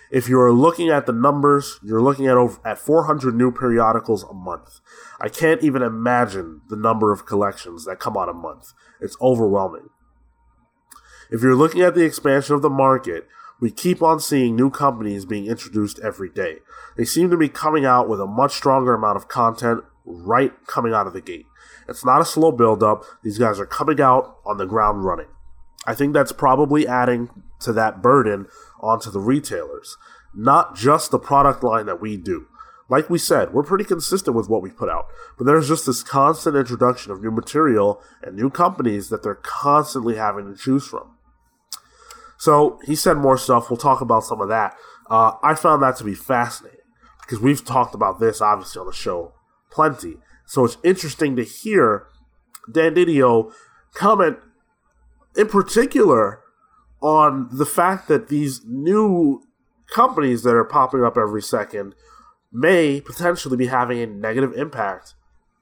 [0.09, 4.33] If you're looking at the numbers, you're looking at over at 400 new periodicals a
[4.33, 4.79] month.
[5.19, 8.71] I can't even imagine the number of collections that come out a month.
[9.01, 9.89] It's overwhelming.
[11.29, 13.27] If you're looking at the expansion of the market,
[13.61, 16.57] we keep on seeing new companies being introduced every day.
[16.97, 20.93] They seem to be coming out with a much stronger amount of content right coming
[20.93, 21.45] out of the gate.
[21.87, 23.03] It's not a slow build up.
[23.23, 25.27] These guys are coming out on the ground running.
[25.85, 27.29] I think that's probably adding
[27.59, 28.47] to that burden
[28.81, 29.95] onto the retailers,
[30.33, 32.47] not just the product line that we do.
[32.89, 35.05] Like we said, we're pretty consistent with what we put out,
[35.37, 40.15] but there's just this constant introduction of new material and new companies that they're constantly
[40.15, 41.15] having to choose from.
[42.41, 43.69] So he said more stuff.
[43.69, 44.75] We'll talk about some of that.
[45.07, 46.79] Uh, I found that to be fascinating
[47.21, 49.33] because we've talked about this obviously on the show
[49.69, 50.17] plenty.
[50.47, 52.07] So it's interesting to hear
[52.71, 53.53] Dan Didio
[53.93, 54.39] comment
[55.37, 56.39] in particular
[56.99, 59.43] on the fact that these new
[59.93, 61.93] companies that are popping up every second
[62.51, 65.13] may potentially be having a negative impact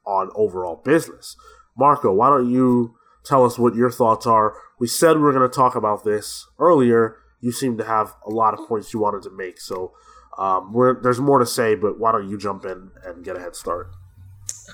[0.06, 1.36] on overall business.
[1.76, 2.94] Marco, why don't you
[3.24, 4.54] tell us what your thoughts are?
[4.78, 7.16] We said we were going to talk about this earlier.
[7.40, 9.92] You seem to have a lot of points you wanted to make, so
[10.38, 11.74] um, there's more to say.
[11.74, 13.90] But why don't you jump in and get a head start?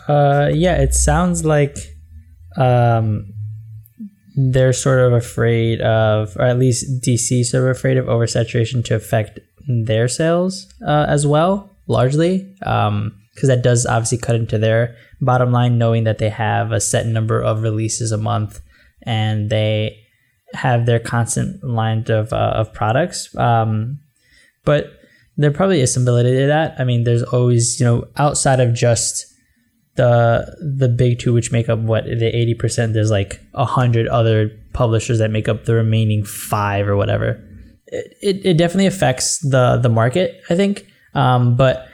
[0.09, 1.77] Uh, yeah, it sounds like
[2.56, 3.32] um,
[4.36, 8.94] they're sort of afraid of, or at least DC sort of afraid of oversaturation to
[8.94, 12.55] affect their sales uh, as well, largely,
[13.36, 17.06] because that does obviously cut into their bottom line, knowing that they have a set
[17.06, 18.62] number of releases a month
[19.02, 20.02] and they
[20.54, 23.34] have their constant line of uh, of products.
[23.36, 24.00] Um,
[24.64, 24.98] but
[25.36, 26.74] there probably is some validity to that.
[26.78, 29.26] I mean, there's always you know outside of just
[29.96, 32.94] the the big two, which make up what the eighty percent.
[32.94, 37.42] There's like a hundred other publishers that make up the remaining five or whatever.
[37.88, 40.86] It, it, it definitely affects the the market, I think.
[41.14, 41.88] Um, but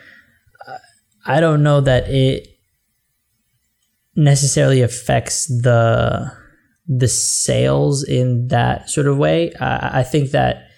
[1.24, 2.48] I don't know that it
[4.16, 6.30] necessarily affects the
[6.86, 9.52] the sales in that sort of way.
[9.54, 10.68] I, I think that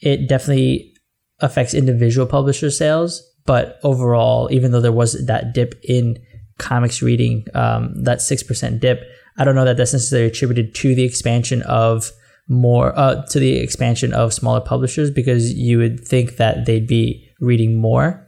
[0.00, 0.94] it definitely
[1.40, 6.18] affects individual publisher sales, but overall, even though there was that dip in
[6.58, 9.02] comics reading, um, that 6% dip,
[9.38, 12.10] I don't know that that's necessarily attributed to the expansion of
[12.48, 17.28] more, uh, to the expansion of smaller publishers because you would think that they'd be
[17.40, 18.26] reading more.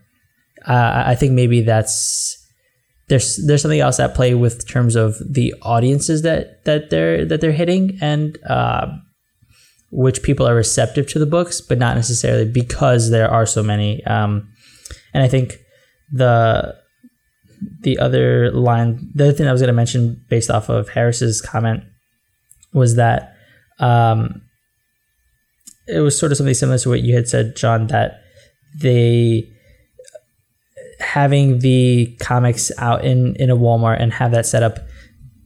[0.67, 2.39] Uh, I think maybe that's
[3.09, 7.41] there's there's something else at play with terms of the audiences that that they're that
[7.41, 8.87] they're hitting and uh,
[9.91, 14.03] which people are receptive to the books, but not necessarily because there are so many.
[14.05, 14.49] Um,
[15.13, 15.59] and I think
[16.11, 16.75] the
[17.83, 21.41] the other line, the other thing I was going to mention based off of Harris's
[21.41, 21.85] comment
[22.73, 23.35] was that
[23.79, 24.43] um,
[25.87, 28.23] it was sort of something similar to what you had said, John, that
[28.81, 29.52] they
[31.03, 34.79] having the comics out in in a Walmart and have that set up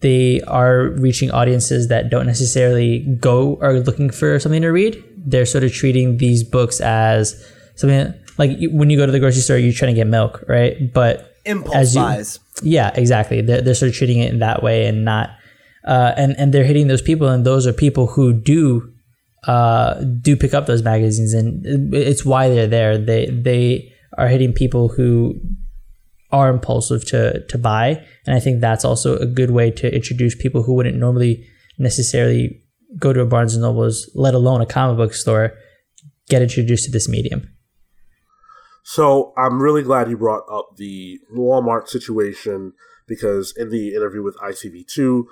[0.00, 5.02] they are reaching audiences that don't necessarily go or looking for something to read.
[5.16, 7.34] They're sort of treating these books as
[7.76, 10.92] something like when you go to the grocery store, you're trying to get milk, right?
[10.92, 12.38] But impulse you, buys.
[12.62, 13.40] Yeah, exactly.
[13.40, 15.30] They're, they're sort of treating it in that way and not,
[15.84, 18.92] uh, and and they're hitting those people, and those are people who do
[19.46, 21.64] uh, do pick up those magazines, and
[21.94, 22.98] it's why they're there.
[22.98, 25.34] They they are hitting people who
[26.32, 30.34] are impulsive to to buy, and I think that's also a good way to introduce
[30.34, 31.46] people who wouldn't normally
[31.78, 32.62] necessarily
[32.98, 35.52] go to a Barnes and Nobles, let alone a comic book store,
[36.28, 37.50] get introduced to this medium.
[38.82, 42.72] So I'm really glad you brought up the Walmart situation
[43.06, 45.24] because in the interview with ICV2,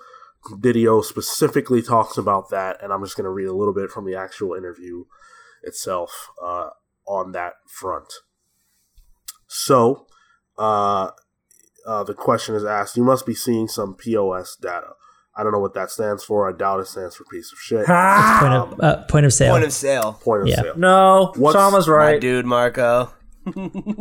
[0.60, 4.04] Didio specifically talks about that, and I'm just going to read a little bit from
[4.04, 5.04] the actual interview
[5.62, 6.70] itself uh,
[7.06, 8.12] on that front.
[9.46, 10.06] So,
[10.58, 11.10] uh,
[11.86, 14.92] uh, the question is asked, you must be seeing some POS data.
[15.36, 16.48] I don't know what that stands for.
[16.48, 17.86] I doubt it stands for piece of shit.
[17.86, 19.52] point, of, uh, point of sale.
[19.52, 20.12] Point of sale.
[20.12, 20.62] Point of yeah.
[20.62, 20.74] sale.
[20.76, 22.14] No, What's, Shama's right.
[22.14, 23.12] My dude, Marco.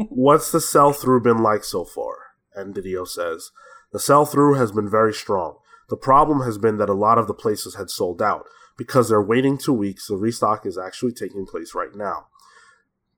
[0.10, 2.16] what's the sell through been like so far?
[2.54, 3.52] And Didio says,
[3.92, 5.58] the sell through has been very strong.
[5.90, 8.46] The problem has been that a lot of the places had sold out.
[8.78, 12.28] Because they're waiting two weeks, the restock is actually taking place right now.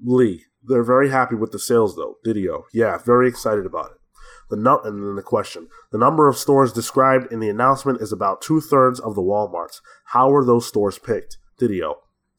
[0.04, 2.18] Lee, they're very happy with the sales though.
[2.26, 3.98] Didio, yeah, very excited about it.
[4.50, 8.12] The nu- and then the question: the number of stores described in the announcement is
[8.12, 9.82] about two thirds of the WalMarts.
[10.08, 11.38] How were those stores picked?
[11.60, 11.96] Didio,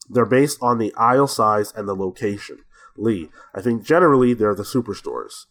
[0.09, 2.59] they're based on the aisle size and the location.
[2.97, 5.47] Lee, I think generally they're the superstores.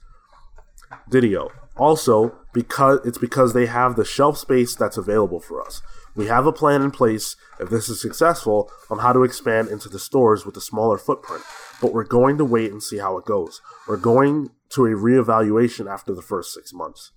[1.10, 5.82] Didio, also because it's because they have the shelf space that's available for us.
[6.16, 9.90] We have a plan in place, if this is successful, on how to expand into
[9.90, 11.44] the stores with a smaller footprint.
[11.82, 13.62] But we're going to wait and see how it goes.
[13.88, 17.12] We're going to a reevaluation after the first six months.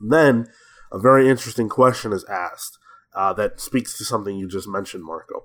[0.00, 0.48] Then,
[0.90, 2.78] a very interesting question is asked
[3.14, 5.44] uh, that speaks to something you just mentioned, Marco.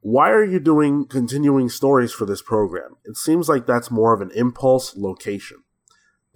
[0.00, 2.96] Why are you doing continuing stories for this program?
[3.04, 5.64] It seems like that's more of an impulse location.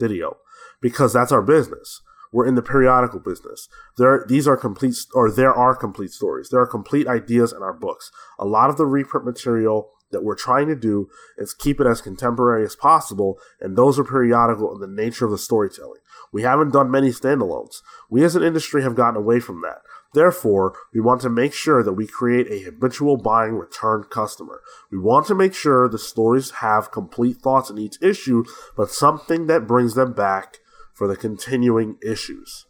[0.01, 0.37] Didio.
[0.81, 2.03] Because that's our business.
[2.33, 3.69] We're in the periodical business.
[3.99, 6.49] There, these are complete, or there are complete stories.
[6.49, 8.11] There are complete ideas in our books.
[8.39, 12.01] A lot of the reprint material that we're trying to do is keep it as
[12.01, 16.01] contemporary as possible, and those are periodical in the nature of the storytelling.
[16.33, 17.83] We haven't done many standalones.
[18.09, 19.79] We as an industry have gotten away from that.
[20.15, 24.61] Therefore, we want to make sure that we create a habitual buying return customer.
[24.91, 28.45] We want to make sure the stories have complete thoughts in each issue,
[28.77, 30.59] but something that brings them back
[31.03, 32.67] for the continuing issues.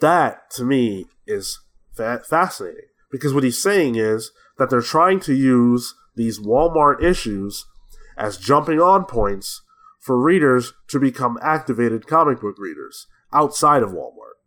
[0.00, 1.60] That, to me, is
[1.94, 7.64] fa- fascinating because what he's saying is that they're trying to use these Walmart issues
[8.18, 9.62] as jumping on points
[10.00, 14.40] for readers to become activated comic book readers outside of Walmart.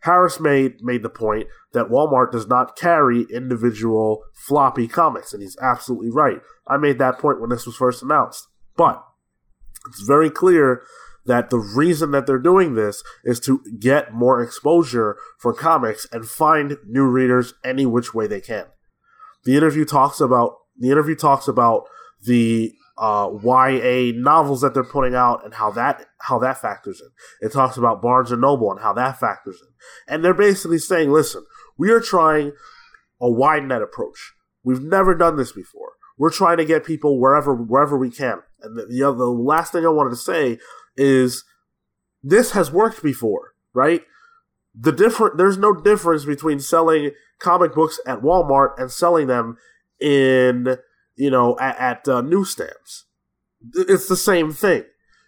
[0.00, 5.56] Harris made made the point that Walmart does not carry individual floppy comics, and he's
[5.62, 6.40] absolutely right.
[6.66, 8.48] I made that point when this was first announced.
[8.76, 9.04] But
[9.88, 10.82] it's very clear
[11.26, 16.26] that the reason that they're doing this is to get more exposure for comics and
[16.26, 18.64] find new readers any which way they can.
[19.44, 21.84] The interview talks about the interview talks about
[22.24, 27.46] the uh, YA novels that they're putting out and how that how that factors in.
[27.46, 30.12] It talks about Barnes and Noble and how that factors in.
[30.12, 31.44] And they're basically saying, listen,
[31.76, 32.52] we are trying
[33.20, 34.32] a wide net approach.
[34.64, 35.92] We've never done this before.
[36.16, 38.40] We're trying to get people wherever wherever we can.
[38.62, 40.58] And the, the, the last thing I wanted to say
[40.96, 41.44] is
[42.22, 44.02] this has worked before, right?
[44.74, 49.56] The different there's no difference between selling comic books at Walmart and selling them
[50.00, 50.78] in
[51.18, 53.04] you know, at, at uh, newsstands.
[53.74, 54.84] It's the same thing.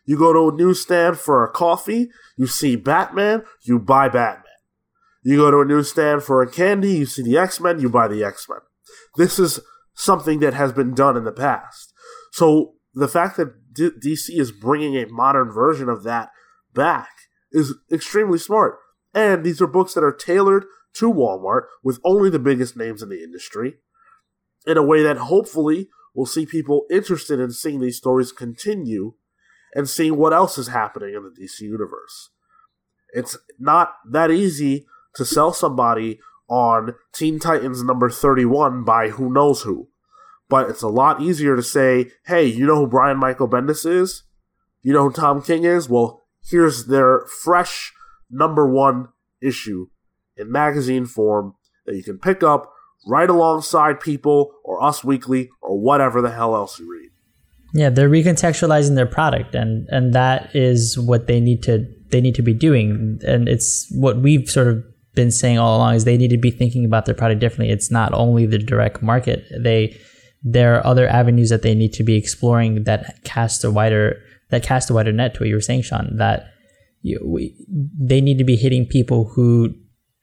[0.07, 4.45] You go to a newsstand for a coffee, you see Batman, you buy Batman.
[5.23, 8.09] You go to a newsstand for a candy, you see the X Men, you buy
[8.09, 8.61] the X Men.
[9.17, 9.61] This is
[9.95, 11.93] something that has been done in the past.
[12.33, 16.31] So the fact that D- DC is bringing a modern version of that
[16.75, 17.11] back
[17.53, 18.79] is extremely smart.
[19.15, 20.65] And these are books that are tailored
[20.95, 23.75] to Walmart with only the biggest names in the industry
[24.67, 29.15] in a way that hopefully will see people interested in seeing these stories continue
[29.75, 32.31] and seeing what else is happening in the DC universe.
[33.13, 39.63] It's not that easy to sell somebody on Teen Titans number 31 by who knows
[39.63, 39.89] who.
[40.51, 44.25] But it's a lot easier to say, hey, you know who Brian Michael Bendis is?
[44.83, 45.89] You know who Tom King is?
[45.89, 47.93] Well, here's their fresh
[48.29, 49.09] number one
[49.41, 49.87] issue
[50.37, 51.55] in magazine form
[51.87, 52.73] that you can pick up
[53.07, 57.11] right alongside people or Us Weekly or whatever the hell else you read.
[57.73, 62.35] Yeah, they're recontextualizing their product, and and that is what they need to they need
[62.35, 64.83] to be doing, and it's what we've sort of
[65.15, 67.73] been saying all along is they need to be thinking about their product differently.
[67.73, 69.97] It's not only the direct market; they
[70.43, 74.63] there are other avenues that they need to be exploring that cast a wider that
[74.63, 75.35] cast a wider net.
[75.35, 76.47] To what you were saying, Sean, that
[77.03, 79.75] you, we, they need to be hitting people who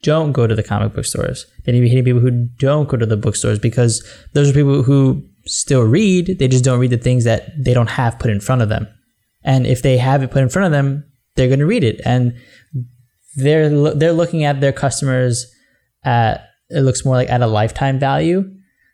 [0.03, 1.45] don't go to the comic book stores.
[1.65, 4.53] They need to be hitting people who don't go to the bookstores because those are
[4.53, 6.37] people who still read.
[6.39, 8.87] They just don't read the things that they don't have put in front of them.
[9.43, 12.01] And if they have it put in front of them, they're going to read it.
[12.05, 12.37] And
[13.37, 15.45] they're they're looking at their customers
[16.03, 18.51] at it looks more like at a lifetime value.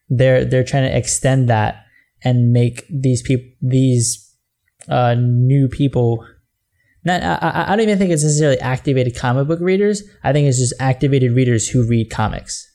[0.09, 1.85] They're they're trying to extend that
[2.23, 4.35] and make these people these
[4.89, 6.25] uh, new people
[7.05, 10.03] not I, I don't even think it's necessarily activated comic book readers.
[10.23, 12.69] I think it's just activated readers who read comics.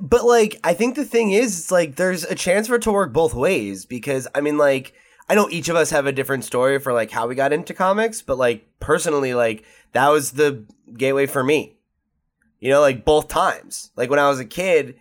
[0.00, 2.92] But like, I think the thing is, it's like there's a chance for it to
[2.92, 4.94] work both ways because I mean, like,
[5.28, 7.74] I know each of us have a different story for like how we got into
[7.74, 10.64] comics, but like personally, like that was the
[10.96, 11.76] gateway for me.
[12.60, 13.90] You know, like both times.
[13.96, 14.96] Like when I was a kid,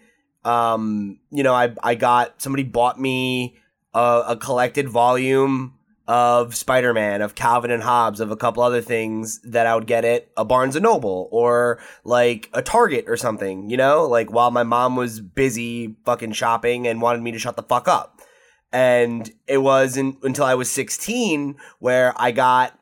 [0.45, 3.57] um, you know, I I got somebody bought me
[3.93, 5.75] a, a collected volume
[6.07, 10.03] of Spider-Man, of Calvin and Hobbes, of a couple other things that I would get
[10.03, 14.51] at a Barnes and Noble or like a Target or something, you know, like while
[14.51, 18.19] my mom was busy fucking shopping and wanted me to shut the fuck up.
[18.73, 22.77] And it wasn't until I was 16 where I got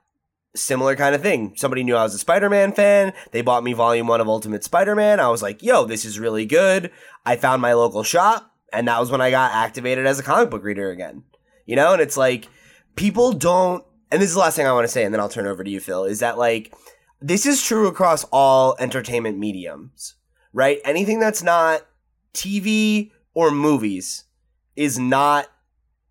[0.56, 1.54] similar kind of thing.
[1.56, 3.14] Somebody knew I was a Spider-Man fan.
[3.32, 5.20] They bought me volume 1 of Ultimate Spider-Man.
[5.20, 6.92] I was like, "Yo, this is really good."
[7.26, 10.50] I found my local shop, and that was when I got activated as a comic
[10.50, 11.24] book reader again.
[11.66, 12.48] You know, and it's like
[12.96, 15.30] people don't and this is the last thing I want to say and then I'll
[15.30, 16.74] turn over to you Phil is that like
[17.22, 20.16] this is true across all entertainment mediums,
[20.54, 20.80] right?
[20.84, 21.86] Anything that's not
[22.34, 24.26] TV or movies
[24.76, 25.48] is not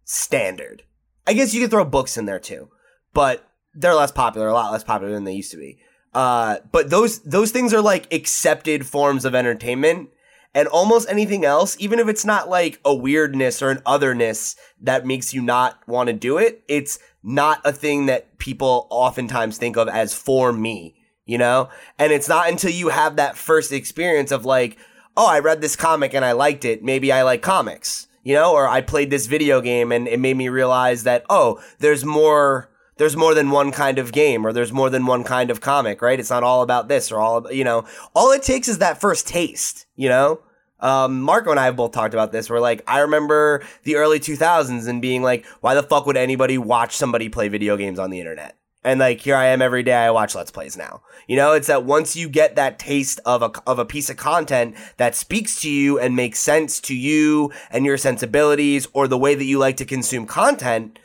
[0.04, 0.84] standard.
[1.26, 2.70] I guess you could throw books in there too,
[3.12, 5.78] but they're less popular, a lot less popular than they used to be.
[6.12, 10.10] Uh, but those those things are like accepted forms of entertainment,
[10.54, 15.06] and almost anything else, even if it's not like a weirdness or an otherness that
[15.06, 19.76] makes you not want to do it, it's not a thing that people oftentimes think
[19.76, 21.68] of as for me, you know?
[21.98, 24.76] And it's not until you have that first experience of like,
[25.16, 26.82] oh, I read this comic and I liked it.
[26.82, 30.36] Maybe I like comics, you know, or I played this video game and it made
[30.36, 32.69] me realize that, oh, there's more
[33.00, 36.02] there's more than one kind of game or there's more than one kind of comic,
[36.02, 36.20] right?
[36.20, 39.00] It's not all about this or all, about, you know, all it takes is that
[39.00, 40.42] first taste, you know?
[40.80, 42.50] Um, Marco and I have both talked about this.
[42.50, 46.58] We're like, I remember the early 2000s and being like, why the fuck would anybody
[46.58, 48.58] watch somebody play video games on the internet?
[48.84, 49.94] And like, here I am every day.
[49.94, 51.00] I watch Let's Plays now.
[51.26, 54.18] You know, it's that once you get that taste of a, of a piece of
[54.18, 59.16] content that speaks to you and makes sense to you and your sensibilities or the
[59.16, 60.98] way that you like to consume content,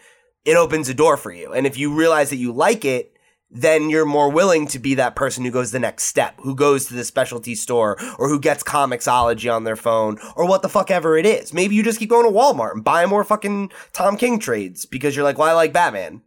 [0.46, 1.52] it opens a door for you.
[1.54, 3.12] And if you realize that you like it,
[3.52, 6.86] then you're more willing to be that person who goes the next step, who goes
[6.86, 10.92] to the specialty store, or who gets Comixology on their phone, or what the fuck
[10.92, 11.54] ever it is.
[11.54, 15.16] Maybe you just keep going to Walmart and buy more fucking Tom King trades because
[15.16, 16.22] you're like, well, I like Batman.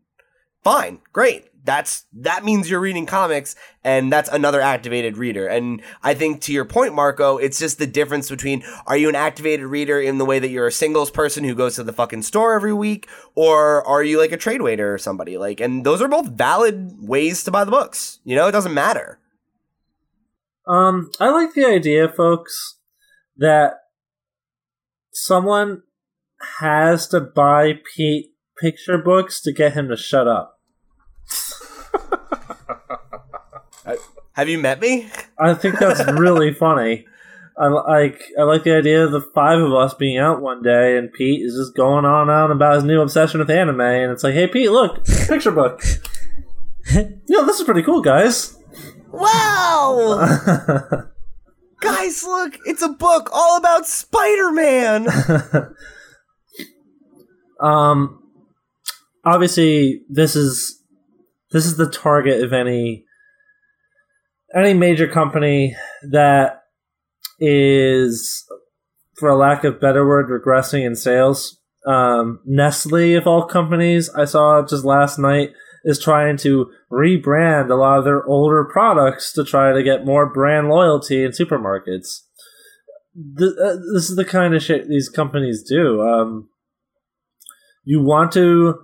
[0.62, 3.54] Fine, great that's that means you're reading comics
[3.84, 5.46] and that's another activated reader.
[5.46, 9.14] And i think to your point marco it's just the difference between are you an
[9.14, 12.22] activated reader in the way that you're a singles person who goes to the fucking
[12.22, 15.36] store every week or are you like a trade waiter or somebody?
[15.38, 18.48] Like and those are both valid ways to buy the books you know?
[18.48, 19.18] It doesn't matter.
[20.66, 22.78] Um i like the idea folks
[23.36, 23.74] that
[25.12, 25.82] someone
[26.60, 30.57] has to buy Pete picture books to get him to shut up
[34.32, 35.10] Have you met me?
[35.38, 37.06] I think that's really funny.
[37.58, 40.96] I like I like the idea of the five of us being out one day
[40.96, 44.22] and Pete is just going on out about his new obsession with anime and it's
[44.22, 45.82] like, hey Pete, look, picture book.
[46.94, 48.56] Yo, this is pretty cool, guys.
[49.10, 50.20] Wow!
[51.80, 55.08] guys, look, it's a book all about Spider-Man.
[57.60, 58.22] um
[59.24, 60.77] obviously this is
[61.50, 63.04] this is the target of any
[64.54, 65.76] any major company
[66.10, 66.62] that
[67.38, 68.44] is,
[69.18, 71.60] for a lack of better word, regressing in sales.
[71.86, 75.50] Um, Nestle, of all companies, I saw just last night,
[75.84, 80.32] is trying to rebrand a lot of their older products to try to get more
[80.32, 82.22] brand loyalty in supermarkets.
[83.16, 86.02] Uh, this is the kind of shit these companies do.
[86.02, 86.48] Um,
[87.84, 88.80] you want to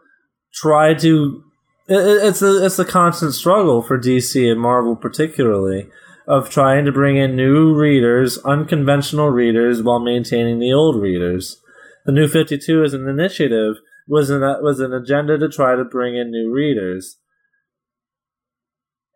[0.52, 1.43] try to
[1.86, 5.88] it's a it's the constant struggle for DC and Marvel particularly
[6.26, 11.60] of trying to bring in new readers, unconventional readers, while maintaining the old readers.
[12.06, 15.84] The New Fifty Two as an initiative was an was an agenda to try to
[15.84, 17.18] bring in new readers,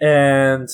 [0.01, 0.69] and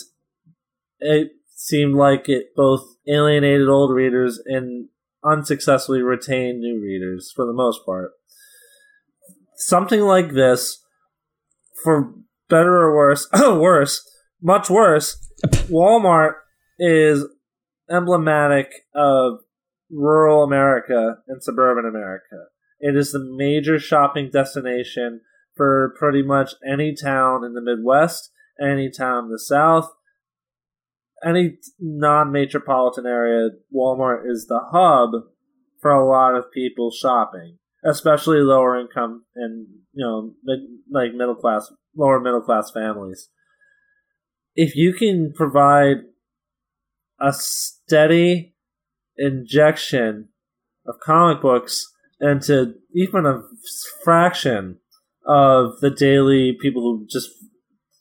[0.98, 4.88] it seemed like it both alienated old readers and
[5.24, 8.12] unsuccessfully retained new readers for the most part.
[9.56, 10.83] Something like this
[11.84, 12.14] for
[12.48, 14.02] better or worse, worse,
[14.42, 15.30] much worse,
[15.68, 16.32] Walmart
[16.78, 17.24] is
[17.90, 19.40] emblematic of
[19.90, 22.46] rural America and suburban America.
[22.80, 25.20] It is the major shopping destination
[25.54, 28.30] for pretty much any town in the Midwest,
[28.60, 29.90] any town in the South,
[31.24, 33.50] any non metropolitan area.
[33.74, 35.10] Walmart is the hub
[35.80, 41.34] for a lot of people shopping especially lower income and you know mid, like middle
[41.34, 43.28] class, lower middle class families.
[44.54, 45.98] If you can provide
[47.20, 48.54] a steady
[49.16, 50.28] injection
[50.86, 51.86] of comic books
[52.20, 53.42] into even a
[54.02, 54.78] fraction
[55.26, 57.30] of the daily people who just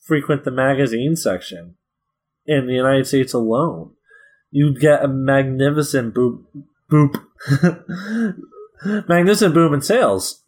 [0.05, 1.75] frequent the magazine section
[2.45, 3.91] in the United States alone,
[4.51, 6.43] you'd get a magnificent boop
[6.91, 7.23] boop
[8.85, 10.43] magnificent boom in sales.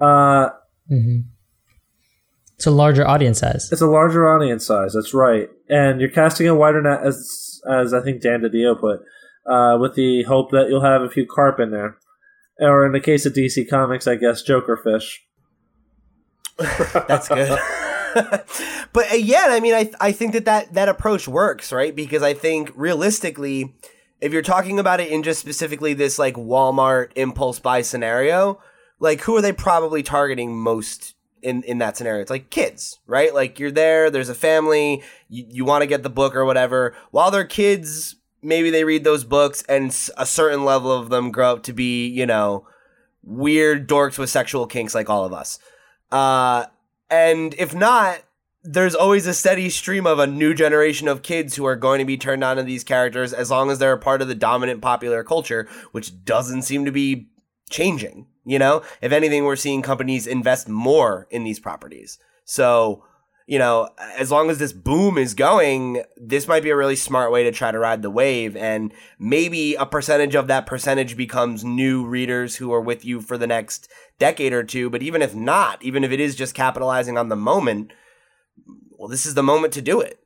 [0.00, 0.50] Uh,
[0.90, 1.20] mm-hmm.
[2.56, 3.70] It's a larger audience size.
[3.70, 4.94] It's a larger audience size.
[4.94, 9.00] That's right, and you're casting a wider net, as as I think Dan DiDio put,
[9.46, 11.98] uh, with the hope that you'll have a few carp in there,
[12.58, 15.24] or in the case of DC Comics, I guess Joker fish.
[16.58, 17.58] That's good.
[18.92, 21.94] but again, I mean, I I think that, that that approach works, right?
[21.94, 23.76] Because I think realistically,
[24.20, 28.60] if you're talking about it in just specifically this like Walmart impulse buy scenario,
[28.98, 32.20] like who are they probably targeting most in in that scenario?
[32.20, 33.32] It's like kids, right?
[33.32, 36.94] Like you're there, there's a family, you, you want to get the book or whatever.
[37.10, 41.52] While they're kids, maybe they read those books and a certain level of them grow
[41.52, 42.66] up to be, you know,
[43.22, 45.58] weird dorks with sexual kinks like all of us.
[46.10, 46.66] Uh
[47.10, 48.20] and if not,
[48.62, 52.04] there's always a steady stream of a new generation of kids who are going to
[52.04, 54.82] be turned on to these characters as long as they're a part of the dominant
[54.82, 57.28] popular culture, which doesn't seem to be
[57.70, 58.26] changing.
[58.44, 62.18] You know, if anything, we're seeing companies invest more in these properties.
[62.44, 63.04] So,
[63.46, 67.30] you know, as long as this boom is going, this might be a really smart
[67.30, 68.56] way to try to ride the wave.
[68.56, 73.38] And maybe a percentage of that percentage becomes new readers who are with you for
[73.38, 74.90] the next decade or two.
[74.90, 77.92] But even if not, even if it is just capitalizing on the moment,
[78.98, 80.18] well, this is the moment to do it.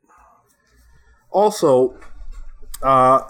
[1.31, 1.97] Also,
[2.81, 3.21] uh,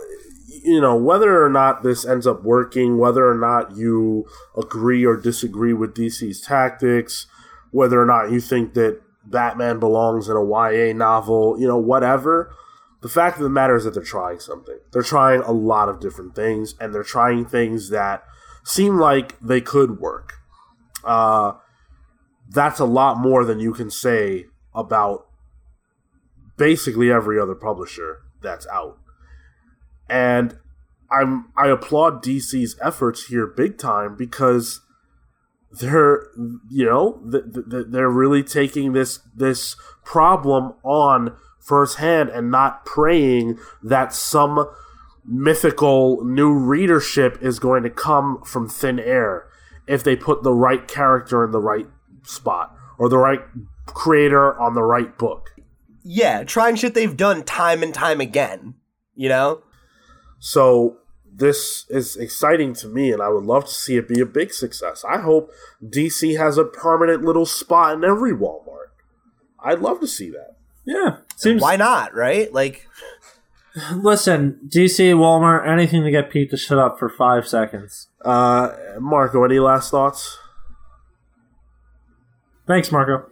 [0.64, 4.26] you know, whether or not this ends up working, whether or not you
[4.58, 7.28] agree or disagree with DC's tactics,
[7.72, 12.54] whether or not you think that Batman belongs in a YA novel, you know, whatever.
[13.02, 14.78] The fact of the matter is that they're trying something.
[14.92, 18.24] They're trying a lot of different things, and they're trying things that
[18.64, 20.36] seem like they could work.
[21.04, 21.54] Uh,
[22.50, 25.28] that's a lot more than you can say about
[26.58, 28.98] basically every other publisher that's out.
[30.10, 30.58] And
[31.12, 34.82] I'm I applaud DC's efforts here big time because
[35.72, 36.28] they're
[36.70, 44.68] you know they're really taking this this problem on firsthand and not praying that some
[45.26, 49.48] mythical new readership is going to come from thin air
[49.88, 51.88] if they put the right character in the right
[52.24, 53.42] spot or the right
[53.86, 55.52] creator on the right book.
[56.04, 58.76] Yeah, trying shit they've done time and time again,
[59.16, 59.64] you know?
[60.40, 60.98] So
[61.36, 64.54] this is exciting to me, and I would love to see it be a big
[64.54, 65.04] success.
[65.10, 65.52] I hope
[65.84, 68.92] DC has a permanent little spot in every Walmart.
[69.64, 70.58] I'd love to see that.
[70.86, 71.62] Yeah, seems.
[71.62, 72.14] Why not?
[72.14, 72.54] Right?
[72.54, 72.88] Like,
[73.96, 78.10] listen, DC, Walmart, anything to get Pete to shut up for five seconds.
[78.24, 80.38] Uh, Marco, any last thoughts?
[82.68, 83.30] Thanks, Marco.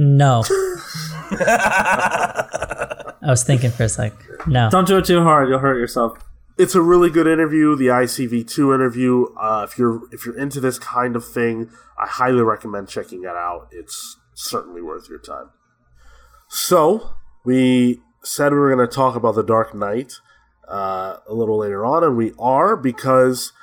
[0.00, 0.42] No.
[1.30, 4.14] I was thinking for a sec.
[4.48, 4.68] No.
[4.70, 5.48] Don't do it too hard.
[5.48, 6.18] You'll hurt yourself
[6.60, 7.74] it's a really good interview.
[7.74, 9.26] The ICV2 interview.
[9.40, 13.28] Uh, if you're if you're into this kind of thing, I highly recommend checking it
[13.28, 13.68] out.
[13.72, 15.50] It's certainly worth your time.
[16.48, 17.14] So
[17.46, 20.12] we said we were going to talk about the Dark Knight
[20.68, 23.54] uh, a little later on, and we are because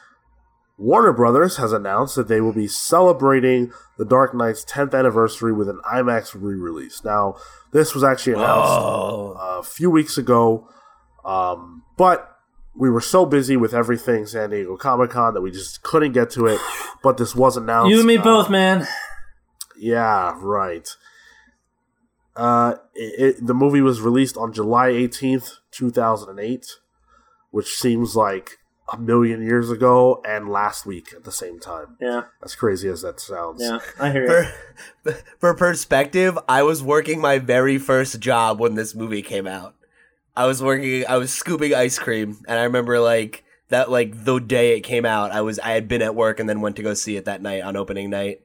[0.78, 5.68] Warner Brothers has announced that they will be celebrating the Dark Knight's 10th anniversary with
[5.68, 7.04] an IMAX re-release.
[7.04, 7.36] Now,
[7.72, 10.70] this was actually announced a few weeks ago,
[11.26, 12.38] um, but
[12.76, 16.30] we were so busy with everything San Diego Comic Con that we just couldn't get
[16.32, 16.62] to it.
[17.02, 17.90] But this was announced.
[17.90, 18.88] You and me uh, both, man.
[19.80, 20.88] Yeah, right.
[22.36, 26.68] Uh, it, it, the movie was released on July 18th, 2008,
[27.49, 28.60] which seems like
[28.91, 31.97] a million years ago and last week at the same time.
[31.99, 32.23] Yeah.
[32.43, 33.61] As crazy as that sounds.
[33.61, 34.53] Yeah, I hear
[35.03, 39.76] for, for perspective, I was working my very first job when this movie came out.
[40.35, 44.39] I was working, I was scooping ice cream, and I remember like that, like the
[44.39, 46.84] day it came out, I was, I had been at work and then went to
[46.84, 48.41] go see it that night on opening night.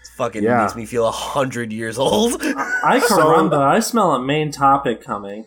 [0.00, 0.62] It's fucking yeah.
[0.62, 2.42] makes me feel a hundred years old.
[2.42, 5.46] I caramba, so, I smell a main topic coming.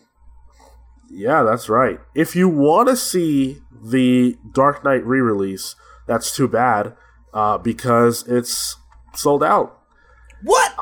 [1.16, 1.98] Yeah, that's right.
[2.14, 5.74] If you want to see the Dark Knight re-release,
[6.06, 6.94] that's too bad
[7.32, 8.76] uh, because it's
[9.14, 9.80] sold out.
[10.42, 10.74] What?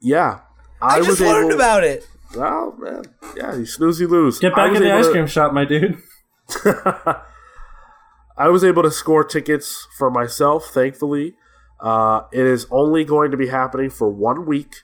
[0.00, 0.40] Yeah,
[0.80, 2.08] I, I just learned able, about it.
[2.36, 3.02] Oh man,
[3.36, 4.38] yeah, you snooze, you lose.
[4.38, 5.12] Get back in the ice to...
[5.12, 5.98] cream shop, my dude.
[8.34, 11.34] I was able to score tickets for myself, thankfully.
[11.80, 14.74] Uh, it is only going to be happening for one week.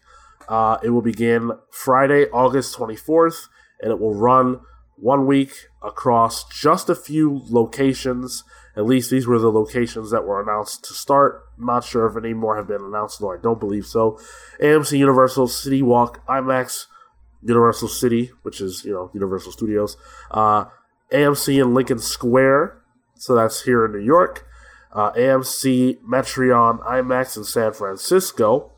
[0.51, 3.49] Uh, it will begin Friday, August 24th,
[3.81, 4.61] and it will run
[5.01, 5.53] one week
[5.83, 8.45] across just a few locations.
[8.77, 11.45] At least these were the locations that were announced to start.
[11.59, 14.19] Not sure if any more have been announced, though I don't believe so.
[14.61, 16.87] AMC Universal City Walk IMAX
[17.43, 19.97] Universal City, which is you know Universal Studios,
[20.31, 20.67] uh,
[21.13, 22.83] AMC in Lincoln Square,
[23.15, 24.47] so that's here in New York,
[24.93, 28.73] uh, AMC Metreon IMAX in San Francisco,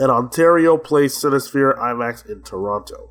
[0.00, 3.10] at Ontario Place Cinesphere IMAX in Toronto.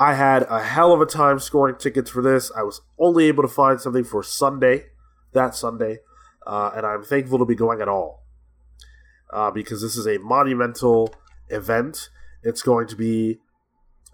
[0.00, 2.50] I had a hell of a time scoring tickets for this.
[2.56, 4.86] I was only able to find something for Sunday,
[5.34, 5.98] that Sunday,
[6.46, 8.24] uh, and I'm thankful to be going at all
[9.30, 11.14] uh, because this is a monumental
[11.50, 12.08] event.
[12.42, 13.40] It's going to be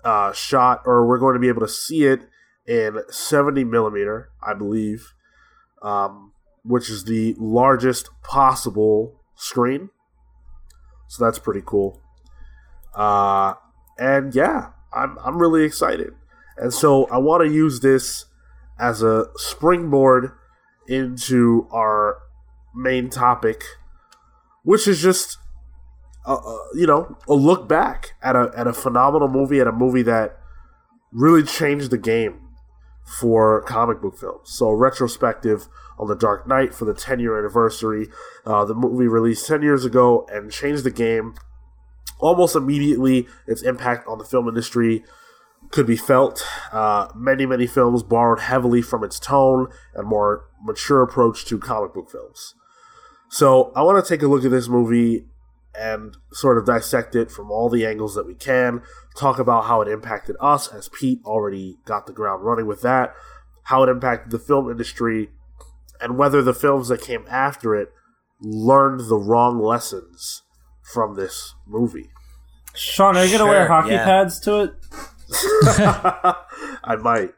[0.05, 2.23] uh, shot, or we're going to be able to see it
[2.67, 5.15] in 70 millimeter, I believe,
[5.83, 6.33] um,
[6.65, 9.91] which is the largest possible screen.
[11.07, 12.03] So that's pretty cool.
[12.93, 13.55] Uh,
[13.97, 16.15] and yeah, I'm I'm really excited.
[16.57, 18.25] And so I want to use this
[18.79, 20.33] as a springboard
[20.89, 22.19] into our
[22.75, 23.63] main topic,
[24.63, 25.39] which is just
[26.27, 29.73] a, a, you know a look back at a at a phenomenal movie, at a
[29.73, 30.39] movie that
[31.13, 32.41] really changed the game
[33.07, 34.51] for comic book films.
[34.51, 35.69] So retrospective
[35.99, 38.09] on the Dark Knight for the 10 year anniversary.
[38.45, 41.35] Uh, the movie released 10 years ago and changed the game
[42.19, 43.27] almost immediately.
[43.47, 45.05] Its impact on the film industry
[45.71, 46.47] could be felt.
[46.73, 51.95] Uh, many, many films borrowed heavily from its tone and more mature approach to comic
[51.95, 52.55] book films.
[53.29, 55.27] So I want to take a look at this movie
[55.79, 58.83] and sort of dissect it from all the angles that we can.
[59.17, 63.15] Talk about how it impacted us, as Pete already got the ground running with that,
[63.65, 65.31] how it impacted the film industry,
[66.01, 67.93] and whether the films that came after it
[68.41, 70.43] learned the wrong lessons
[70.93, 72.11] from this movie.
[72.75, 74.05] Sean, are you gonna Sure, wear hockey yeah.
[74.05, 74.75] pads to it?
[76.85, 77.35] I might.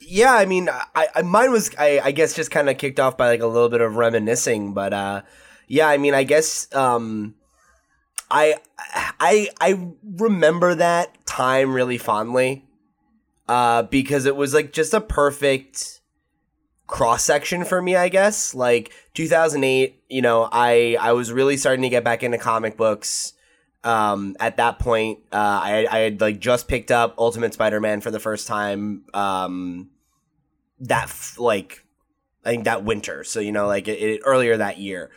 [0.00, 3.16] Yeah, I mean, I, I mine was I, I guess just kind of kicked off
[3.16, 5.22] by like a little bit of reminiscing, but uh,
[5.68, 7.34] yeah, I mean, I guess um,
[8.30, 8.56] I
[9.20, 12.66] I I remember that time really fondly,
[13.48, 16.01] uh, because it was like just a perfect
[16.92, 18.54] cross section for me, I guess.
[18.54, 23.32] Like 2008, you know, I I was really starting to get back into comic books.
[23.82, 28.10] Um, at that point, uh, I I had like just picked up Ultimate Spider-Man for
[28.10, 29.04] the first time.
[29.14, 29.88] Um,
[30.80, 31.82] that f- like
[32.44, 35.10] I think that winter, so you know, like it, it earlier that year,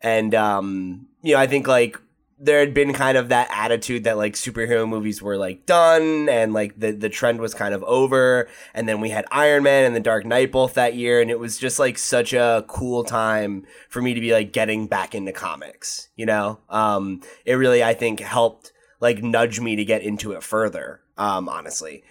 [0.00, 1.96] and um, you know, I think like
[2.42, 6.54] there had been kind of that attitude that like superhero movies were like done and
[6.54, 8.48] like the the trend was kind of over.
[8.72, 11.20] And then we had Iron Man and the Dark Knight both that year.
[11.20, 14.86] And it was just like such a cool time for me to be like getting
[14.86, 16.60] back into comics you know?
[16.70, 21.46] Um it really I think helped like nudge me to get into it further um
[21.46, 22.04] honestly.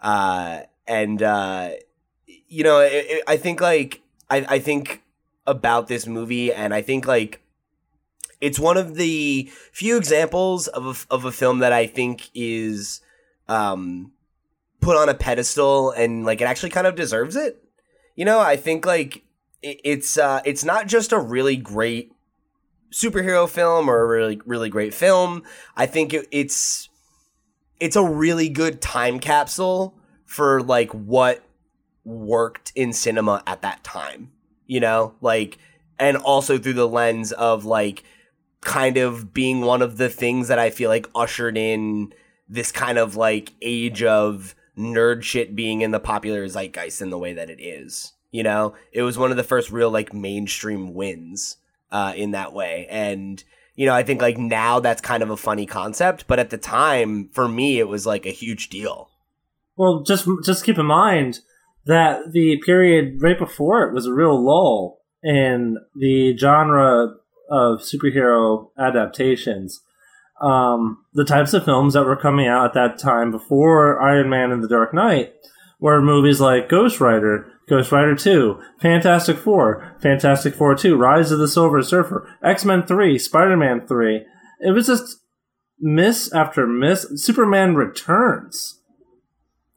[0.00, 1.70] Uh and uh
[2.26, 4.00] you know it, it, I think like
[4.30, 5.02] I I think
[5.44, 7.41] about this movie and I think like
[8.42, 13.00] it's one of the few examples of a, of a film that I think is
[13.48, 14.10] um,
[14.80, 17.62] put on a pedestal and like it actually kind of deserves it.
[18.16, 19.22] You know, I think like
[19.62, 22.12] it, it's uh, it's not just a really great
[22.90, 25.44] superhero film or a really really great film.
[25.76, 26.88] I think it, it's
[27.78, 29.94] it's a really good time capsule
[30.26, 31.44] for like what
[32.04, 34.32] worked in cinema at that time.
[34.66, 35.58] You know, like
[35.96, 38.02] and also through the lens of like
[38.62, 42.12] kind of being one of the things that I feel like ushered in
[42.48, 47.18] this kind of like age of nerd shit being in the popular zeitgeist in the
[47.18, 48.12] way that it is.
[48.30, 51.58] You know, it was one of the first real like mainstream wins
[51.90, 52.86] uh, in that way.
[52.88, 53.42] And,
[53.74, 56.58] you know, I think like now that's kind of a funny concept, but at the
[56.58, 59.10] time, for me, it was like a huge deal.
[59.76, 61.40] Well, just just keep in mind
[61.84, 67.14] that the period right before it was a real lull in the genre
[67.52, 69.82] of superhero adaptations.
[70.40, 74.50] Um, the types of films that were coming out at that time before Iron Man
[74.50, 75.34] and the Dark Knight
[75.78, 81.38] were movies like Ghost Rider, Ghost Rider 2, Fantastic Four, Fantastic Four 2, Rise of
[81.38, 84.24] the Silver Surfer, X Men 3, Spider Man 3.
[84.60, 85.18] It was just
[85.78, 87.06] miss after miss.
[87.16, 88.80] Superman Returns.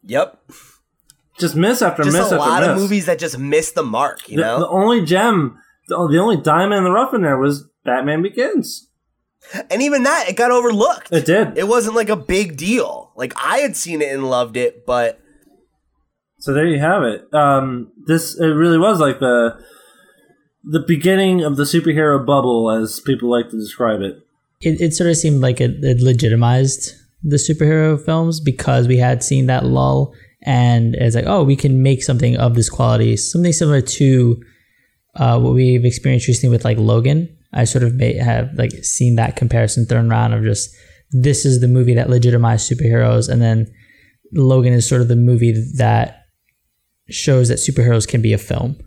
[0.03, 0.39] Yep.
[1.38, 2.69] Just miss after Just miss a after lot miss.
[2.69, 4.60] of movies that just miss the mark, you the, know?
[4.60, 8.90] the only gem, the, the only diamond in the rough in there was Batman Begins.
[9.70, 11.12] and even that, it got overlooked.
[11.12, 11.57] It did.
[11.57, 13.12] It wasn't like a big deal.
[13.16, 15.20] Like I had seen it and loved it, but
[16.40, 17.32] So there you have it.
[17.34, 19.57] Um, this it really was like the
[20.64, 24.16] the beginning of the superhero bubble, as people like to describe it.
[24.62, 26.91] it, it sort of seemed like it, it legitimized
[27.24, 30.14] the superhero films because we had seen that lull
[30.44, 34.40] and it's like oh we can make something of this quality something similar to
[35.15, 39.15] uh, what we've experienced recently with like logan i sort of may have like seen
[39.15, 40.69] that comparison thrown around of just
[41.11, 43.71] this is the movie that legitimized superheroes and then
[44.33, 46.23] logan is sort of the movie that
[47.09, 48.77] shows that superheroes can be a film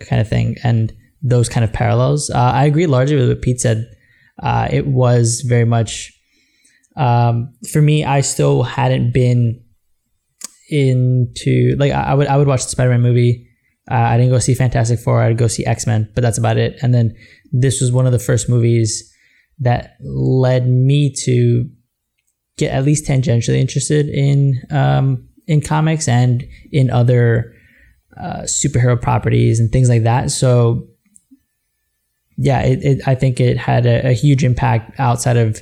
[0.00, 0.92] kind of thing and
[1.22, 3.86] those kind of parallels uh, i agree largely with what pete said
[4.42, 6.12] uh, it was very much
[6.96, 8.04] um, for me.
[8.04, 9.62] I still hadn't been
[10.68, 13.48] into like I, I would I would watch the Spider Man movie.
[13.90, 15.22] Uh, I didn't go see Fantastic Four.
[15.22, 16.78] I'd go see X Men, but that's about it.
[16.82, 17.14] And then
[17.52, 19.12] this was one of the first movies
[19.58, 21.68] that led me to
[22.56, 27.52] get at least tangentially interested in um, in comics and in other
[28.16, 30.30] uh, superhero properties and things like that.
[30.30, 30.86] So
[32.36, 35.60] yeah, it, it, I think it had a, a, huge impact outside of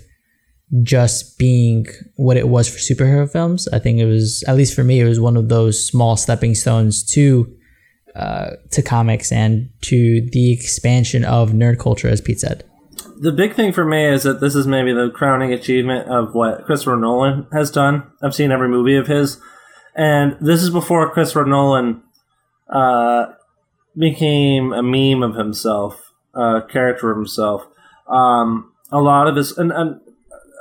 [0.82, 1.86] just being
[2.16, 3.66] what it was for superhero films.
[3.72, 6.54] I think it was, at least for me, it was one of those small stepping
[6.54, 7.52] stones to
[8.18, 12.64] uh, to comics and to the expansion of nerd culture, as Pete said.
[13.20, 16.64] The big thing for me is that this is maybe the crowning achievement of what
[16.64, 18.10] Christopher Nolan has done.
[18.22, 19.40] I've seen every movie of his,
[19.94, 22.02] and this is before Christopher Nolan
[22.68, 23.26] uh,
[23.96, 26.08] became a meme of himself
[26.38, 27.66] a character of himself.
[28.08, 30.00] Um, a lot of his, and, and,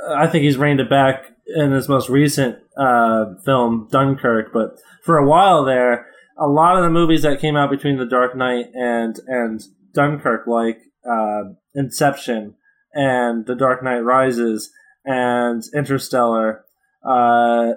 [0.10, 4.54] I think he's reined it back in his most recent uh, film, Dunkirk.
[4.54, 6.08] But for a while there,
[6.40, 9.62] a lot of the movies that came out between The Dark Knight and and
[9.94, 11.44] Dunkirk, like uh,
[11.74, 12.56] Inception
[12.94, 14.72] and The Dark Knight Rises
[15.06, 16.66] and Interstellar,
[17.08, 17.74] uh,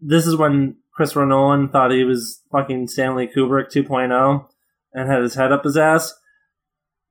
[0.00, 4.46] this is when Christopher Nolan thought he was fucking Stanley Kubrick 2.0
[4.92, 6.14] and had his head up his ass.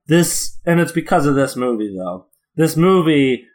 [0.07, 2.27] This, and it's because of this movie, though.
[2.56, 3.45] This movie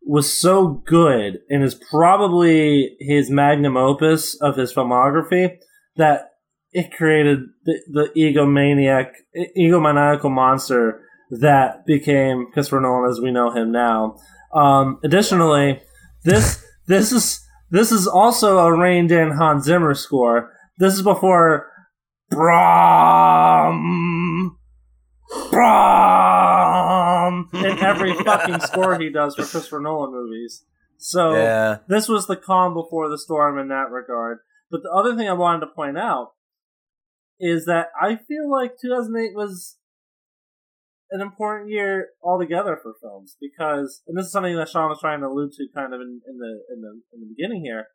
[0.00, 5.58] was so good and is probably his magnum opus of his filmography
[5.96, 6.27] that
[6.78, 9.10] it created the, the egomaniac,
[9.56, 14.16] egomaniacal monster that became Christopher Nolan as we know him now.
[14.54, 15.80] Um, additionally,
[16.22, 20.52] this this is this is also a reined in Hans Zimmer score.
[20.78, 21.68] This is before
[22.30, 23.76] Brom
[25.50, 30.62] Brom in every fucking score he does for Christopher Nolan movies.
[30.96, 31.78] So yeah.
[31.88, 34.38] this was the calm before the storm in that regard.
[34.70, 36.34] But the other thing I wanted to point out
[37.40, 39.76] is that I feel like 2008 was
[41.10, 45.20] an important year altogether for films because, and this is something that Sean was trying
[45.20, 47.86] to allude to kind of in, in the in the in the beginning here,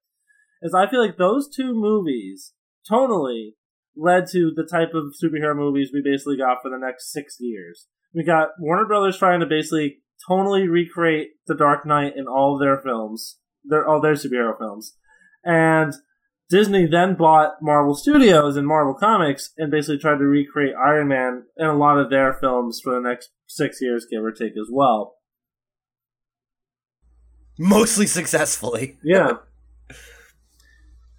[0.61, 2.53] is I feel like those two movies
[2.89, 3.51] tonally
[3.95, 7.87] led to the type of superhero movies we basically got for the next six years.
[8.13, 12.61] We got Warner Brothers trying to basically tonally recreate The Dark Knight in all of
[12.61, 14.95] their films, their all their superhero films,
[15.43, 15.93] and
[16.53, 21.45] Disney then bought Marvel Studios and Marvel Comics and basically tried to recreate Iron Man
[21.57, 24.67] in a lot of their films for the next six years, give or take, as
[24.71, 25.15] well.
[27.57, 28.99] Mostly successfully.
[29.03, 29.37] Yeah.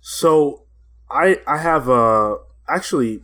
[0.01, 0.67] so,
[1.11, 2.37] I I have a
[2.69, 3.23] actually,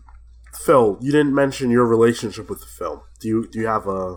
[0.52, 3.02] Phil, you didn't mention your relationship with the film.
[3.20, 4.16] Do you do you have a?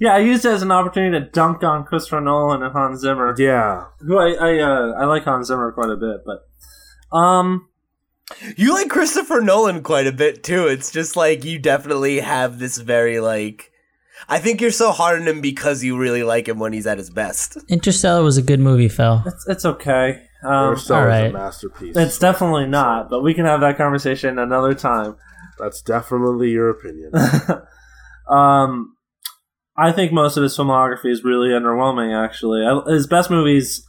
[0.00, 3.34] Yeah, I used it as an opportunity to dunk on Christopher Nolan and Hans Zimmer.
[3.36, 7.68] Yeah, who I I, uh, I like Hans Zimmer quite a bit, but um,
[8.56, 10.66] you like Christopher Nolan quite a bit too.
[10.66, 13.72] It's just like you definitely have this very like.
[14.28, 16.98] I think you're so hard on him because you really like him when he's at
[16.98, 17.56] his best.
[17.68, 19.22] Interstellar was a good movie, Phil.
[19.24, 20.24] It's, it's okay.
[20.44, 21.26] Um, Interstellar all right.
[21.26, 21.96] is a masterpiece.
[21.96, 25.16] It's definitely not, but we can have that conversation another time.
[25.58, 27.12] That's definitely your opinion.
[28.28, 28.96] um,
[29.78, 32.12] I think most of his filmography is really underwhelming.
[32.12, 33.84] Actually, his best movies.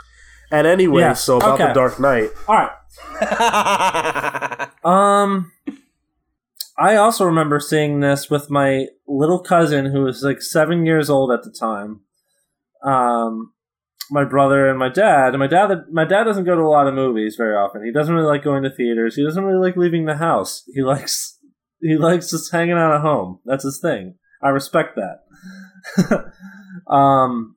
[0.52, 1.24] And anyway, yes.
[1.24, 1.68] so about okay.
[1.68, 2.30] the Dark Knight.
[2.48, 2.72] All right.
[4.84, 5.52] um,
[6.78, 11.32] I also remember seeing this with my little cousin who was like seven years old
[11.32, 12.02] at the time.
[12.84, 13.54] Um,
[14.12, 15.30] my brother and my dad.
[15.30, 17.84] And my dad, my dad doesn't go to a lot of movies very often.
[17.84, 19.16] He doesn't really like going to theaters.
[19.16, 20.64] He doesn't really like leaving the house.
[20.74, 21.38] He likes
[21.82, 23.40] he likes just hanging out at home.
[23.46, 24.16] That's his thing.
[24.42, 25.24] I respect that.
[26.90, 27.56] um,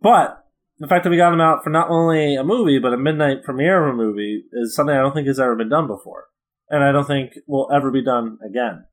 [0.00, 0.44] but
[0.78, 3.44] the fact that we got him out for not only a movie but a midnight
[3.44, 6.26] premiere of a movie is something I don't think has ever been done before,
[6.68, 8.84] and I don't think will ever be done again.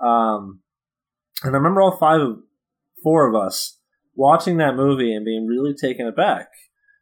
[0.00, 0.60] Um,
[1.42, 2.38] and I remember all five of
[3.02, 3.78] four of us
[4.14, 6.48] watching that movie and being really taken aback.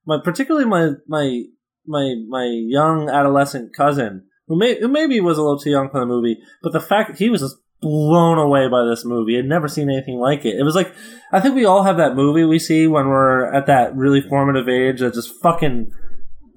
[0.07, 1.45] My particularly my my
[1.87, 6.01] my my young adolescent cousin who may who maybe was a little too young for
[6.01, 9.37] the movie, but the fact he was blown away by this movie.
[9.37, 10.59] Had never seen anything like it.
[10.59, 10.93] It was like
[11.33, 14.69] I think we all have that movie we see when we're at that really formative
[14.69, 15.93] age that just fucking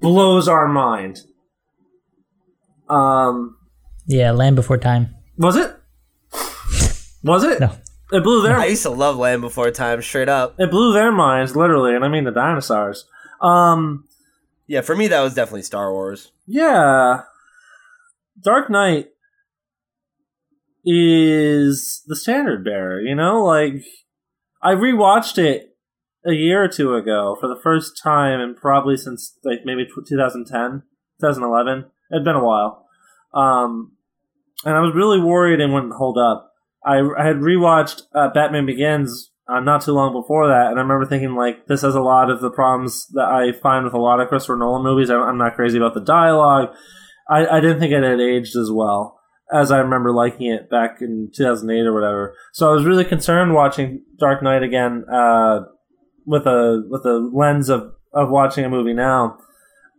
[0.00, 1.20] blows our mind.
[2.88, 3.56] Um
[4.06, 5.14] Yeah, Land Before Time.
[5.36, 5.74] Was it?
[7.22, 7.60] Was it?
[7.60, 7.72] No.
[8.10, 8.56] It blew their.
[8.56, 10.54] I used to love Land Before Time, straight up.
[10.58, 13.04] It blew their minds, literally, and I mean the dinosaurs.
[13.42, 14.04] Um,
[14.66, 16.32] yeah, for me that was definitely Star Wars.
[16.46, 17.22] Yeah,
[18.42, 19.08] Dark Knight
[20.84, 23.00] is the standard bearer.
[23.00, 23.84] You know, like
[24.62, 25.76] I rewatched it
[26.26, 30.82] a year or two ago for the first time, and probably since like maybe 2010,
[31.20, 31.84] 2011.
[32.10, 32.86] It'd been a while,
[33.34, 33.92] um,
[34.64, 36.52] and I was really worried it wouldn't hold up.
[36.84, 40.82] I, I had rewatched uh, Batman Begins uh, not too long before that, and I
[40.82, 44.00] remember thinking like this has a lot of the problems that I find with a
[44.00, 45.10] lot of Christopher Nolan movies.
[45.10, 46.74] I, I'm not crazy about the dialogue.
[47.28, 49.17] I, I didn't think it had aged as well
[49.52, 52.34] as I remember liking it back in 2008 or whatever.
[52.52, 55.60] So I was really concerned watching Dark Knight again uh,
[56.26, 59.38] with a with a lens of of watching a movie now,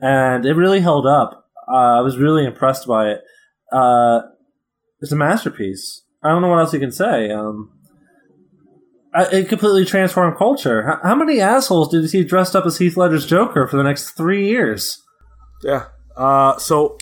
[0.02, 1.48] and it really held up.
[1.68, 3.22] Uh, I was really impressed by it.
[3.72, 4.22] Uh,
[5.02, 6.04] it's a masterpiece.
[6.24, 7.32] I don't know what else you can say.
[7.32, 7.72] Um,
[9.14, 11.00] it completely transformed culture.
[11.04, 14.12] How, many assholes did you see dressed up as Heath Ledger's Joker for the next
[14.12, 15.02] three years?
[15.64, 15.86] Yeah.
[16.16, 16.98] Uh, so.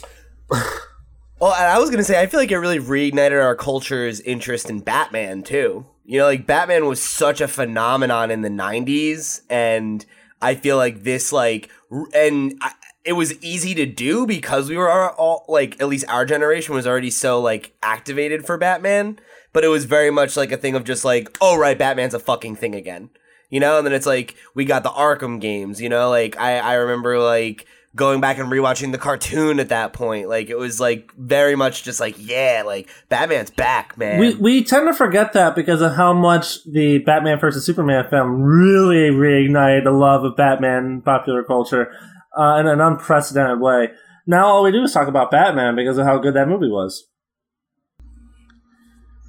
[1.40, 4.80] well, I was gonna say, I feel like it really reignited our culture's interest in
[4.80, 5.86] Batman too.
[6.06, 10.06] You know, like Batman was such a phenomenon in the '90s, and
[10.42, 11.70] I feel like this, like,
[12.14, 12.72] and I,
[13.04, 16.86] it was easy to do because we were all like, at least our generation was
[16.86, 19.20] already so like activated for Batman
[19.58, 22.20] but it was very much like a thing of just like, oh right, Batman's a
[22.20, 23.10] fucking thing again,
[23.50, 23.80] you know.
[23.80, 26.12] And then it's like we got the Arkham games, you know.
[26.12, 27.66] Like I I remember like
[27.98, 30.30] going back and rewatching the cartoon at that point.
[30.30, 34.20] Like it was like very much just like yeah, like Batman's back, man.
[34.20, 38.42] We we tend to forget that because of how much the Batman versus Superman film
[38.42, 41.92] really reignited the love of Batman in popular culture
[42.38, 43.90] uh, in an unprecedented way.
[44.26, 47.08] Now all we do is talk about Batman because of how good that movie was.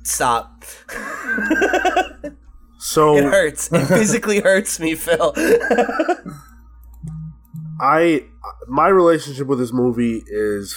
[0.04, 0.64] Stop.
[2.78, 3.72] so it hurts.
[3.72, 5.34] It physically hurts me, Phil.
[7.80, 8.24] I
[8.66, 10.76] my relationship with this movie is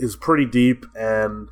[0.00, 1.48] is pretty deep and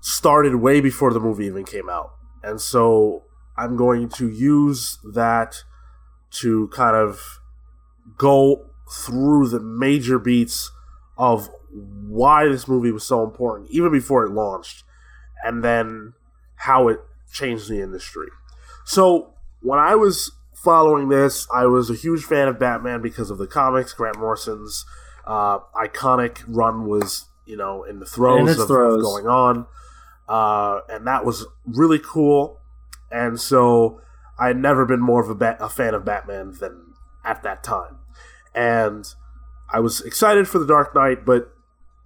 [0.00, 2.12] started way before the movie even came out.
[2.42, 3.24] And so
[3.56, 5.56] I'm going to use that
[6.40, 7.40] to kind of
[8.16, 10.70] go through the major beats
[11.16, 14.84] of why this movie was so important even before it launched
[15.42, 16.12] and then
[16.56, 17.00] how it
[17.32, 18.28] changed the industry.
[18.84, 20.30] So when I was
[20.64, 23.92] following this, I was a huge fan of Batman because of the comics.
[23.92, 24.86] Grant Morrison's
[25.26, 28.96] uh, iconic run was, you know, in the throes, in of, throes.
[28.96, 29.66] of, going on,
[30.28, 32.58] uh, and that was really cool.
[33.12, 34.00] And so
[34.38, 37.62] I had never been more of a, ba- a fan of Batman than at that
[37.62, 37.98] time,
[38.54, 39.06] and
[39.72, 41.52] I was excited for the Dark Knight, but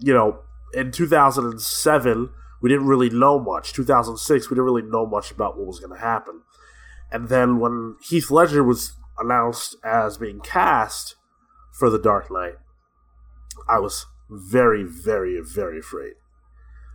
[0.01, 0.40] you know,
[0.74, 2.30] in 2007
[2.60, 3.72] we didn't really know much.
[3.72, 6.43] 2006, we didn't really know much about what was going to happen.
[7.10, 11.16] And then when Heath Ledger was announced as being cast
[11.72, 12.56] for The Dark Knight,
[13.68, 16.14] I was very, very, very afraid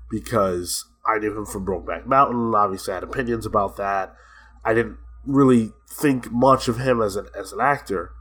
[0.10, 2.54] because I knew him from Brokeback Mountain.
[2.56, 4.16] Obviously, I had opinions about that.
[4.64, 8.12] I didn't really think much of him as an as an actor,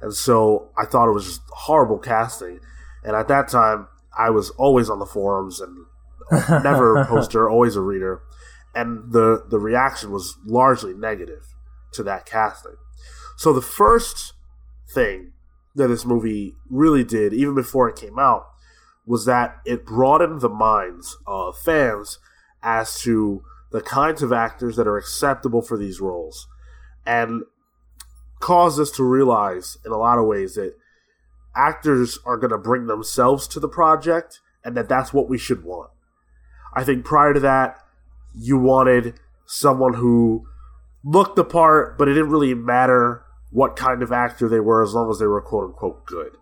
[0.00, 2.60] and so I thought it was just horrible casting.
[3.04, 5.86] And at that time, I was always on the forums and
[6.64, 8.22] never a poster, always a reader,
[8.74, 11.54] and the the reaction was largely negative
[11.92, 12.76] to that casting.
[13.36, 14.34] So the first
[14.92, 15.32] thing
[15.74, 18.46] that this movie really did, even before it came out,
[19.06, 22.18] was that it broadened the minds of fans
[22.62, 23.42] as to
[23.72, 26.46] the kinds of actors that are acceptable for these roles,
[27.04, 27.42] and
[28.40, 30.74] caused us to realize in a lot of ways that
[31.56, 35.64] actors are going to bring themselves to the project and that that's what we should
[35.64, 35.90] want.
[36.74, 37.78] I think prior to that,
[38.34, 39.14] you wanted
[39.46, 40.46] someone who
[41.04, 44.94] looked the part, but it didn't really matter what kind of actor they were as
[44.94, 46.32] long as they were quote unquote good.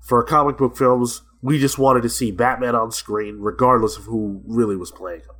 [0.00, 4.42] For comic book films, we just wanted to see Batman on screen, regardless of who
[4.46, 5.36] really was playing him.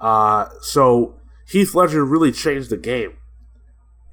[0.00, 3.14] Uh, so Heath Ledger really changed the game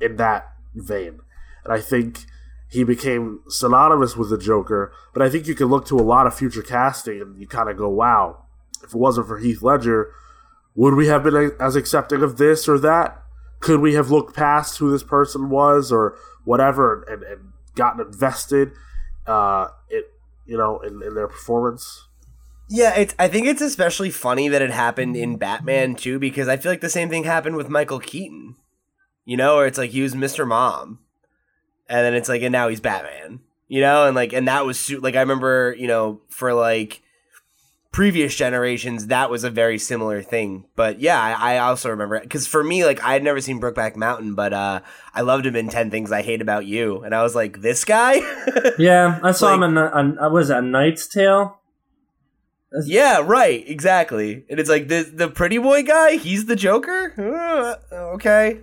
[0.01, 1.19] in that vein.
[1.63, 2.25] And I think
[2.69, 6.27] he became synonymous with the Joker, but I think you can look to a lot
[6.27, 8.45] of future casting and you kind of go, wow,
[8.83, 10.11] if it wasn't for Heath Ledger,
[10.75, 13.21] would we have been as accepting of this or that?
[13.59, 18.71] Could we have looked past who this person was or whatever and, and gotten invested
[19.25, 20.05] uh, it
[20.45, 22.07] you know in, in their performance?
[22.67, 23.13] Yeah, it's.
[23.19, 26.81] I think it's especially funny that it happened in Batman too, because I feel like
[26.81, 28.55] the same thing happened with Michael Keaton.
[29.23, 30.47] You know, where it's like he was Mr.
[30.47, 30.99] Mom,
[31.87, 33.41] and then it's like, and now he's Batman.
[33.67, 37.01] You know, and like, and that was like I remember, you know, for like
[37.95, 40.65] previous generations, that was a very similar thing.
[40.75, 43.95] But yeah, I, I also remember because for me, like I had never seen Brokeback
[43.95, 44.81] Mountain, but uh,
[45.13, 47.85] I loved him in Ten Things I Hate About You, and I was like, this
[47.85, 48.15] guy.
[48.77, 51.57] yeah, I saw like, him in a, a was it a Knight's Tale.
[52.83, 54.43] Yeah, right, exactly.
[54.49, 57.13] And it's like the the pretty boy guy, he's the Joker?
[57.17, 58.59] Uh, okay.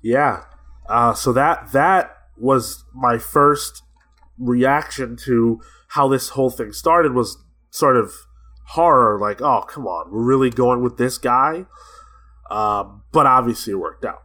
[0.00, 0.44] Yeah.
[0.88, 3.82] Uh, so that that was my first
[4.38, 7.36] reaction to how this whole thing started was
[7.70, 8.12] sort of
[8.68, 11.66] horror like oh come on we're really going with this guy?
[12.50, 14.22] Um, but obviously it worked out.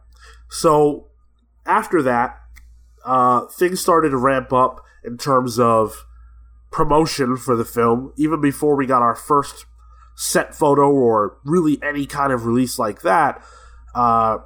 [0.48, 1.08] So
[1.64, 2.38] after that
[3.04, 6.06] uh, things started to ramp up in terms of
[6.72, 9.66] promotion for the film even before we got our first
[10.16, 13.42] set photo or really any kind of release like that
[13.94, 14.38] uh,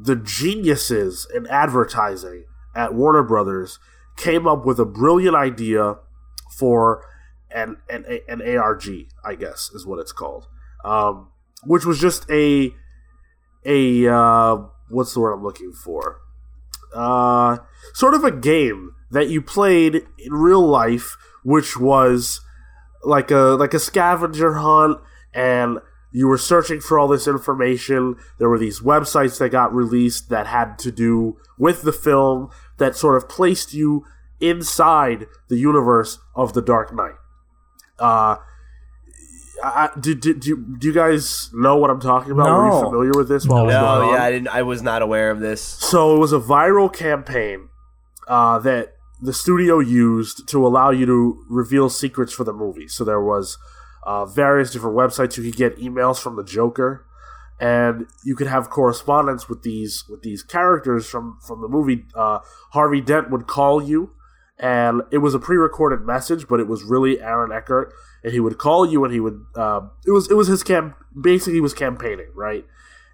[0.00, 2.44] the geniuses in advertising
[2.74, 3.78] at warner brothers
[4.16, 5.96] came up with a brilliant idea
[6.58, 7.04] for
[7.50, 8.86] an an, an ARG,
[9.24, 10.46] I guess is what it's called,
[10.84, 11.28] um,
[11.64, 12.74] which was just a
[13.64, 14.56] a uh,
[14.88, 16.20] what's the word I'm looking for?
[16.94, 17.58] Uh,
[17.94, 22.40] sort of a game that you played in real life, which was
[23.04, 24.98] like a like a scavenger hunt,
[25.32, 25.78] and
[26.10, 28.16] you were searching for all this information.
[28.38, 32.96] There were these websites that got released that had to do with the film that
[32.96, 34.04] sort of placed you
[34.40, 37.14] inside the universe of the Dark Knight.
[37.98, 38.36] Uh,
[39.62, 42.46] I, do, do, do, do you guys know what I'm talking about?
[42.48, 43.44] Were you familiar with this?
[43.46, 44.14] While it was No, going on?
[44.14, 45.60] yeah, I didn't I was not aware of this.
[45.60, 47.68] So it was a viral campaign
[48.28, 52.86] uh, that the studio used to allow you to reveal secrets for the movie.
[52.86, 53.58] So there was
[54.06, 57.04] uh, various different websites you could get emails from the Joker,
[57.58, 62.04] and you could have correspondence with these with these characters from from the movie.
[62.14, 62.38] Uh,
[62.70, 64.12] Harvey Dent would call you,
[64.58, 67.92] and it was a pre-recorded message, but it was really Aaron Eckhart,
[68.24, 70.96] and he would call you, and he would uh, it was it was his camp
[71.20, 72.64] basically he was campaigning right.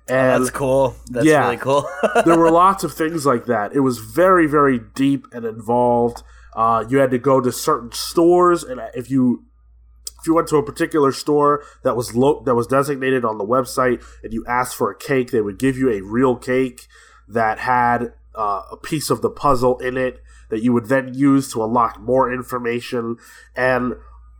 [0.06, 0.96] And That's cool.
[1.08, 1.44] That's Yeah.
[1.44, 1.88] really cool.
[2.26, 3.74] there were lots of things like that.
[3.74, 6.22] It was very, very deep and involved.
[6.54, 9.44] Uh, you had to go to certain stores, and if you
[10.20, 13.44] if you went to a particular store that was lo- that was designated on the
[13.46, 16.86] website, and you asked for a cake, they would give you a real cake
[17.28, 20.20] that had uh, a piece of the puzzle in it
[20.54, 23.16] that you would then use to unlock more information.
[23.56, 23.94] And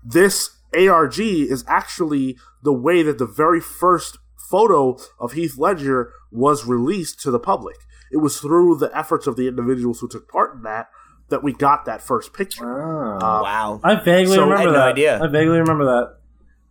[0.04, 6.64] this ARG is actually the way that the very first photo of Heath Ledger was
[6.66, 7.76] released to the public.
[8.12, 10.86] It was through the efforts of the individuals who took part in that
[11.30, 12.64] that we got that first picture.
[12.64, 13.16] Oh.
[13.16, 13.80] Uh, wow.
[13.82, 14.88] I vaguely So- I remember had no that.
[14.92, 15.20] idea.
[15.20, 16.16] I vaguely remember that.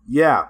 [0.08, 0.46] Yeah.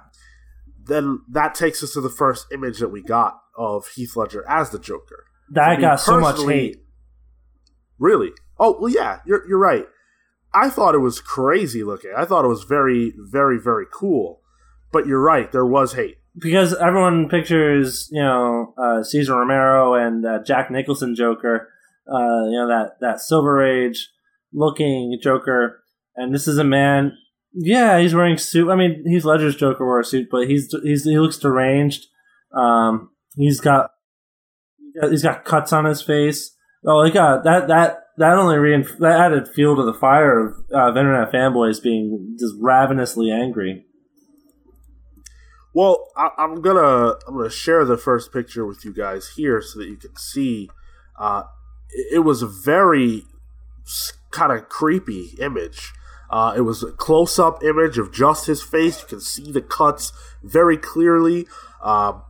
[0.86, 4.70] Then that takes us to the first image that we got of Heath Ledger as
[4.70, 5.26] the Joker.
[5.49, 6.78] That me got so much hate.
[7.98, 8.32] Really?
[8.64, 9.85] Oh, well, yeah, you're, you're right.
[10.53, 12.11] I thought it was crazy looking.
[12.15, 14.41] I thought it was very, very, very cool.
[14.91, 16.18] But you're right, there was hate.
[16.38, 21.69] because everyone pictures you know uh, Cesar Romero and uh, Jack Nicholson Joker,
[22.07, 24.10] uh, you know that that Silver Age
[24.52, 25.84] looking Joker,
[26.15, 27.18] and this is a man.
[27.53, 28.69] Yeah, he's wearing suit.
[28.69, 32.07] I mean, he's Ledger's Joker wore a suit, but he's he's he looks deranged.
[32.56, 33.91] Um, he's got
[35.10, 36.56] he's got cuts on his face.
[36.85, 40.90] Oh, got that that that only reinf- that added fuel to the fire of uh,
[40.90, 43.85] internet fanboys being just ravenously angry.
[45.73, 49.80] Well, I, I'm gonna I'm gonna share the first picture with you guys here so
[49.80, 50.69] that you can see.
[51.18, 51.44] Uh,
[51.90, 53.23] it, it was a very
[54.31, 55.91] kind of creepy image.
[56.30, 59.02] Uh, it was a close up image of just his face.
[59.02, 60.11] You can see the cuts
[60.44, 61.48] very clearly.
[61.81, 62.23] Um,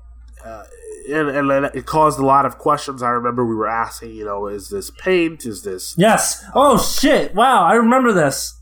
[0.43, 0.63] uh,
[1.09, 3.01] and, and then it caused a lot of questions.
[3.03, 5.45] I remember we were asking, you know, is this paint?
[5.45, 6.43] Is this Yes.
[6.53, 7.33] Oh shit!
[7.35, 8.59] Wow, I remember this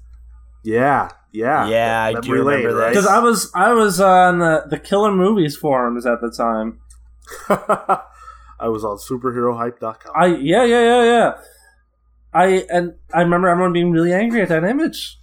[0.64, 2.90] yeah, yeah, Yeah, I do Memory lane, remember right?
[2.90, 6.80] because I was I was on the the Killer Movies forums at the time.
[8.60, 10.12] I was on superherohype.com.
[10.16, 11.34] I yeah yeah yeah yeah.
[12.34, 15.18] I and I remember everyone being really angry at that image.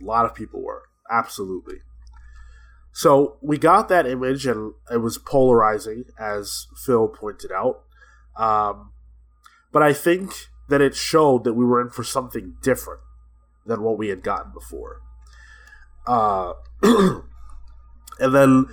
[0.00, 0.82] A lot of people were.
[1.10, 1.76] Absolutely.
[2.92, 7.82] So we got that image and it was polarizing, as Phil pointed out.
[8.36, 8.92] Um,
[9.72, 10.32] but I think
[10.68, 13.00] that it showed that we were in for something different
[13.66, 15.02] than what we had gotten before.
[16.06, 18.66] Uh, and then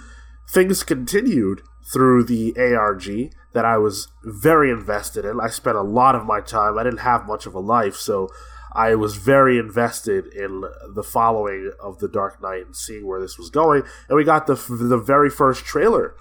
[0.50, 1.62] things continued
[1.92, 5.40] through the ARG that I was very invested in.
[5.40, 6.78] I spent a lot of my time.
[6.78, 8.30] I didn't have much of a life, so
[8.78, 10.64] I was very invested in
[10.94, 13.82] the following of the Dark Knight and seeing where this was going.
[14.08, 16.14] And we got the the very first trailer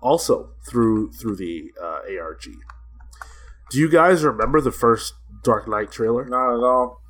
[0.00, 2.44] also through through the uh, ARG.
[3.70, 5.12] Do you guys remember the first
[5.44, 6.24] Dark Knight trailer?
[6.24, 7.02] Not at all.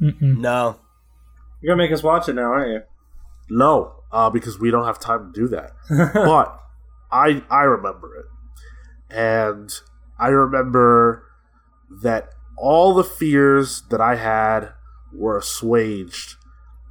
[0.00, 0.38] Mm-mm.
[0.38, 0.78] No.
[1.60, 2.80] You're gonna make us watch it now, aren't you?
[3.50, 5.72] No, uh, because we don't have time to do that.
[6.14, 6.56] but
[7.10, 8.26] I I remember it,
[9.12, 9.72] and
[10.20, 11.24] I remember
[12.02, 12.30] that
[12.60, 14.72] all the fears that I had
[15.12, 16.36] were assuaged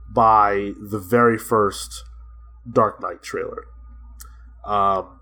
[0.09, 2.03] by the very first
[2.71, 3.65] Dark Knight trailer.
[4.65, 5.19] Um,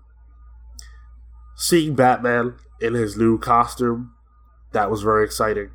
[1.56, 4.12] seeing Batman in his new costume,
[4.72, 5.70] that was very exciting.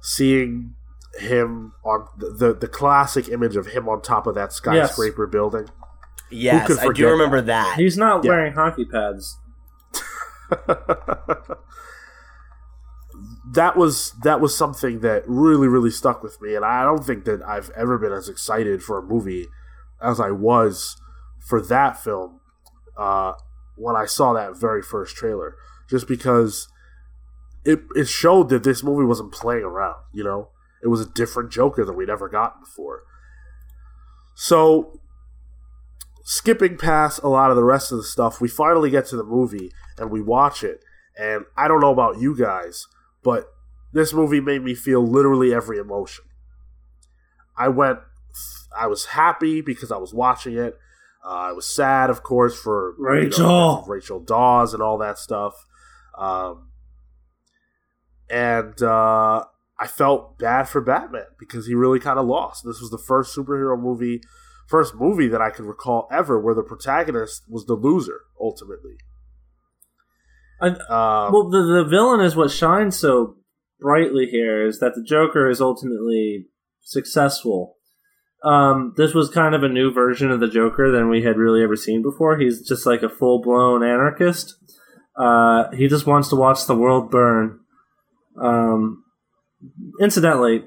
[0.00, 0.74] Seeing
[1.18, 5.68] him on the the, the classic image of him on top of that skyscraper building.
[6.30, 7.76] Yes, could I do forget remember that.
[7.78, 8.30] He's not Yeah.
[8.30, 9.38] wearing hockey pads.
[13.52, 17.24] that was that was something that really really stuck with me and i don't think
[17.24, 19.46] that i've ever been as excited for a movie
[20.00, 20.96] as i was
[21.46, 22.40] for that film
[22.96, 23.32] uh,
[23.76, 25.56] when i saw that very first trailer
[25.90, 26.68] just because
[27.64, 30.48] it, it showed that this movie wasn't playing around you know?
[30.82, 33.04] It was a different joker than we'd ever gotten before.
[34.34, 35.00] So
[36.24, 39.24] skipping past a lot of the rest of the stuff we finally get to the
[39.24, 40.80] movie and we watch it
[41.18, 42.86] and i don't know about you guys
[43.24, 43.52] but
[43.92, 46.24] this movie made me feel literally every emotion.
[47.56, 47.98] I went,
[48.76, 50.78] I was happy because I was watching it.
[51.24, 53.84] Uh, I was sad, of course, for you know, Rachel.
[53.88, 55.64] Rachel Dawes and all that stuff.
[56.18, 56.68] Um,
[58.28, 59.44] and uh,
[59.78, 62.64] I felt bad for Batman because he really kind of lost.
[62.64, 64.20] This was the first superhero movie,
[64.66, 68.96] first movie that I can recall ever where the protagonist was the loser ultimately.
[70.66, 73.36] And- Um, Well, the the villain is what shines so
[73.80, 76.46] brightly here is that the Joker is ultimately
[76.82, 77.76] successful.
[78.42, 81.62] Um, this was kind of a new version of the Joker than we had really
[81.62, 82.36] ever seen before.
[82.36, 84.54] He's just like a full blown anarchist.
[85.16, 87.60] Uh, he just wants to watch the world burn.
[88.40, 89.04] Um,
[90.00, 90.64] incidentally,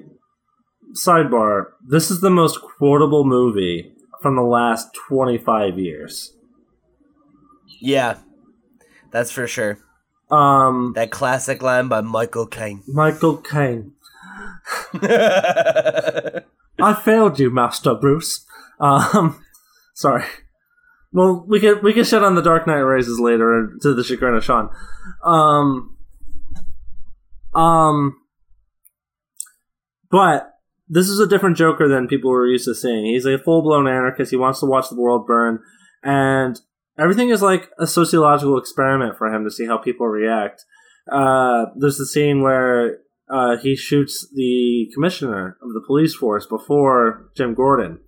[0.94, 3.92] sidebar: this is the most quotable movie
[4.22, 6.34] from the last twenty five years.
[7.80, 8.18] Yeah,
[9.12, 9.78] that's for sure.
[10.30, 12.82] Um, That classic line by Michael Caine.
[12.86, 13.92] Michael Caine.
[16.80, 18.46] I failed you, Master Bruce.
[18.78, 19.42] Um,
[19.94, 20.24] sorry.
[21.12, 24.34] Well, we could we could shut on the Dark Knight Rises later to the chagrin
[24.34, 24.68] of Sean.
[25.24, 25.96] Um,
[27.54, 28.18] um,
[30.10, 33.06] but this is a different Joker than people were used to seeing.
[33.06, 34.30] He's a full blown anarchist.
[34.30, 35.60] He wants to watch the world burn,
[36.02, 36.60] and
[36.98, 40.64] everything is like a sociological experiment for him to see how people react.
[41.10, 42.98] Uh, there's the scene where
[43.30, 48.00] uh, he shoots the commissioner of the police force before Jim Gordon.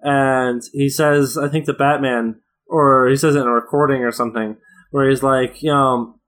[0.00, 4.12] And he says, I think the Batman, or he says it in a recording or
[4.12, 4.56] something,
[4.90, 6.20] where he's like, you know,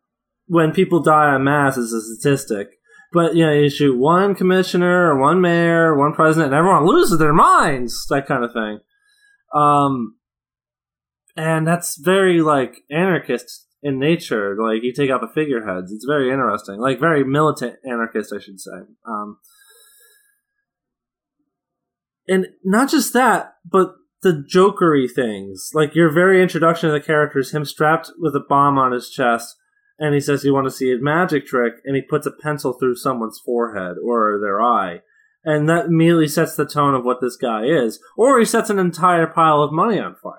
[0.46, 2.68] when people die en masse is a statistic.
[3.12, 7.18] But, you know, you shoot one commissioner or one mayor one president and everyone loses
[7.18, 8.80] their minds, that kind of thing.
[9.54, 10.15] Um,
[11.36, 14.56] and that's very, like, anarchist in nature.
[14.60, 15.92] Like, you take out the figureheads.
[15.92, 16.80] It's very interesting.
[16.80, 18.78] Like, very militant anarchist, I should say.
[19.04, 19.38] Um,
[22.28, 25.70] and not just that, but the jokery things.
[25.72, 29.08] Like your very introduction of the character is him strapped with a bomb on his
[29.08, 29.54] chest,
[29.98, 32.72] and he says you want to see a magic trick, and he puts a pencil
[32.72, 35.00] through someone's forehead or their eye.
[35.44, 38.00] And that immediately sets the tone of what this guy is.
[38.16, 40.32] Or he sets an entire pile of money on fire.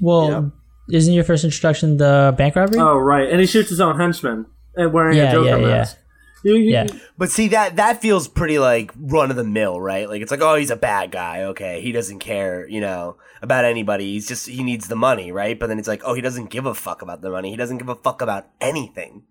[0.00, 0.52] Well,
[0.90, 2.78] isn't your first introduction the bank robbery?
[2.78, 3.28] Oh, right.
[3.28, 5.66] And he shoots his own henchman and wearing Yeah, a Joker yeah, yeah.
[5.66, 5.98] mask.
[6.44, 6.86] You, you, Yeah.
[7.18, 10.08] But see that that feels pretty like run of the mill, right?
[10.08, 11.44] Like it's like, oh, he's a bad guy.
[11.44, 14.12] Okay, he doesn't care, you know, about anybody.
[14.12, 15.58] He's just he needs the money, right?
[15.58, 17.50] But then it's like, oh, he doesn't give a fuck about the money.
[17.50, 19.24] He doesn't give a fuck about anything.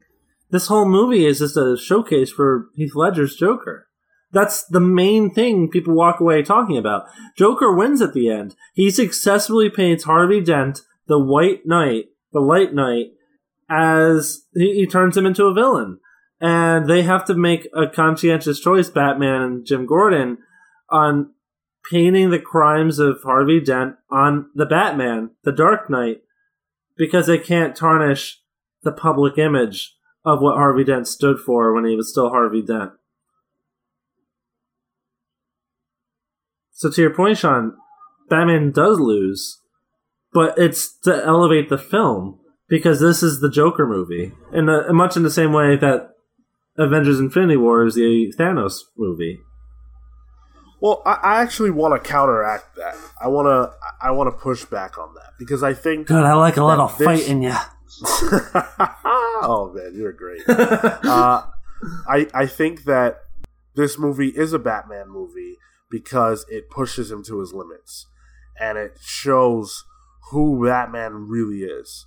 [0.51, 3.87] this whole movie is just a showcase for Heath Ledger's Joker.
[4.35, 7.05] That's the main thing people walk away talking about.
[7.37, 8.53] Joker wins at the end.
[8.73, 13.13] He successfully paints Harvey Dent, the White Knight, the Light Knight,
[13.69, 15.99] as he, he turns him into a villain.
[16.41, 20.39] And they have to make a conscientious choice, Batman and Jim Gordon,
[20.89, 21.31] on
[21.89, 26.23] painting the crimes of Harvey Dent on the Batman, the Dark Knight,
[26.97, 28.41] because they can't tarnish
[28.83, 29.95] the public image
[30.25, 32.91] of what Harvey Dent stood for when he was still Harvey Dent.
[36.77, 37.73] So to your point, Sean,
[38.29, 39.61] Batman does lose,
[40.33, 42.37] but it's to elevate the film
[42.67, 46.09] because this is the Joker movie, and uh, much in the same way that
[46.77, 49.39] Avengers: Infinity War is the Thanos movie.
[50.81, 52.97] Well, I, I actually want to counteract that.
[53.21, 53.73] I want to
[54.05, 56.87] I want to push back on that because I think Good, I like a little
[56.89, 57.55] this- fight in you.
[59.41, 60.41] oh man, you're great.
[60.49, 61.43] uh,
[62.09, 63.19] I I think that
[63.75, 65.55] this movie is a Batman movie
[65.95, 68.05] because it pushes him to his limits
[68.59, 69.85] and it shows
[70.29, 72.05] who Batman really is.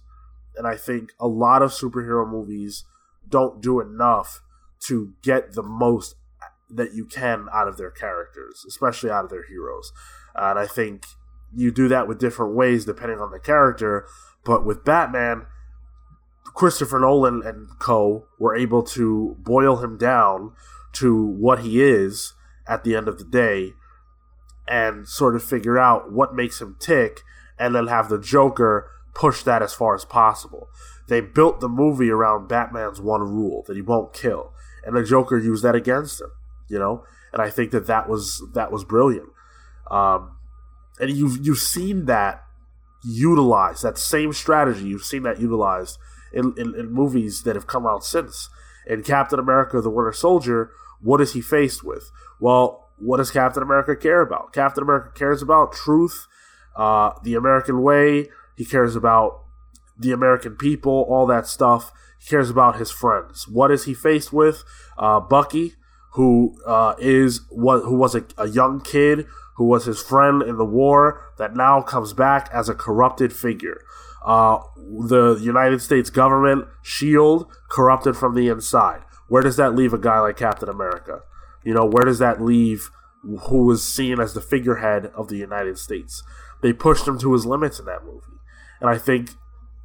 [0.59, 2.85] And I think a lot of superhero movies
[3.27, 4.43] don't do enough
[4.81, 6.16] to get the most
[6.69, 9.90] that you can out of their characters, especially out of their heroes.
[10.35, 11.06] And I think
[11.56, 14.05] you do that with different ways depending on the character.
[14.44, 15.47] But with Batman,
[16.44, 20.52] Christopher Nolan and co were able to boil him down
[20.93, 22.35] to what he is
[22.69, 23.73] at the end of the day
[24.69, 27.23] and sort of figure out what makes him tick
[27.59, 30.69] and then have the Joker push that as far as possible.
[31.09, 34.53] They built the movie around Batman's one rule that he won't kill,
[34.85, 36.31] and the Joker used that against him.
[36.69, 39.31] You know, and I think that that was that was brilliant.
[39.90, 40.36] Um,
[41.01, 42.45] and you've you've seen that
[43.03, 44.85] utilized that same strategy.
[44.85, 45.99] You've seen that utilized
[46.32, 48.51] in, in, in movies that have come out since.
[48.86, 50.70] In Captain America: The Winter Soldier,
[51.01, 52.11] what is he faced with?
[52.39, 54.53] Well, what does Captain America care about?
[54.53, 56.27] Captain America cares about truth,
[56.77, 58.29] uh, the American way.
[58.57, 59.45] He cares about
[59.99, 61.93] the American people, all that stuff.
[62.19, 63.47] He cares about his friends.
[63.49, 64.65] What is he faced with?
[64.97, 65.75] Uh, Bucky,
[66.12, 69.27] who uh, is what who was a, a young kid
[69.57, 73.83] who was his friend in the war that now comes back as a corrupted figure.
[74.25, 79.03] Uh, the United States government, SHIELD, corrupted from the inside.
[79.27, 81.23] Where does that leave a guy like Captain America?
[81.69, 82.89] You know, where does that leave
[83.23, 86.23] who was seen as the figurehead of the United States?
[86.62, 88.39] They pushed him to his limits in that movie.
[88.81, 89.32] And I think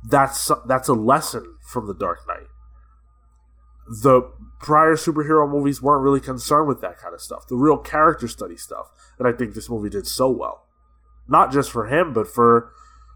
[0.01, 2.47] that's that's a lesson from The Dark Knight.
[4.01, 4.31] The
[4.61, 8.55] prior superhero movies weren't really concerned with that kind of stuff, the real character study
[8.55, 8.87] stuff
[9.17, 10.65] that I think this movie did so well.
[11.27, 12.71] Not just for him, but for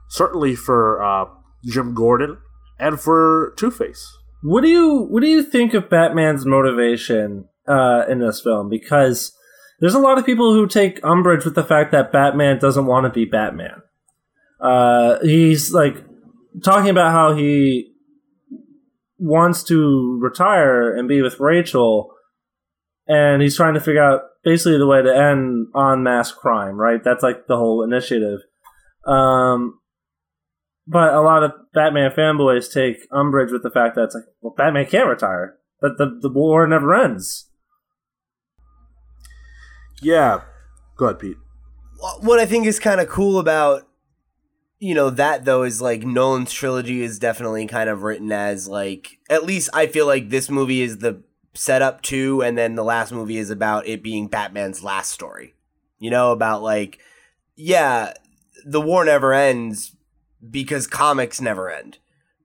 [0.09, 1.29] certainly for uh,
[1.63, 2.39] Jim Gordon
[2.77, 4.17] and for Two Face.
[4.41, 8.69] What do you what do you think of Batman's motivation uh, in this film?
[8.69, 9.35] Because
[9.79, 13.05] there's a lot of people who take umbrage with the fact that Batman doesn't want
[13.05, 13.81] to be Batman.
[14.59, 16.03] Uh, he's like
[16.63, 17.93] talking about how he
[19.19, 22.11] wants to retire and be with Rachel,
[23.07, 26.75] and he's trying to figure out basically the way to end on mass crime.
[26.75, 27.03] Right?
[27.03, 28.39] That's like the whole initiative.
[29.05, 29.79] Um,
[30.87, 34.53] but a lot of Batman fanboys take umbrage with the fact that it's like, well,
[34.57, 35.57] Batman can't retire.
[35.81, 37.46] That the, the war never ends.
[40.01, 40.41] Yeah.
[40.95, 41.37] Go ahead, Pete.
[42.21, 43.87] What I think is kind of cool about
[44.79, 49.17] you know that though is like Nolan's trilogy is definitely kind of written as like
[49.29, 51.23] at least I feel like this movie is the
[51.55, 55.55] setup to and then the last movie is about it being Batman's last story.
[55.99, 56.99] You know about like
[57.55, 58.13] yeah,
[58.65, 59.95] the war never ends
[60.47, 61.97] because comics never end.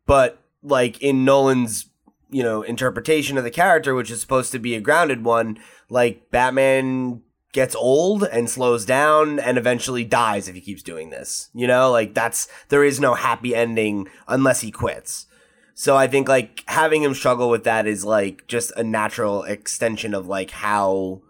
[0.07, 1.87] But like in Nolan's
[2.31, 5.59] you know interpretation of the character which is supposed to be a grounded one,
[5.91, 7.21] like Batman
[7.53, 11.51] gets old and slows down and eventually dies if he keeps doing this.
[11.55, 15.27] You know, like that's there is no happy ending unless he quits.
[15.75, 20.15] So I think like having him struggle with that is like just a natural extension
[20.15, 21.23] of like how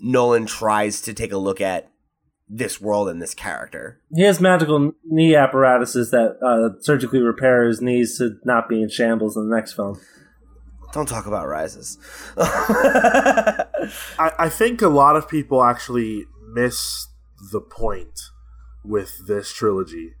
[0.00, 1.90] Nolan tries to take a look at
[2.48, 4.00] this world and this character.
[4.14, 8.88] He has magical knee apparatuses that uh, surgically repair his knees to not be in
[8.88, 10.00] shambles in the next film.
[10.92, 11.98] Don't talk about rises.
[12.36, 13.64] I,
[14.18, 17.06] I think a lot of people actually miss
[17.52, 18.20] the point
[18.84, 20.14] with this trilogy,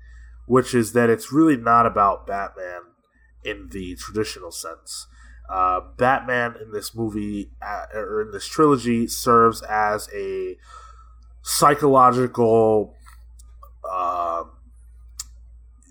[0.46, 2.82] which is that it's really not about Batman
[3.44, 5.06] in the traditional sense.
[5.48, 10.56] Uh, Batman in this movie uh, or in this trilogy serves as a
[11.42, 12.94] psychological
[13.90, 14.44] uh,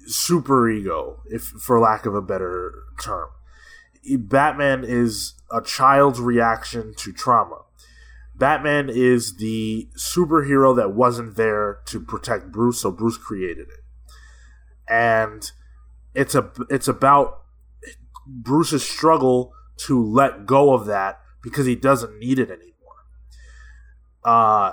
[0.08, 3.30] superego, if for lack of a better term.
[4.18, 7.62] Batman is a child's reaction to trauma.
[8.36, 13.84] Batman is the superhero that wasn't there to protect Bruce, so Bruce created it.
[14.88, 15.52] And
[16.16, 17.42] it's a it's about
[18.26, 22.70] Bruce's struggle to let go of that because he doesn't need it anymore.
[24.24, 24.72] Uh,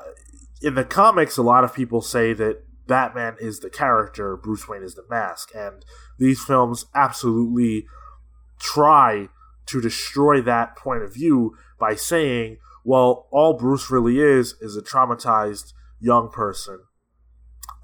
[0.63, 4.83] in the comics, a lot of people say that Batman is the character, Bruce Wayne
[4.83, 5.85] is the mask, and
[6.19, 7.87] these films absolutely
[8.59, 9.29] try
[9.67, 14.83] to destroy that point of view by saying, well, all Bruce really is is a
[14.83, 16.81] traumatized young person,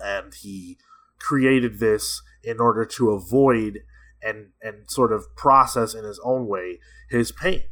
[0.00, 0.78] and he
[1.18, 3.80] created this in order to avoid
[4.22, 6.78] and and sort of process in his own way
[7.10, 7.62] his pain.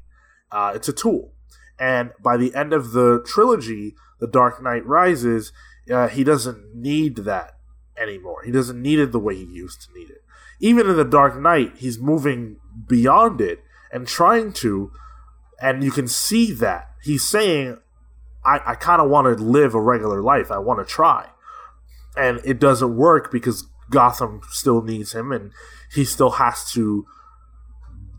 [0.50, 1.32] Uh, it's a tool,
[1.78, 5.52] and by the end of the trilogy, The Dark Knight Rises,
[5.90, 7.52] uh, he doesn't need that
[7.96, 8.42] anymore.
[8.44, 10.19] He doesn't need it the way he used to need it.
[10.60, 12.56] Even in The Dark Knight, he's moving
[12.86, 13.60] beyond it
[13.92, 14.92] and trying to,
[15.60, 17.78] and you can see that he's saying,
[18.44, 20.50] "I, I kind of want to live a regular life.
[20.50, 21.30] I want to try,"
[22.16, 25.52] and it doesn't work because Gotham still needs him, and
[25.92, 27.06] he still has to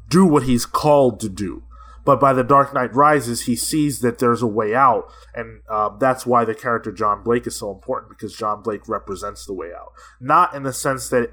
[0.10, 1.64] do what he's called to do.
[2.04, 5.90] But by the Dark Knight Rises, he sees that there's a way out, and uh,
[5.98, 9.68] that's why the character John Blake is so important because John Blake represents the way
[9.68, 9.92] out.
[10.20, 11.30] Not in the sense that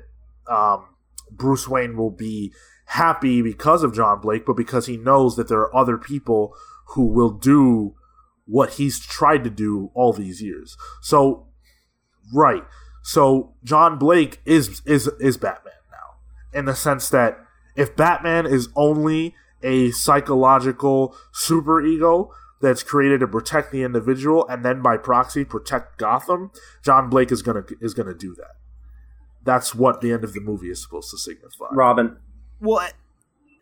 [0.46, 0.84] um,
[1.30, 2.52] Bruce Wayne will be
[2.86, 6.54] happy because of John Blake, but because he knows that there are other people
[6.88, 7.94] who will do
[8.46, 10.76] what he's tried to do all these years.
[11.02, 11.48] So,
[12.34, 12.64] right.
[13.02, 17.38] So John Blake is is is Batman now in the sense that
[17.76, 22.30] if Batman is only a psychological superego
[22.60, 26.50] that's created to protect the individual and then by proxy protect Gotham,
[26.82, 28.56] John Blake is gonna is gonna do that.
[29.48, 31.68] That's what the end of the movie is supposed to signify.
[31.72, 32.18] Robin.
[32.60, 32.86] Well,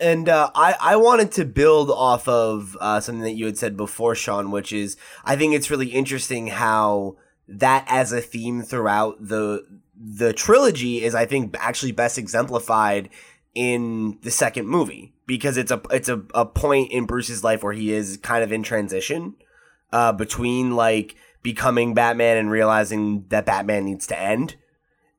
[0.01, 3.77] and uh, I I wanted to build off of uh, something that you had said
[3.77, 9.17] before, Sean, which is I think it's really interesting how that as a theme throughout
[9.21, 9.65] the
[9.95, 13.09] the trilogy is I think actually best exemplified
[13.55, 17.75] in the second movie because it's a it's a, a point in Bruce's life where
[17.75, 19.37] he is kind of in transition
[19.93, 21.15] uh, between like
[21.45, 24.57] becoming Batman and realizing that Batman needs to end.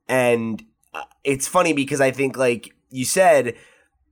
[0.08, 0.64] And
[0.94, 3.56] uh, it's funny because I think like you said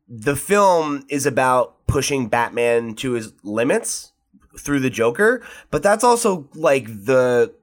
[0.07, 4.11] the film is about pushing Batman to his limits
[4.59, 7.53] through the Joker, but that's also like the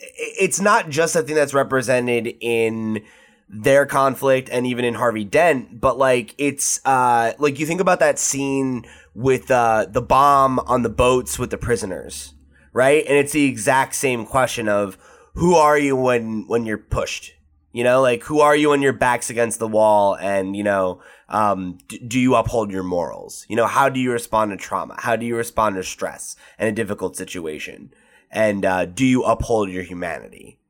[0.00, 3.02] it's not just a thing that's represented in
[3.48, 8.00] their conflict and even in Harvey Dent, but like it's uh like you think about
[8.00, 8.84] that scene
[9.14, 12.34] with uh the bomb on the boats with the prisoners,
[12.72, 13.04] right?
[13.06, 14.96] And it's the exact same question of
[15.34, 17.34] who are you when when you're pushed?
[17.72, 21.00] You know, like who are you when your back's against the wall and, you know,
[21.28, 23.46] um, d- do you uphold your morals?
[23.48, 24.96] You know, how do you respond to trauma?
[24.98, 27.92] How do you respond to stress and a difficult situation?
[28.30, 30.60] And uh, do you uphold your humanity?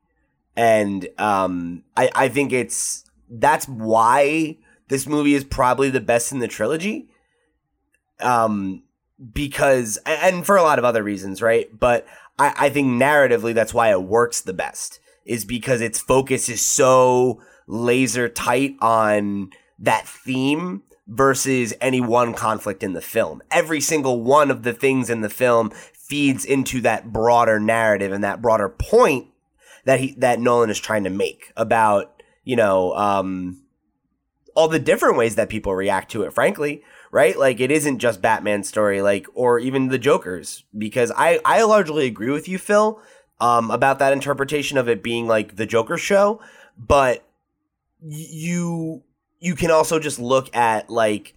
[0.55, 4.57] and um, I I think it's that's why
[4.89, 7.09] this movie is probably the best in the trilogy.
[8.19, 8.83] Um,
[9.33, 11.67] because and for a lot of other reasons, right?
[11.77, 12.05] But
[12.37, 16.61] I I think narratively that's why it works the best is because its focus is
[16.61, 23.41] so laser tight on that theme versus any one conflict in the film.
[23.51, 28.23] Every single one of the things in the film feeds into that broader narrative and
[28.23, 29.27] that broader point
[29.85, 33.61] that he that Nolan is trying to make about you know um,
[34.55, 36.33] all the different ways that people react to it.
[36.33, 37.37] Frankly, right?
[37.37, 42.05] Like it isn't just Batman's story, like or even the Joker's, because I I largely
[42.05, 43.01] agree with you, Phil,
[43.41, 46.39] um, about that interpretation of it being like the Joker show,
[46.77, 47.25] but
[48.01, 49.03] you
[49.39, 51.35] you can also just look at like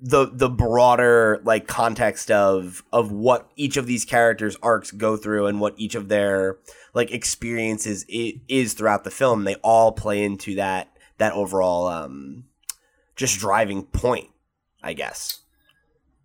[0.00, 5.46] the the broader like context of of what each of these characters arcs go through
[5.46, 6.56] and what each of their
[6.94, 9.44] like experiences is throughout the film.
[9.44, 12.44] They all play into that that overall um
[13.16, 14.30] just driving point
[14.82, 15.40] i guess.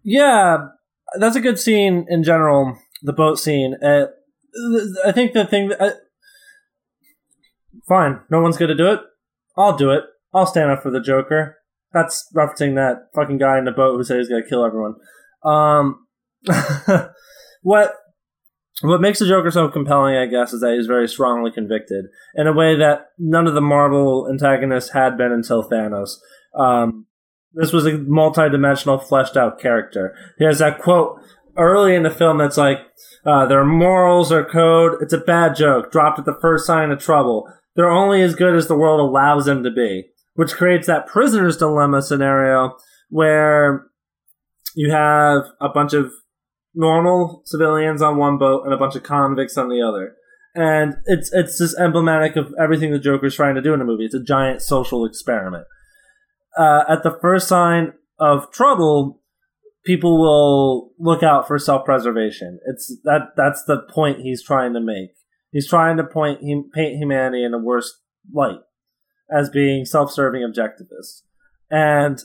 [0.04, 0.68] Yeah
[1.16, 3.76] that's a good scene in general the boat scene.
[3.84, 4.08] Uh,
[5.06, 5.92] i think the thing that uh,
[7.88, 9.00] fine no one's gonna do it
[9.58, 10.04] i'll do it
[10.34, 11.58] i'll stand up for the joker
[11.94, 14.96] that's referencing that fucking guy in the boat who said he's gonna kill everyone.
[15.46, 16.08] Um,
[17.62, 17.94] what
[18.82, 22.06] what makes the Joker so compelling, I guess, is that he's very strongly convicted
[22.36, 26.16] in a way that none of the Marvel antagonists had been until Thanos.
[26.58, 27.06] Um,
[27.54, 30.16] this was a multi-dimensional, fleshed out character.
[30.40, 31.22] He has that quote
[31.58, 32.80] early in the film that's like,
[33.26, 35.02] uh, "Their morals or code.
[35.02, 37.48] It's a bad joke, dropped at the first sign of trouble.
[37.76, 41.58] They're only as good as the world allows them to be." which creates that prisoner's
[41.58, 42.76] dilemma scenario
[43.10, 43.88] where
[44.76, 46.12] you have a bunch of
[46.74, 50.16] normal civilians on one boat and a bunch of convicts on the other.
[50.56, 54.06] And it's it's just emblematic of everything the Joker's trying to do in the movie.
[54.06, 55.66] It's a giant social experiment.
[56.58, 59.23] Uh, at the first sign of trouble,
[59.86, 62.60] people will look out for self-preservation.
[62.66, 65.12] It's that that's the point he's trying to make.
[65.52, 66.40] He's trying to point
[66.74, 68.02] paint humanity in the worst
[68.34, 68.60] light
[69.30, 71.22] as being self-serving objectivists,
[71.70, 72.20] and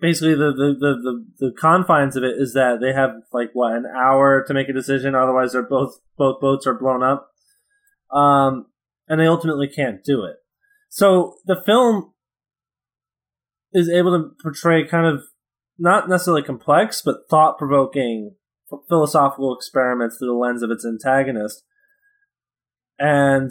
[0.00, 3.72] basically the, the the, the the confines of it is that they have like what
[3.72, 7.30] an hour to make a decision, otherwise they're both both boats are blown up,
[8.12, 8.66] um,
[9.08, 10.36] and they ultimately can't do it.
[10.88, 12.12] So the film
[13.72, 15.22] is able to portray kind of
[15.78, 18.34] not necessarily complex, but thought provoking
[18.88, 21.64] philosophical experiments through the lens of its antagonist.
[22.98, 23.50] And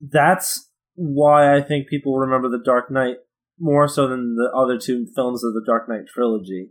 [0.00, 3.16] that's why I think people remember The Dark Knight
[3.58, 6.70] more so than the other two films of the Dark Knight trilogy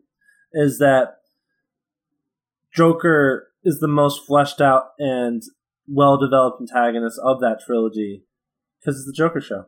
[0.54, 1.18] is that
[2.74, 5.44] Joker is the most fleshed out and
[5.88, 8.24] well developed antagonist of that trilogy
[8.80, 9.66] because it's the Joker show.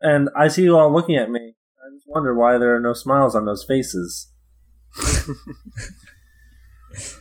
[0.00, 1.54] And I see you all looking at me.
[1.82, 4.30] I just wonder why there are no smiles on those faces.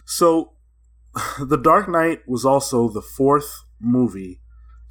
[0.06, 0.54] so,
[1.40, 4.40] The Dark Knight was also the fourth movie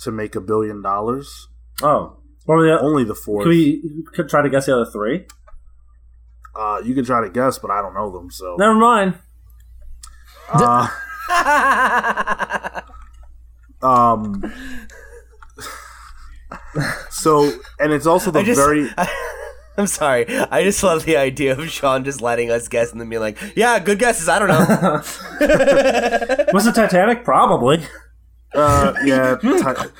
[0.00, 1.46] to make a billion dollars.
[1.82, 2.80] Oh, what were the?
[2.80, 3.44] Only the fourth.
[3.44, 5.26] Could we could try to guess the other three?
[6.56, 8.28] Uh, you can try to guess, but I don't know them.
[8.30, 9.18] So Never mind.
[10.52, 10.88] Uh,
[13.82, 14.52] um.
[17.10, 18.88] So, and it's also the I just, very.
[19.80, 20.26] I'm sorry.
[20.28, 23.38] I just love the idea of Sean just letting us guess and then being like,
[23.56, 24.28] "Yeah, good guesses.
[24.28, 25.02] I don't know."
[26.52, 27.24] Was it Titanic?
[27.24, 27.82] Probably.
[28.54, 29.90] Uh, yeah, ti-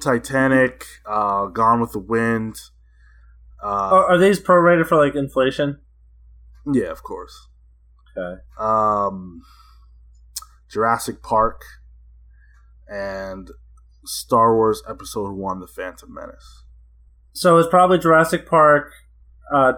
[0.00, 2.56] Titanic, uh, Gone with the Wind.
[3.62, 5.78] Uh, Are, are these prorated for like inflation?
[6.72, 7.48] yeah, of course.
[8.16, 8.40] Okay.
[8.58, 9.42] Um,
[10.70, 11.62] Jurassic Park,
[12.88, 13.50] and
[14.04, 16.64] Star Wars Episode One: The Phantom Menace.
[17.32, 18.92] So it's probably Jurassic Park,
[19.52, 19.72] uh,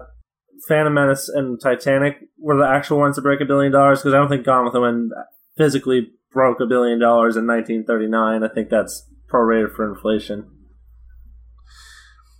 [0.67, 4.17] Phantom Menace, and Titanic were the actual ones to break a billion dollars because I
[4.17, 5.11] don't think Gone with the Wind
[5.57, 8.43] physically broke a billion dollars in 1939.
[8.43, 10.49] I think that's prorated for inflation.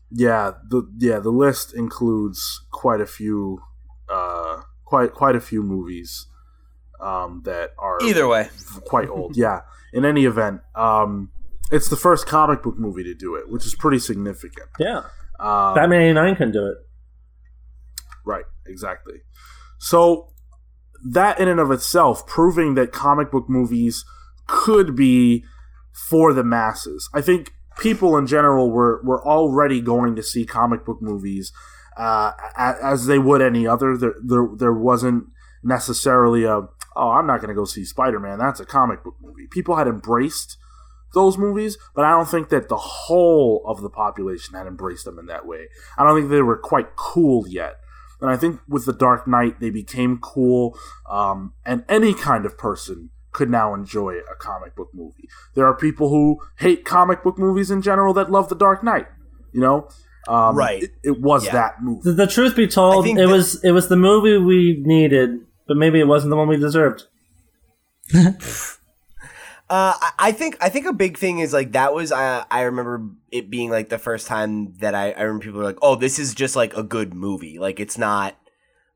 [0.10, 3.60] Yeah, the yeah the list includes quite a few,
[4.10, 6.28] uh, quite quite a few movies,
[7.02, 8.48] um, that are Either way,
[8.86, 9.36] quite old.
[9.36, 9.62] yeah.
[9.94, 11.32] In any event, um,
[11.72, 14.70] it's the first comic book movie to do it, which is pretty significant.
[14.80, 15.04] Yeah.
[15.40, 16.78] Um, Batman 89 can do it.
[18.28, 19.22] Right, exactly.
[19.80, 20.34] So
[21.10, 24.04] that in and of itself proving that comic book movies
[24.48, 25.45] could be
[25.94, 27.10] for the masses.
[27.14, 31.54] I think people in general were were already going to see comic book movies
[31.95, 33.95] uh, as they would any other.
[33.98, 35.26] There there, there wasn't
[35.64, 36.68] necessarily a
[36.98, 38.40] oh I'm not going to go see Spider Man.
[38.40, 39.48] That's a comic book movie.
[39.49, 40.58] People had embraced
[41.14, 45.18] those movies, but I don't think that the whole of the population had embraced them
[45.18, 45.68] in that way.
[45.98, 47.78] I don't think they were quite cool yet.
[48.22, 50.77] And I think with The Dark Knight, they became cool,
[51.10, 55.30] um, and any kind of person could now enjoy a comic book movie.
[55.53, 59.06] There are people who hate comic book movies in general that love The Dark Knight.
[59.52, 59.88] You know,
[60.27, 60.84] um, Right.
[60.84, 61.52] It, it was Yeah.
[61.53, 62.02] that movie.
[62.06, 65.77] The, the truth be told, it that- was it was the movie we needed, but
[65.77, 67.03] maybe it wasn't the one we deserved.
[69.69, 72.61] Uh, I- I think I think a big thing is like that was uh, I
[72.61, 75.95] remember it being like the first time that I, I remember people were like, oh,
[75.95, 77.60] this is just like a good movie.
[77.60, 78.35] Like it's not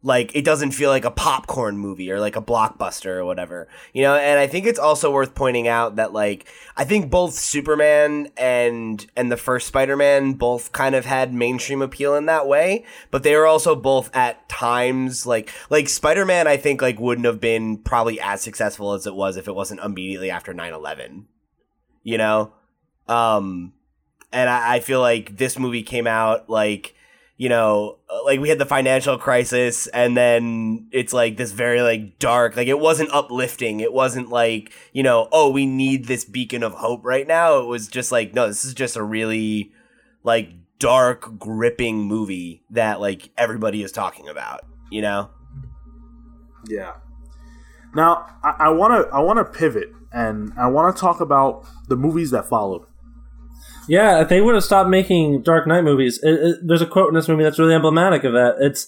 [0.04, 4.02] like it doesn't feel like a popcorn movie or like a blockbuster or whatever, you
[4.02, 4.16] know.
[4.16, 9.06] And I think it's also worth pointing out that like I think both Superman and
[9.16, 13.22] and the first Spider Man both kind of had mainstream appeal in that way, but
[13.24, 16.48] they were also both at times like like Spider Man.
[16.48, 19.82] I think like wouldn't have been probably as successful as it was if it wasn't
[19.82, 21.26] immediately after 9-11.
[22.04, 22.54] you know.
[23.08, 23.74] Um,
[24.32, 26.96] and I, I feel like this movie came out like
[27.42, 31.82] you know uh, like we had the financial crisis and then it's like this very
[31.82, 36.24] like dark like it wasn't uplifting it wasn't like you know oh we need this
[36.24, 39.72] beacon of hope right now it was just like no this is just a really
[40.24, 44.62] like dark gripping movie that like everybody is talking about
[44.92, 45.28] you know
[46.68, 46.94] Yeah.
[47.94, 51.96] Now I want to I want to pivot and I want to talk about the
[51.96, 52.86] movies that followed.
[53.88, 57.10] Yeah, if they would have stopped making Dark Knight movies, it, it, there's a quote
[57.10, 58.56] in this movie that's really emblematic of that.
[58.60, 58.88] It's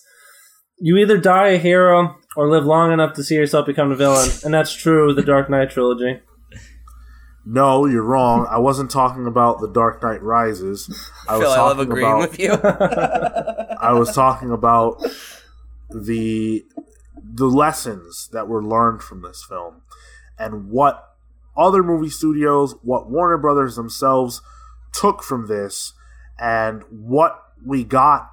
[0.78, 4.30] you either die a hero or live long enough to see yourself become a villain,
[4.44, 6.22] and that's true with the Dark Knight trilogy.
[7.45, 8.48] No, you're wrong.
[8.49, 10.88] I wasn't talking about The Dark Knight Rises.
[11.28, 12.52] I was Phil, I love talking agreeing about with you
[13.82, 15.03] I was talking about
[15.90, 16.64] the
[17.36, 19.82] the lessons that were learned from this film
[20.38, 21.15] and what
[21.57, 24.41] other movie studios, what Warner Brothers themselves
[24.94, 25.94] took from this
[26.40, 28.30] and what we got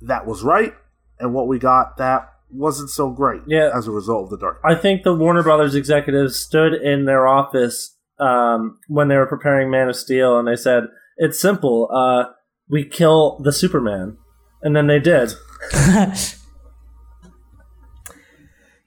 [0.00, 0.74] that was right
[1.18, 3.70] and what we got that wasn't so great Yeah.
[3.74, 7.26] as a result of the dark I think the Warner Brothers executives stood in their
[7.26, 10.88] office um, when they were preparing Man of Steel, and they said,
[11.18, 11.88] "It's simple.
[11.94, 12.32] Uh,
[12.68, 14.16] we kill the Superman,"
[14.60, 15.34] and then they did.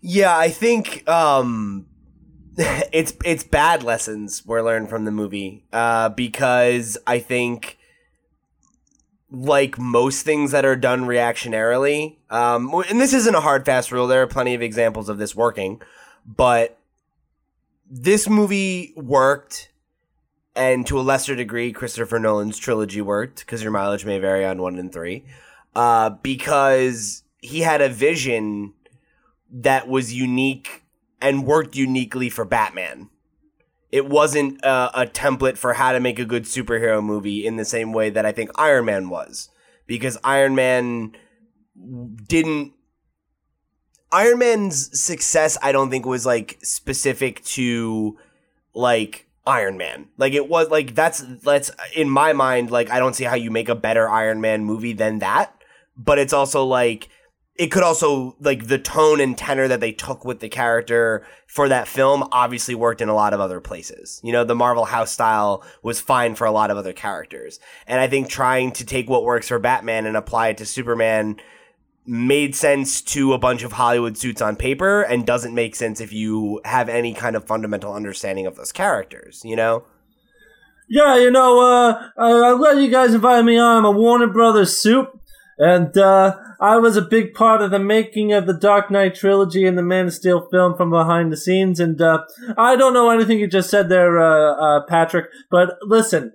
[0.02, 1.86] Yeah, I think um
[2.92, 5.64] it's it's bad lessons were learned from the movie.
[5.72, 7.78] Uh because I think
[9.30, 14.08] like most things that are done reactionarily, um and this isn't a hard fast rule,
[14.08, 15.82] there are plenty of examples of this working,
[16.26, 16.78] but
[17.90, 19.70] this movie worked
[20.56, 24.62] and to a lesser degree Christopher Nolan's trilogy worked because your mileage may vary on
[24.62, 25.24] 1 and 3.
[25.76, 28.74] Uh because he had a vision
[29.50, 30.81] that was unique
[31.22, 33.10] and worked uniquely for Batman.
[33.92, 37.94] It wasn't a template for how to make a good superhero movie in the same
[37.94, 39.50] way that I think Iron Man was,
[39.86, 41.16] because Iron Man
[42.28, 42.74] didn't.
[44.14, 48.18] Iron Man's success, I don't think was like specific to
[48.74, 50.08] like Iron Man.
[50.18, 52.72] Like it was like that's that's in my mind.
[52.72, 55.54] Like I don't see how you make a better Iron Man movie than that.
[55.98, 57.10] But it's also like
[57.62, 61.70] it could also like the tone and tenor that they took with the character for
[61.70, 64.20] that film obviously worked in a lot of other places.
[64.24, 67.60] You know, the Marvel house style was fine for a lot of other characters.
[67.86, 71.40] And I think trying to take what works for Batman and apply it to Superman
[72.04, 76.12] made sense to a bunch of Hollywood suits on paper and doesn't make sense if
[76.12, 79.84] you have any kind of fundamental understanding of those characters, you know?
[80.90, 83.78] Yeah, you know, uh, I, I'm glad you guys invited me on.
[83.78, 85.21] I'm a Warner Brothers soup,
[85.62, 89.64] and uh, I was a big part of the making of the Dark Knight trilogy
[89.68, 91.80] and the Man of Steel film from behind the scenes.
[91.80, 92.24] And uh,
[92.58, 96.34] I don't know anything you just said there, uh, uh, Patrick, but listen.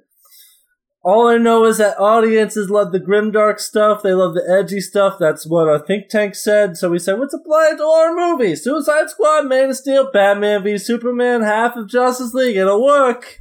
[1.03, 4.03] All I know is that audiences love the grimdark stuff.
[4.03, 5.17] They love the edgy stuff.
[5.19, 6.77] That's what our think tank said.
[6.77, 8.63] So we said, let's apply it to our movies.
[8.63, 12.57] Suicide Squad, Man of Steel, Batman v Superman, half of Justice League.
[12.57, 13.41] It'll work.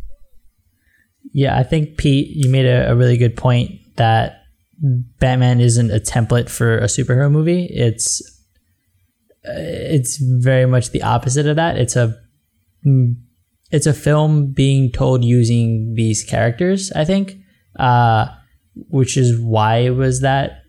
[1.31, 4.44] Yeah, I think Pete, you made a, a really good point that
[5.19, 7.65] Batman isn't a template for a superhero movie.
[7.65, 8.21] It's
[9.43, 11.77] it's very much the opposite of that.
[11.77, 12.15] It's a
[13.71, 16.91] it's a film being told using these characters.
[16.91, 17.37] I think,
[17.79, 18.27] uh,
[18.75, 20.61] which is why it was that,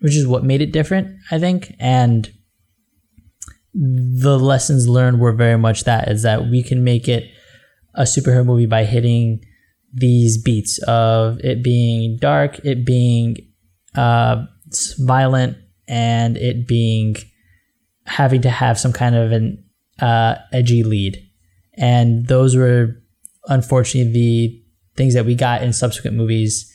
[0.00, 1.16] which is what made it different.
[1.30, 2.30] I think, and
[3.74, 7.30] the lessons learned were very much that is that we can make it
[7.94, 9.44] a superhero movie by hitting
[9.92, 13.36] these beats of it being dark, it being
[13.94, 14.44] uh,
[14.98, 15.56] violent,
[15.88, 17.16] and it being
[18.06, 19.64] having to have some kind of an
[20.00, 21.18] uh, edgy lead.
[21.76, 22.96] And those were
[23.46, 24.64] unfortunately the
[24.96, 26.66] things that we got in subsequent movies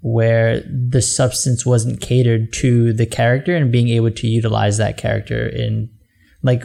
[0.00, 0.60] where
[0.90, 5.88] the substance wasn't catered to the character and being able to utilize that character in
[6.42, 6.62] like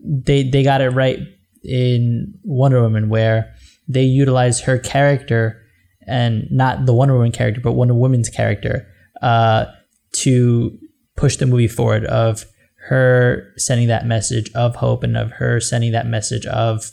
[0.00, 1.18] they they got it right
[1.62, 3.54] in Wonder Woman where
[3.88, 5.62] they utilize her character
[6.06, 8.86] and not the Wonder Woman character, but Wonder Woman's character
[9.22, 9.66] uh,
[10.12, 10.78] to
[11.16, 12.44] push the movie forward of
[12.88, 16.90] her sending that message of hope and of her sending that message of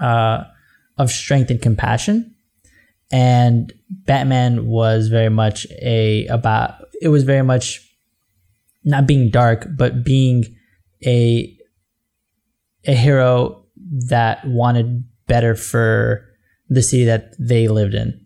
[0.00, 0.44] uh,
[0.96, 2.34] of strength and compassion.
[3.10, 7.84] And Batman was very much a about it was very much
[8.84, 10.44] not being dark, but being
[11.06, 11.56] a
[12.86, 13.64] a hero
[14.08, 16.26] that wanted better for
[16.68, 18.20] the city that they lived in,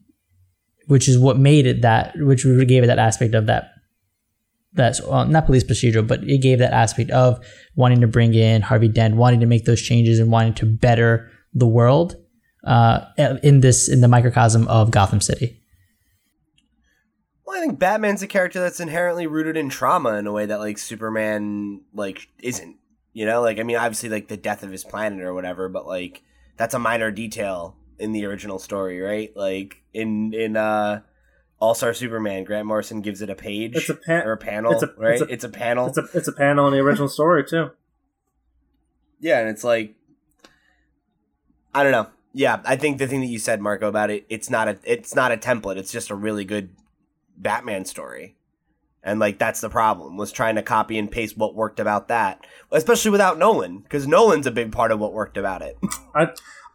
[0.86, 3.68] which is what made it that, which gave it that aspect of that.
[4.74, 7.44] That's well, not police procedural, but it gave that aspect of
[7.76, 11.31] wanting to bring in Harvey Dent, wanting to make those changes, and wanting to better
[11.52, 12.16] the world
[12.64, 13.05] uh,
[13.42, 15.60] in this in the microcosm of Gotham City.
[17.44, 20.58] Well, I think Batman's a character that's inherently rooted in trauma in a way that
[20.58, 22.76] like Superman like isn't.
[23.12, 25.86] You know, like I mean, obviously like the death of his planet or whatever, but
[25.86, 26.22] like
[26.62, 29.36] that's a minor detail in the original story, right?
[29.36, 31.00] Like in in uh
[31.58, 34.84] All Star Superman, Grant Morrison gives it a page It's a or a panel, it's
[34.84, 35.20] a- right?
[35.20, 35.89] it's It's a- a, panel.
[35.89, 37.70] It's a it's a panel in the original story too.
[39.18, 39.97] yeah, and it's like
[41.74, 42.07] I don't know.
[42.32, 45.15] Yeah, I think the thing that you said, Marco, about it, it's not a it's
[45.16, 45.78] not a template.
[45.78, 46.70] It's just a really good
[47.36, 48.36] Batman story.
[49.05, 52.44] And like that's the problem was trying to copy and paste what worked about that,
[52.70, 55.76] especially without Nolan, because Nolan's a big part of what worked about it.
[56.14, 56.28] I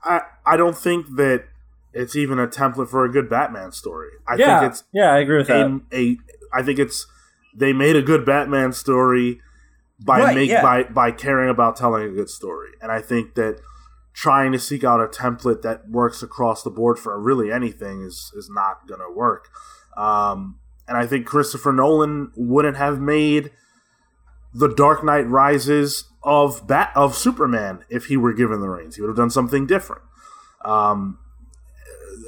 [0.04, 1.46] I I don't think that
[1.94, 4.10] it's even a template for a good Batman story.
[4.28, 5.82] I yeah think it's yeah I agree with that.
[5.92, 6.18] a, a
[6.54, 7.08] I think it's
[7.56, 9.42] they made a good Batman story
[10.00, 10.62] by Right, make yeah.
[10.62, 12.72] by by caring about telling a good story.
[12.82, 13.62] And I think that
[14.14, 18.32] trying to seek out a template that works across the board for really anything is
[18.36, 19.50] is not going to work.
[19.96, 23.52] Um, and I think Christopher Nolan wouldn't have made
[24.54, 28.96] the Dark Knight Rises of Bat of Superman if he were given the reins.
[28.96, 30.02] He would have done something different.
[30.66, 31.20] Um,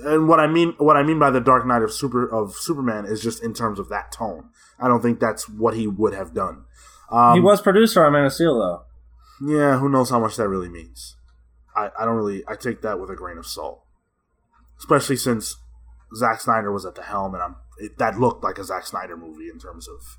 [0.03, 3.05] and what I mean what I mean by the Dark Knight of Super of Superman
[3.05, 4.49] is just in terms of that tone.
[4.79, 6.63] I don't think that's what he would have done.
[7.11, 8.83] Um, he was producer on Man of Steel though.
[9.41, 11.15] yeah, who knows how much that really means.
[11.75, 13.83] I, I don't really I take that with a grain of salt.
[14.77, 15.57] Especially since
[16.15, 19.17] Zack Snyder was at the helm and I'm it, that looked like a Zack Snyder
[19.17, 20.17] movie in terms of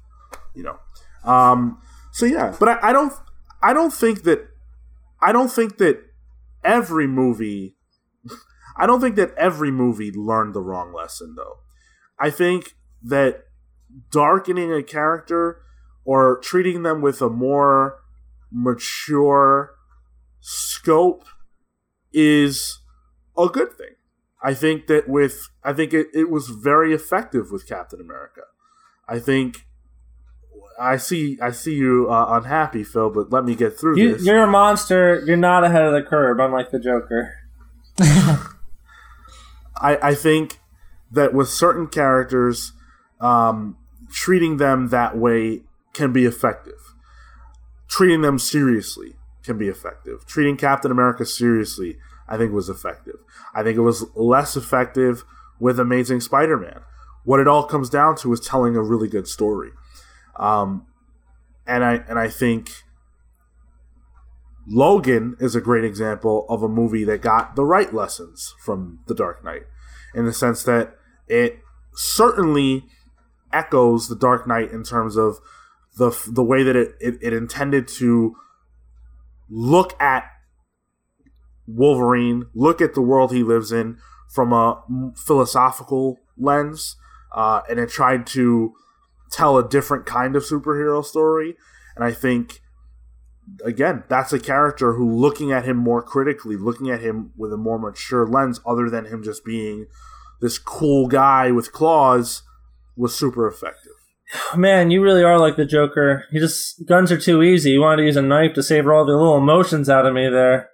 [0.54, 0.78] you know.
[1.24, 1.80] Um
[2.12, 3.12] so yeah, but I, I don't
[3.62, 4.48] I don't think that
[5.20, 6.02] I don't think that
[6.64, 7.76] every movie
[8.76, 11.58] I don't think that every movie learned the wrong lesson though.
[12.18, 13.44] I think that
[14.10, 15.62] darkening a character
[16.04, 18.00] or treating them with a more
[18.50, 19.74] mature
[20.40, 21.24] scope
[22.12, 22.80] is
[23.38, 23.94] a good thing.
[24.42, 28.42] I think that with I think it, it was very effective with Captain America.
[29.08, 29.66] I think
[30.80, 34.24] I see I see you uh, unhappy, Phil, but let me get through You, this.
[34.24, 35.22] you're a monster.
[35.26, 37.34] You're not ahead of the curve, unlike the Joker.
[39.76, 40.58] I, I think
[41.10, 42.72] that with certain characters,
[43.20, 43.76] um,
[44.10, 45.62] treating them that way
[45.92, 46.94] can be effective.
[47.88, 50.24] Treating them seriously can be effective.
[50.26, 51.98] Treating Captain America seriously,
[52.30, 53.16] I think, it was effective.
[53.54, 55.24] I think it was less effective
[55.58, 56.80] with Amazing Spider Man.
[57.24, 59.70] What it all comes down to is telling a really good story.
[60.36, 60.86] Um,
[61.66, 62.70] and I and I think
[64.66, 69.14] Logan is a great example of a movie that got the right lessons from The
[69.14, 69.62] Dark Knight,
[70.14, 70.96] in the sense that
[71.28, 71.60] it
[71.94, 72.84] certainly
[73.52, 75.38] echoes The Dark Knight in terms of
[75.96, 78.36] the the way that it, it, it intended to
[79.48, 80.24] look at
[81.74, 84.82] Wolverine, look at the world he lives in from a
[85.16, 86.96] philosophical lens,
[87.34, 88.74] uh, and it tried to
[89.30, 91.56] tell a different kind of superhero story.
[91.96, 92.60] And I think
[93.64, 97.56] again, that's a character who, looking at him more critically, looking at him with a
[97.56, 99.86] more mature lens, other than him just being
[100.40, 102.42] this cool guy with claws,
[102.96, 103.92] was super effective.
[104.56, 106.24] Man, you really are like the Joker.
[106.30, 107.70] You just guns are too easy.
[107.70, 110.28] You wanted to use a knife to save all the little emotions out of me
[110.28, 110.70] there.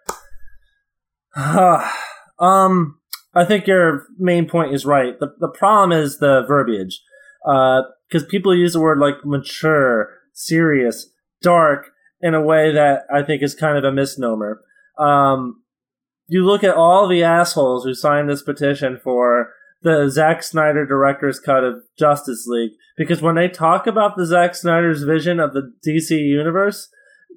[2.38, 2.98] um,
[3.34, 5.18] I think your main point is right.
[5.20, 7.02] The the problem is the verbiage,
[7.44, 11.10] because uh, people use the word like mature, serious,
[11.42, 11.90] dark
[12.22, 14.62] in a way that I think is kind of a misnomer.
[14.98, 15.62] Um,
[16.26, 21.38] you look at all the assholes who signed this petition for the Zack Snyder director's
[21.38, 25.70] cut of Justice League, because when they talk about the Zack Snyder's vision of the
[25.86, 26.88] DC universe,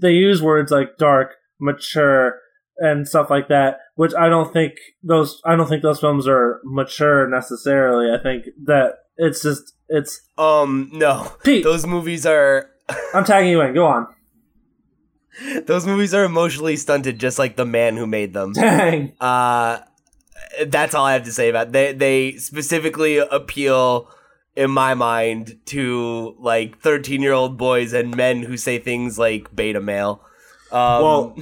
[0.01, 2.39] they use words like dark, mature,
[2.79, 6.59] and stuff like that, which I don't think those I don't think those films are
[6.63, 8.11] mature necessarily.
[8.13, 11.31] I think that it's just it's Um, no.
[11.43, 11.63] Pete.
[11.63, 12.69] Those movies are
[13.13, 13.73] I'm tagging you in.
[13.73, 14.07] Go on.
[15.67, 18.53] those movies are emotionally stunted just like the man who made them.
[18.53, 19.13] Dang.
[19.19, 19.79] Uh
[20.67, 21.73] that's all I have to say about it.
[21.73, 24.09] they they specifically appeal
[24.55, 30.21] in my mind to like 13-year-old boys and men who say things like beta male.
[30.71, 31.35] Um, well,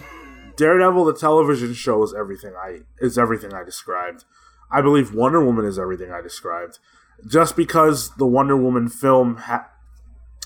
[0.57, 4.25] Daredevil, the television show, is everything I is everything I described.
[4.71, 6.79] I believe Wonder Woman is everything I described.
[7.25, 9.69] Just because the Wonder Woman film ha-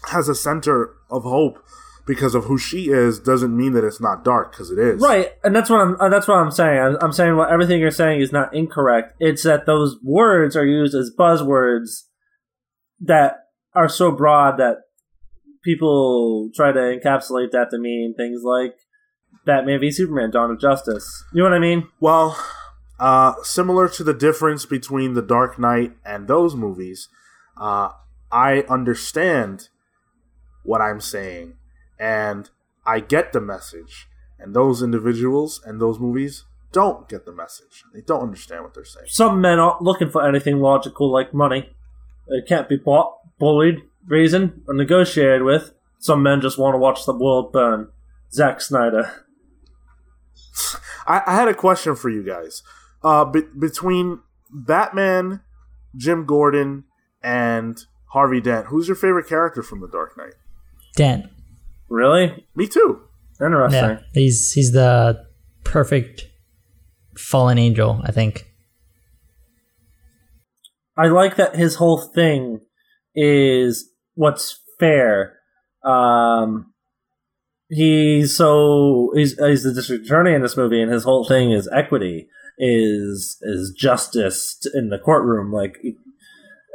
[0.10, 1.64] has a center of hope
[2.06, 5.02] because of who she is doesn't mean that it's not dark because it is.
[5.02, 5.96] Right, and that's what I'm.
[6.00, 6.80] Uh, that's what I'm saying.
[6.80, 9.14] I'm, I'm saying what everything you're saying is not incorrect.
[9.20, 12.04] It's that those words are used as buzzwords
[13.00, 13.38] that
[13.74, 14.78] are so broad that
[15.64, 18.76] people try to encapsulate that to mean things like
[19.46, 21.24] Batman v Superman: Dawn of Justice.
[21.34, 21.88] You know what I mean?
[22.00, 22.38] Well,
[23.00, 27.10] uh, similar to the difference between The Dark Knight and those movies,
[27.58, 27.90] uh,
[28.32, 29.70] I understand
[30.64, 31.56] what I'm saying
[32.00, 32.50] and
[32.86, 34.08] I get the message.
[34.40, 37.84] And those individuals and those movies don't get the message.
[37.94, 39.08] They don't understand what they're saying.
[39.10, 41.70] Some men aren't looking for anything logical like money.
[42.28, 45.74] It can't be bought, bullied, reasoned, or negotiated with.
[46.00, 47.90] Some men just want to watch the world burn.
[48.34, 49.26] Zack Snyder.
[51.08, 52.64] I, I had a question for you guys.
[53.04, 54.20] Uh, be- between
[54.52, 55.42] Batman,
[55.96, 56.84] Jim Gordon,
[57.24, 57.78] and
[58.12, 60.34] Harvey Dent, who's your favorite character from The Dark Knight?
[60.96, 61.26] Dent.
[61.90, 62.46] Really?
[62.56, 63.02] Me too.
[63.42, 63.82] Interesting.
[63.82, 65.26] Yeah, he's he's the
[65.64, 66.26] perfect
[67.18, 68.02] fallen angel.
[68.04, 68.46] I think.
[70.98, 72.60] I like that his whole thing
[73.16, 75.38] is what's fair.
[75.84, 76.71] Um,
[77.72, 81.68] he's so he's he's the district attorney in this movie, and his whole thing is
[81.74, 82.28] equity,
[82.58, 85.52] is is justice in the courtroom.
[85.52, 85.78] Like,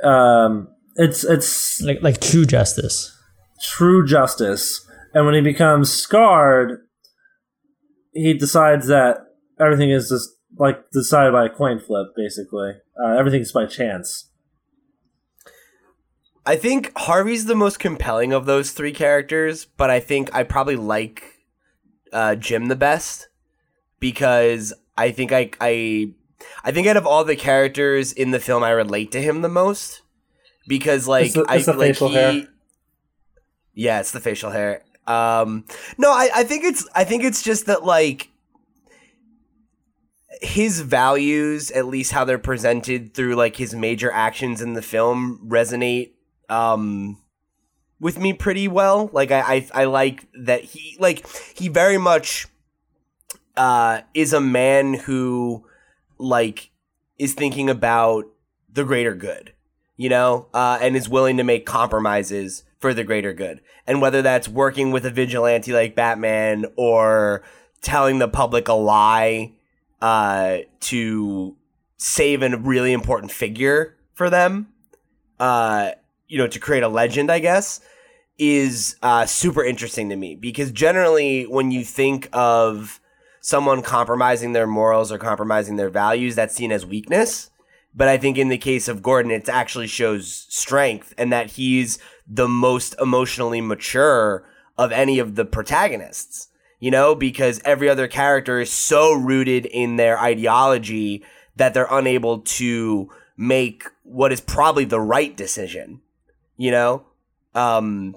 [0.02, 3.16] um, it's it's Like like true justice.
[3.62, 4.83] true justice.
[5.15, 6.81] And when he becomes scarred,
[8.12, 9.18] he decides that
[9.58, 12.73] everything is just like decided by a coin flip, basically.
[13.02, 14.31] Uh, everything's by chance.
[16.47, 20.76] I think Harvey's the most compelling of those three characters, but I think I probably
[20.76, 21.25] like
[22.12, 23.28] uh, Jim the best
[23.99, 26.10] because I think I I
[26.65, 29.49] I think out of all the characters in the film, I relate to him the
[29.49, 30.02] most
[30.68, 32.15] because like It's the- I it's the like facial he.
[32.15, 32.49] hair.
[33.75, 34.83] Yeah, it's the facial hair.
[35.07, 35.65] Um,
[35.99, 38.31] no, I, I think it's I think it's just that like
[40.42, 45.41] his values, at least how they're presented through like his major actions in the film,
[45.49, 46.10] resonate
[46.49, 47.18] um
[48.00, 49.10] with me pretty well.
[49.12, 52.47] Like I I, I like that he like he very much
[53.57, 55.66] uh is a man who
[56.18, 56.70] like
[57.18, 58.25] is thinking about
[58.73, 59.52] the greater good,
[59.97, 63.60] you know, uh, and is willing to make compromises for the greater good.
[63.86, 67.42] And whether that's working with a vigilante like Batman or
[67.81, 69.52] telling the public a lie
[70.02, 71.57] uh, to
[71.97, 74.68] save a really important figure for them,
[75.41, 75.92] uh,
[76.28, 77.80] you know, to create a legend, I guess,
[78.38, 83.00] is uh, super interesting to me because generally when you think of
[83.40, 87.50] someone compromising their morals or compromising their values, that's seen as weakness.
[87.94, 91.98] But I think in the case of Gordon, it actually shows strength and that he's
[92.26, 94.44] the most emotionally mature
[94.76, 96.48] of any of the protagonists,
[96.78, 101.24] you know, because every other character is so rooted in their ideology
[101.56, 106.00] that they're unable to make what is probably the right decision,
[106.56, 107.04] you know?
[107.54, 108.16] Um,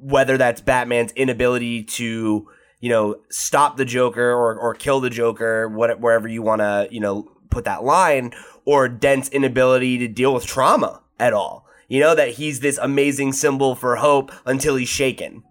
[0.00, 2.48] whether that's Batman's inability to,
[2.80, 6.88] you know, stop the Joker or, or kill the Joker, what, wherever you want to,
[6.90, 8.32] you know, put that line,
[8.64, 11.66] or Dent's inability to deal with trauma at all.
[11.88, 15.42] You know, that he's this amazing symbol for hope until he's shaken.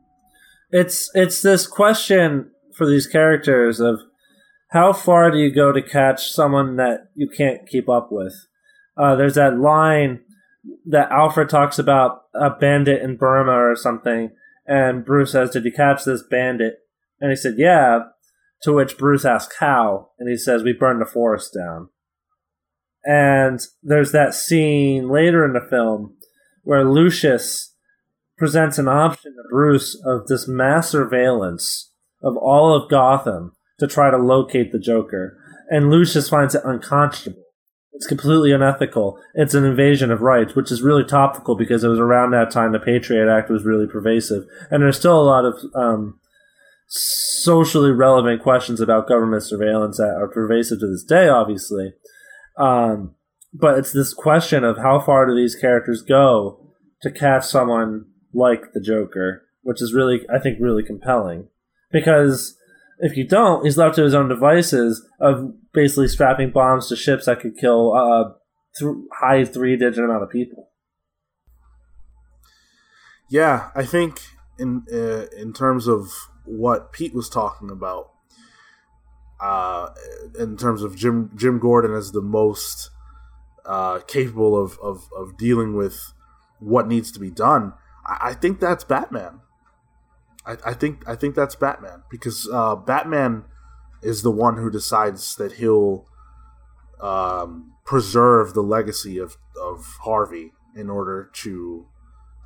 [0.71, 3.99] It's it's this question for these characters of
[4.69, 8.33] how far do you go to catch someone that you can't keep up with?
[8.97, 10.21] Uh, there's that line
[10.85, 14.31] that Alfred talks about a bandit in Burma or something,
[14.65, 16.79] and Bruce says, "Did you catch this bandit?"
[17.19, 18.03] And he said, "Yeah."
[18.63, 21.89] To which Bruce asks, "How?" And he says, "We burned the forest down."
[23.03, 26.17] And there's that scene later in the film
[26.63, 27.75] where Lucius
[28.37, 31.91] presents an option to Bruce of this mass surveillance
[32.21, 35.37] of all of Gotham to try to locate the Joker.
[35.71, 37.43] And Lucius finds it unconscionable.
[37.93, 39.19] It's completely unethical.
[39.33, 42.71] It's an invasion of rights, which is really topical because it was around that time
[42.71, 44.45] the Patriot Act was really pervasive.
[44.69, 46.19] And there's still a lot of um,
[46.87, 51.93] socially relevant questions about government surveillance that are pervasive to this day, obviously.
[52.57, 53.15] Um,
[53.53, 58.71] but it's this question of how far do these characters go to catch someone like
[58.73, 61.49] the Joker, which is really, I think, really compelling.
[61.91, 62.57] Because
[63.01, 67.25] if you don't, he's left to his own devices of basically strapping bombs to ships
[67.25, 68.35] that could kill a
[68.77, 70.69] th- high three digit amount of people.
[73.29, 74.21] Yeah, I think
[74.59, 76.11] in uh, in terms of
[76.45, 78.11] what Pete was talking about,
[79.41, 79.89] uh,
[80.37, 82.91] in terms of Jim Jim Gordon as the most
[83.65, 86.13] uh, capable of, of, of dealing with
[86.59, 87.73] what needs to be done,
[88.05, 89.39] I, I think that's Batman.
[90.51, 93.45] I, I, think I think that's Batman because uh, Batman
[94.01, 96.05] is the one who decides that he'll
[97.01, 101.85] um, preserve the legacy of, of Harvey in order to,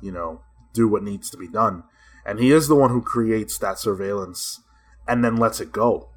[0.00, 1.84] you know, do what needs to be done.
[2.24, 4.60] And he is the one who creates that surveillance
[5.06, 6.10] and then lets it go.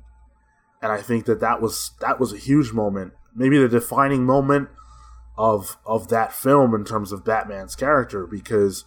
[0.81, 4.69] And I think that that was that was a huge moment, maybe the defining moment
[5.37, 8.85] of of that film in terms of Batman's character because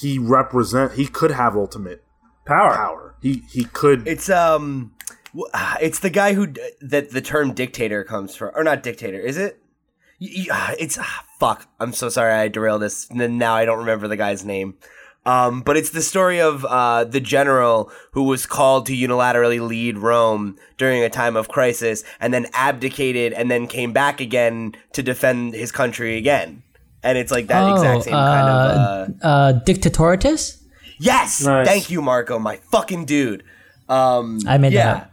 [0.00, 2.04] he represent he could have ultimate
[2.46, 2.74] Power.
[2.74, 3.14] power.
[3.22, 4.92] He he could It's um,
[5.80, 9.60] it's the guy who that the term dictator comes from, or not dictator, is it?
[10.20, 11.66] Y- y- It's ah, fuck.
[11.80, 13.08] I'm so sorry I derailed this.
[13.10, 14.74] N- Now I don't remember the guy's name.
[15.26, 19.96] Um, but it's the story of uh, the general who was called to unilaterally lead
[19.96, 25.02] Rome during a time of crisis, and then abdicated, and then came back again to
[25.02, 26.62] defend his country again.
[27.02, 29.14] And it's like that exact same kind of.
[29.22, 30.60] Uh, uh, Dictatoritas?
[30.98, 31.66] Yes, Nice.
[31.66, 33.44] thank you, Marco, my fucking dude.
[33.88, 34.84] Um, I made yeah.
[34.94, 35.10] that up.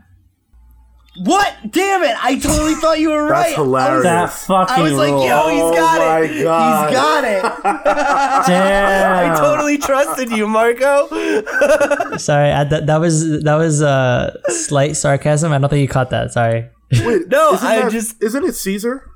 [1.18, 1.54] What?
[1.70, 2.16] Damn it!
[2.24, 3.48] I totally thought you were right.
[3.48, 4.04] That's hilarious.
[4.06, 6.38] That fucking I was like, yo, he's got Oh it.
[6.38, 6.88] my God.
[6.90, 7.64] He's got it.
[8.48, 9.34] Damn.
[9.34, 11.08] I totally trusted you, Marco.
[12.18, 15.52] Sorry, I, that, that was that was uh, slight sarcasm.
[15.52, 16.32] I don't think you caught that.
[16.32, 16.70] Sorry.
[16.94, 19.10] Wait, No, isn't I that- just- isn't it Caesar?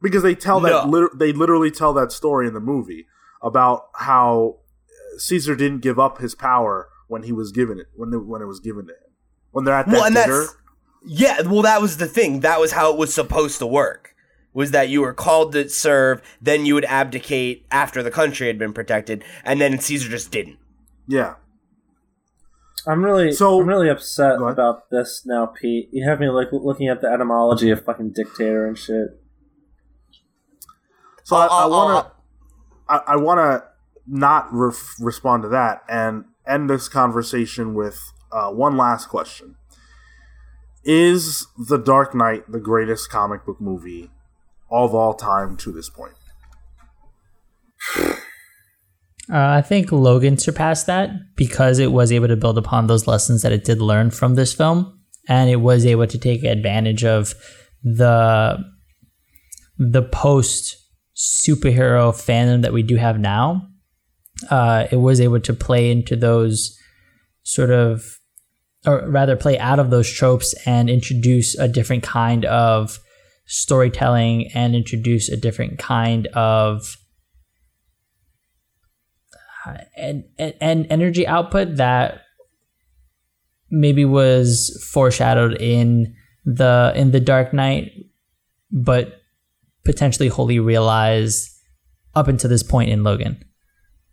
[0.00, 0.88] Because they tell that No.
[0.88, 3.06] lit- they literally tell that story in the movie
[3.42, 4.58] about how
[5.18, 8.46] Caesar didn't give up his power when he was given it when the, when it
[8.46, 9.10] was given to him
[9.50, 10.44] when they're at that Well, and dinner.
[11.06, 11.40] yeah.
[11.42, 12.40] Well, that was the thing.
[12.40, 14.14] That was how it was supposed to work.
[14.54, 18.58] Was that you were called to serve, then you would abdicate after the country had
[18.58, 20.58] been protected, and then Caesar just didn't.
[21.06, 21.34] Yeah,
[22.86, 25.88] I'm really, So- I'm really upset about this now, Pete.
[25.92, 29.20] You have me like looking at the etymology of fucking dictator and shit.
[31.24, 32.10] so I, I I'll- want I'll- to
[32.90, 33.64] I, I want to
[34.08, 38.00] not respond to that and end this conversation with
[38.32, 39.56] uh, one last question:
[40.84, 44.10] Is The Dark Knight the greatest comic book movie
[44.70, 46.14] of all time to this point?
[49.30, 53.42] Uh, I think Logan surpassed that because it was able to build upon those lessons
[53.42, 57.34] that it did learn from this film, and it was able to take advantage of
[57.82, 58.58] the
[59.78, 60.76] the post
[61.14, 63.67] superhero fandom that we do have now,
[64.50, 66.78] uh, it was able to play into those
[67.42, 68.18] sort of,
[68.86, 72.98] or rather, play out of those tropes and introduce a different kind of
[73.46, 76.96] storytelling and introduce a different kind of
[79.66, 80.24] uh, and,
[80.60, 82.20] and, energy output that
[83.70, 87.90] maybe was foreshadowed in the in the Dark Knight,
[88.70, 89.20] but
[89.84, 91.50] potentially wholly realized
[92.14, 93.42] up until this point in Logan.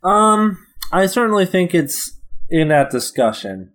[0.06, 2.18] Um, I certainly think it's
[2.48, 3.72] in that discussion.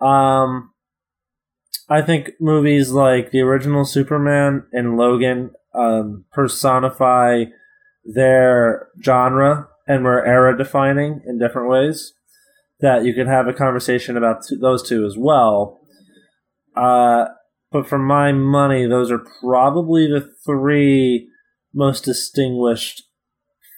[0.00, 0.72] Um,
[1.88, 7.46] I think movies like the original Superman and Logan um, personify
[8.04, 12.12] their genre and were era defining in different ways.
[12.80, 15.80] That you could have a conversation about those two as well.
[16.76, 17.24] Uh,
[17.72, 21.28] but for my money, those are probably the three
[21.74, 23.02] most distinguished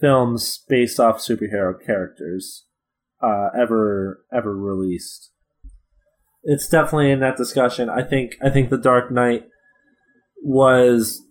[0.00, 2.64] films based off superhero characters
[3.22, 5.30] uh, ever ever released.
[6.42, 7.90] It's definitely in that discussion.
[7.90, 9.44] I think I think The Dark Knight
[10.42, 11.22] was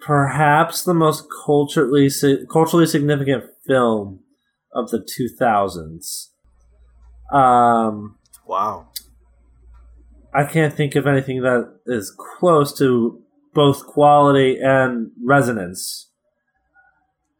[0.00, 2.10] perhaps the most culturally
[2.52, 4.20] culturally significant film
[4.72, 6.28] of the 2000s.
[7.32, 8.88] Um, wow.
[10.34, 13.22] I can't think of anything that is close to
[13.54, 16.10] both quality and resonance.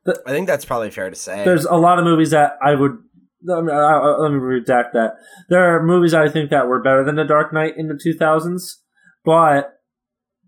[0.07, 1.45] I think that's probably fair to say.
[1.45, 2.99] There's a lot of movies that I would.
[3.47, 5.17] Let me, let me redact that.
[5.49, 8.77] There are movies I think that were better than The Dark Knight in the 2000s,
[9.25, 9.81] but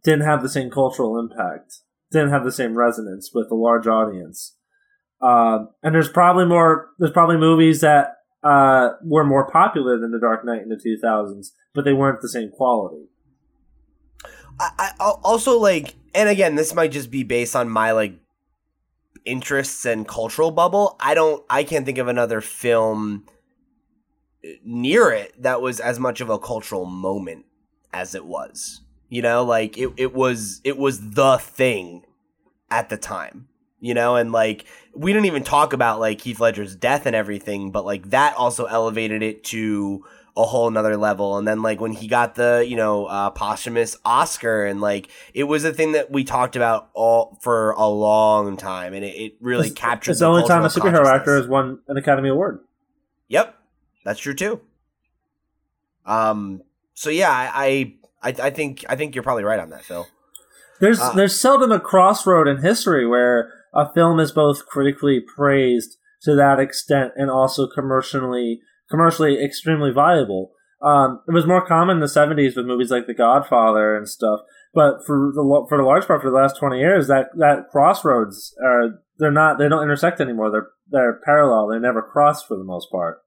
[0.03, 4.57] didn't have the same cultural impact, didn't have the same resonance with a large audience.
[5.21, 6.91] Um, and there's probably more.
[6.99, 11.49] There's probably movies that uh, were more popular than The Dark Knight in the 2000s,
[11.75, 13.07] but they weren't the same quality.
[14.59, 18.19] I, I also like, and again, this might just be based on my like
[19.27, 20.97] interests and cultural bubble.
[21.01, 23.27] I don't, I can't think of another film
[24.65, 27.45] near it that was as much of a cultural moment
[27.93, 28.81] as it was.
[29.09, 32.05] You know, like it, it was, it was the thing
[32.71, 33.49] at the time
[33.81, 34.65] you know and like
[34.95, 38.65] we didn't even talk about like heath ledger's death and everything but like that also
[38.65, 40.05] elevated it to
[40.37, 41.39] a whole nother level.
[41.39, 45.45] And then like when he got the you know uh, posthumous oscar and like it
[45.45, 48.93] was a thing that we talked about all for a long time.
[48.93, 51.49] And it, it really it's, captured it's the, the only time a superhero actor has
[51.49, 52.61] won an academy award.
[53.29, 53.57] Yep.
[54.05, 54.61] That's true too.
[56.05, 56.63] Um
[56.95, 60.07] so yeah i i i think i think you're probably right on that phil.
[60.81, 65.97] There's uh, there's seldom a crossroad in history where a film is both critically praised
[66.23, 70.53] to that extent and also commercially commercially extremely viable.
[70.83, 74.41] Um, it was more common in the '70s with movies like The Godfather and stuff,
[74.75, 78.55] but for the for the large part for the last 20 years, that that crossroads
[78.63, 80.51] are they're not they don't intersect anymore.
[80.51, 81.69] They're they're parallel.
[81.69, 83.23] They never cross for the most part.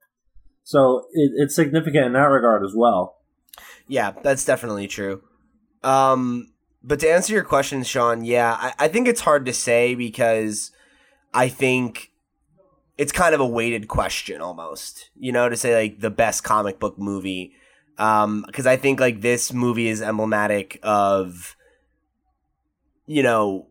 [0.64, 3.18] So it, it's significant in that regard as well.
[3.88, 5.24] Yeah, that's definitely true.
[5.84, 9.96] Um, but to answer your question, Sean, yeah, I, I think it's hard to say
[9.96, 10.72] because
[11.34, 12.09] I think
[13.00, 16.82] it's kind of a weighted question almost, you know, to say like the best comic
[16.82, 17.54] book movie.
[17.98, 21.56] Um, because I think like this movie is emblematic of,
[23.06, 23.68] you know,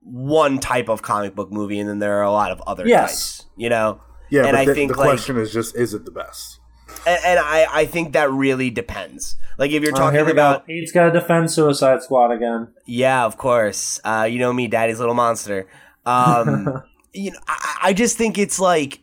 [0.00, 3.38] one type of comic book movie, and then there are a lot of other yes.
[3.38, 4.02] types, you know.
[4.28, 6.60] Yeah, and I the, think the like, question is just, is it the best?
[7.06, 9.36] and, and I, I think that really depends.
[9.56, 10.66] Like if you're oh, talking about, go.
[10.66, 12.68] Pete's got to defend Suicide Squad again.
[12.84, 13.98] Yeah, of course.
[14.04, 15.68] Uh, you know me, Daddy's little monster.
[16.04, 19.00] Um, you know, I, I just think it's like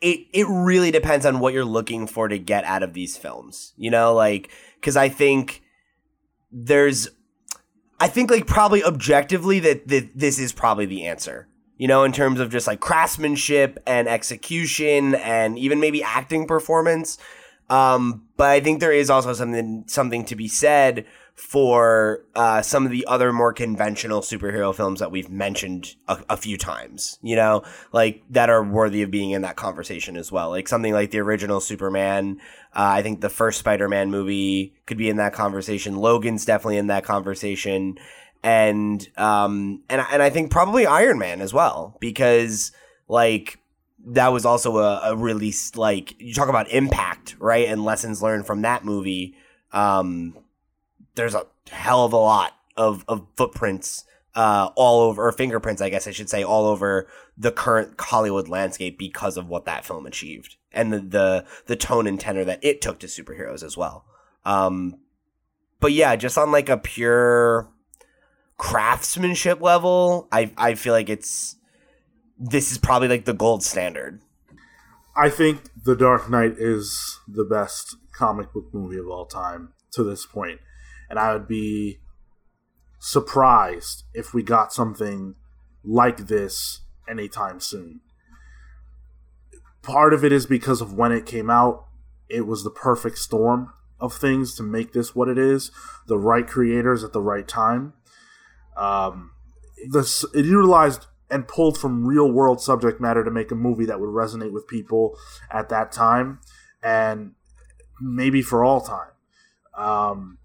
[0.00, 3.72] it it really depends on what you're looking for to get out of these films.
[3.76, 5.62] You know, like because I think
[6.52, 7.08] there's,
[7.98, 12.12] I think like probably objectively that, that this is probably the answer you know, in
[12.12, 17.18] terms of just like craftsmanship and execution and even maybe acting performance.
[17.68, 22.86] Um, but I think there is also something something to be said for uh, some
[22.86, 27.18] of the other more conventional superhero films that we've mentioned a, a, few times.
[27.22, 30.50] You know, like that are worthy of being in that conversation as well.
[30.50, 32.38] Like something like the original Superman.
[32.72, 35.96] Uh, I think the first Spider-Man movie could be in that conversation.
[35.96, 37.98] Logan's definitely in that conversation
[38.44, 42.70] and um and and I think probably Iron Man as well because
[43.08, 43.58] like
[44.06, 48.46] that was also a, a release like you talk about impact right and lessons learned
[48.46, 49.34] from that movie
[49.72, 50.36] um
[51.14, 55.90] there's a hell of a lot of of footprints uh all over or fingerprints I
[55.90, 60.06] guess I should say all over the current Hollywood landscape because of what that film
[60.06, 64.04] achieved and the the, the tone and tenor that it took to superheroes as well
[64.44, 64.96] um
[65.80, 67.68] but yeah just on like a pure
[68.56, 71.56] craftsmanship level, I I feel like it's
[72.38, 74.20] this is probably like the gold standard.
[75.16, 80.02] I think The Dark Knight is the best comic book movie of all time to
[80.02, 80.60] this point,
[81.08, 82.00] and I would be
[82.98, 85.34] surprised if we got something
[85.84, 88.00] like this anytime soon.
[89.82, 91.86] Part of it is because of when it came out,
[92.28, 95.70] it was the perfect storm of things to make this what it is.
[96.06, 97.92] The right creators at the right time.
[98.76, 99.32] Um,
[99.90, 104.00] this it utilized and pulled from real world subject matter to make a movie that
[104.00, 105.16] would resonate with people
[105.50, 106.40] at that time
[106.82, 107.32] and
[108.00, 109.10] maybe for all time.
[109.76, 110.38] Um,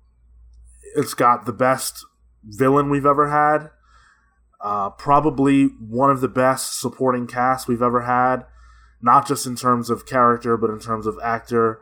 [0.95, 2.05] it's got the best
[2.43, 3.69] villain we've ever had.
[4.61, 8.45] Uh, probably one of the best supporting casts we've ever had,
[9.01, 11.79] not just in terms of character, but in terms of actor.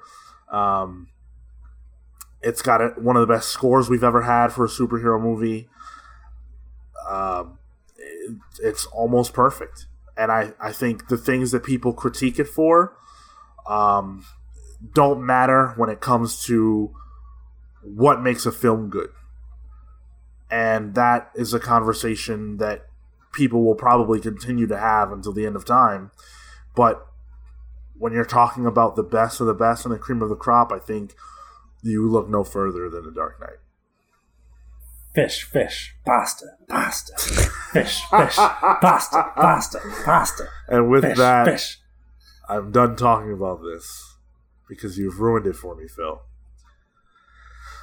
[0.51, 1.07] Um,
[2.41, 5.67] it's got a, one of the best scores we've ever had for a superhero movie.
[7.09, 7.57] Um,
[7.97, 9.87] it, it's almost perfect.
[10.15, 12.95] And I, I think the things that people critique it for
[13.67, 14.25] um,
[14.93, 16.93] don't matter when it comes to
[17.95, 19.09] what makes a film good
[20.49, 22.87] and that is a conversation that
[23.33, 26.11] people will probably continue to have until the end of time.
[26.75, 27.05] But
[27.97, 30.71] when you're talking about the best of the best and the cream of the crop,
[30.71, 31.15] I think
[31.83, 33.59] you look no further than The Dark Knight.
[35.13, 40.47] Fish, fish, pasta, pasta, fish, fish, pasta, pasta, pasta.
[40.67, 41.79] And with fish, that, fish.
[42.47, 44.15] I'm done talking about this
[44.69, 46.21] because you've ruined it for me, Phil.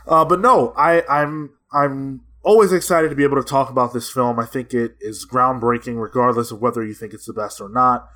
[0.06, 4.10] Uh, but no, I, I'm I'm always excited to be able to talk about this
[4.10, 4.38] film.
[4.38, 8.08] I think it is groundbreaking, regardless of whether you think it's the best or not.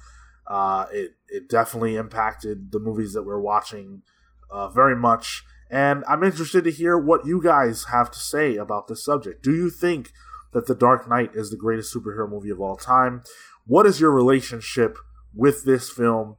[0.47, 4.03] Uh, it it definitely impacted the movies that we're watching
[4.51, 8.89] uh, very much, and I'm interested to hear what you guys have to say about
[8.89, 9.43] this subject.
[9.43, 10.13] Do you think
[10.53, 13.23] that The Dark Knight is the greatest superhero movie of all time?
[13.67, 14.97] What is your relationship
[15.35, 16.37] with this film?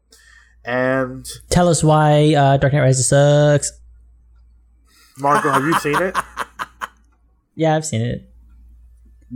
[0.66, 3.72] And Tell us why uh, Dark Knight Rises sucks.
[5.20, 6.16] Marco, have you seen it?
[7.56, 8.32] Yeah, I've seen it.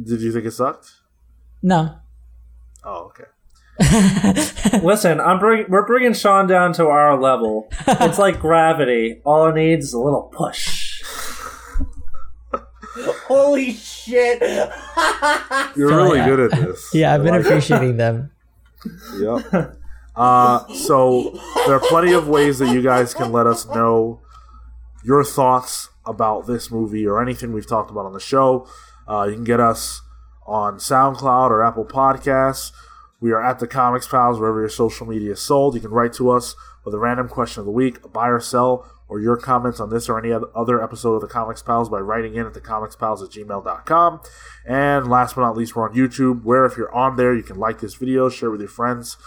[0.02, 0.94] Did you think it sucked?
[1.62, 1.98] No.
[2.86, 3.26] Oh, okay.
[4.82, 7.68] Listen, I'm bring, we're bringing Sean down to our level.
[7.86, 9.20] It's like gravity.
[9.26, 11.04] All it needs is a little push.
[13.28, 14.40] Holy shit!
[15.76, 16.26] You're Phil, really yeah.
[16.26, 16.92] good at this.
[16.94, 18.32] Yeah, I've been like appreciating them.
[19.20, 19.80] Yep.
[20.16, 24.23] Uh, so there are plenty of ways that you guys can let us know
[25.04, 28.68] your thoughts about this movie or anything we've talked about on the show.
[29.08, 30.02] Uh, you can get us
[30.46, 32.72] on SoundCloud or Apple Podcasts.
[33.20, 35.76] We are at the Comics Pals wherever your social media is sold.
[35.76, 38.40] You can write to us with a random question of the week, a buy or
[38.40, 42.00] sell, or your comments on this or any other episode of the Comics Pals by
[42.00, 44.22] writing in at thecomicspals at gmail.com.
[44.66, 47.58] And last but not least, we're on YouTube, where if you're on there, you can
[47.58, 49.18] like this video, share it with your friends,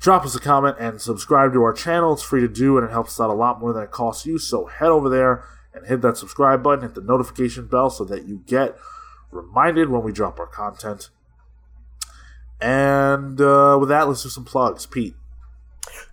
[0.00, 2.14] drop us a comment, and subscribe to our channel.
[2.14, 4.26] It's free to do, and it helps us out a lot more than it costs
[4.26, 4.38] you.
[4.38, 8.24] So head over there and hit that subscribe button, hit the notification bell so that
[8.24, 8.76] you get
[9.30, 11.10] reminded when we drop our content.
[12.60, 14.86] And uh, with that, let's do some plugs.
[14.86, 15.14] Pete.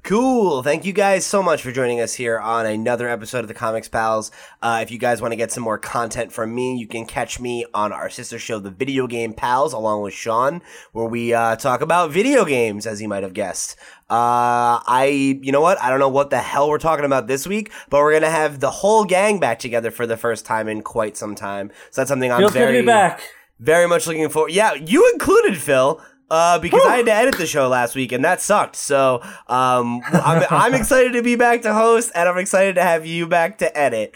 [0.08, 0.64] Cool.
[0.64, 3.90] Thank you guys so much for joining us here on another episode of the Comics
[3.90, 4.32] Pals.
[4.62, 7.42] Uh, if you guys want to get some more content from me, you can catch
[7.42, 10.62] me on our sister show, The Video Game Pals, along with Sean,
[10.94, 13.76] where we uh, talk about video games, as you might have guessed.
[14.10, 15.78] Uh, I, you know what?
[15.82, 18.62] I don't know what the hell we're talking about this week, but we're gonna have
[18.62, 21.70] the whole gang back together for the first time in quite some time.
[21.92, 23.24] So that's something I'm Feels very, back.
[23.60, 24.54] very much looking forward.
[24.54, 26.02] Yeah, you included Phil.
[26.30, 28.76] Uh, because I had to edit the show last week and that sucked.
[28.76, 33.06] So, um, I'm, I'm excited to be back to host and I'm excited to have
[33.06, 34.14] you back to edit.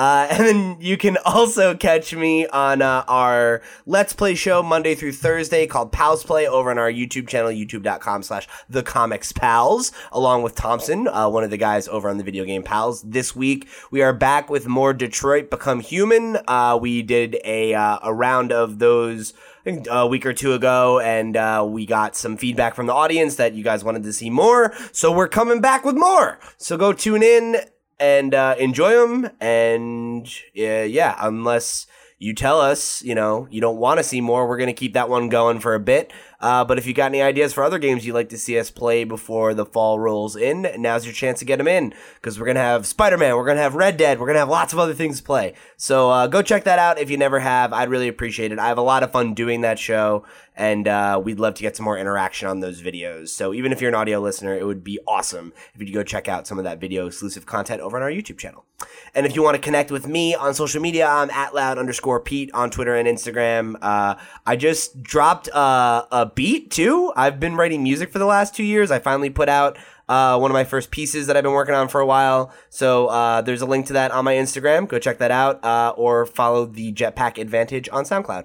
[0.00, 4.94] Uh, and then you can also catch me on uh, our Let's Play show Monday
[4.94, 9.92] through Thursday called Pals Play over on our YouTube channel, youtube.com slash The Comics Pals,
[10.12, 13.02] along with Thompson, uh, one of the guys over on the Video Game Pals.
[13.02, 16.38] This week, we are back with more Detroit Become Human.
[16.48, 19.34] Uh, we did a, uh, a round of those
[19.66, 23.54] a week or two ago, and uh, we got some feedback from the audience that
[23.54, 24.72] you guys wanted to see more.
[24.92, 26.38] So we're coming back with more.
[26.56, 27.56] So go tune in
[27.98, 29.30] and uh, enjoy them.
[29.40, 31.86] And yeah, unless
[32.18, 35.08] you tell us, you know, you don't want to see more, we're gonna keep that
[35.08, 36.12] one going for a bit.
[36.40, 38.70] Uh, but if you got any ideas for other games you'd like to see us
[38.70, 42.46] play before the fall rolls in, now's your chance to get them in because we're
[42.46, 45.18] gonna have Spider-Man, we're gonna have Red Dead, we're gonna have lots of other things
[45.18, 45.54] to play.
[45.76, 47.72] So uh, go check that out if you never have.
[47.72, 48.58] I'd really appreciate it.
[48.58, 50.24] I have a lot of fun doing that show,
[50.60, 53.30] and uh, we'd love to get some more interaction on those videos.
[53.30, 56.02] So even if you're an audio listener, it would be awesome if you could go
[56.02, 58.66] check out some of that video exclusive content over on our YouTube channel.
[59.14, 62.20] And if you want to connect with me on social media, I'm at loud underscore
[62.20, 63.76] Pete on Twitter and Instagram.
[63.80, 64.16] Uh,
[64.46, 67.10] I just dropped uh, a beat too.
[67.16, 68.90] I've been writing music for the last two years.
[68.90, 69.78] I finally put out
[70.10, 72.52] uh, one of my first pieces that I've been working on for a while.
[72.68, 74.86] So uh, there's a link to that on my Instagram.
[74.86, 78.44] Go check that out, uh, or follow the Jetpack Advantage on SoundCloud.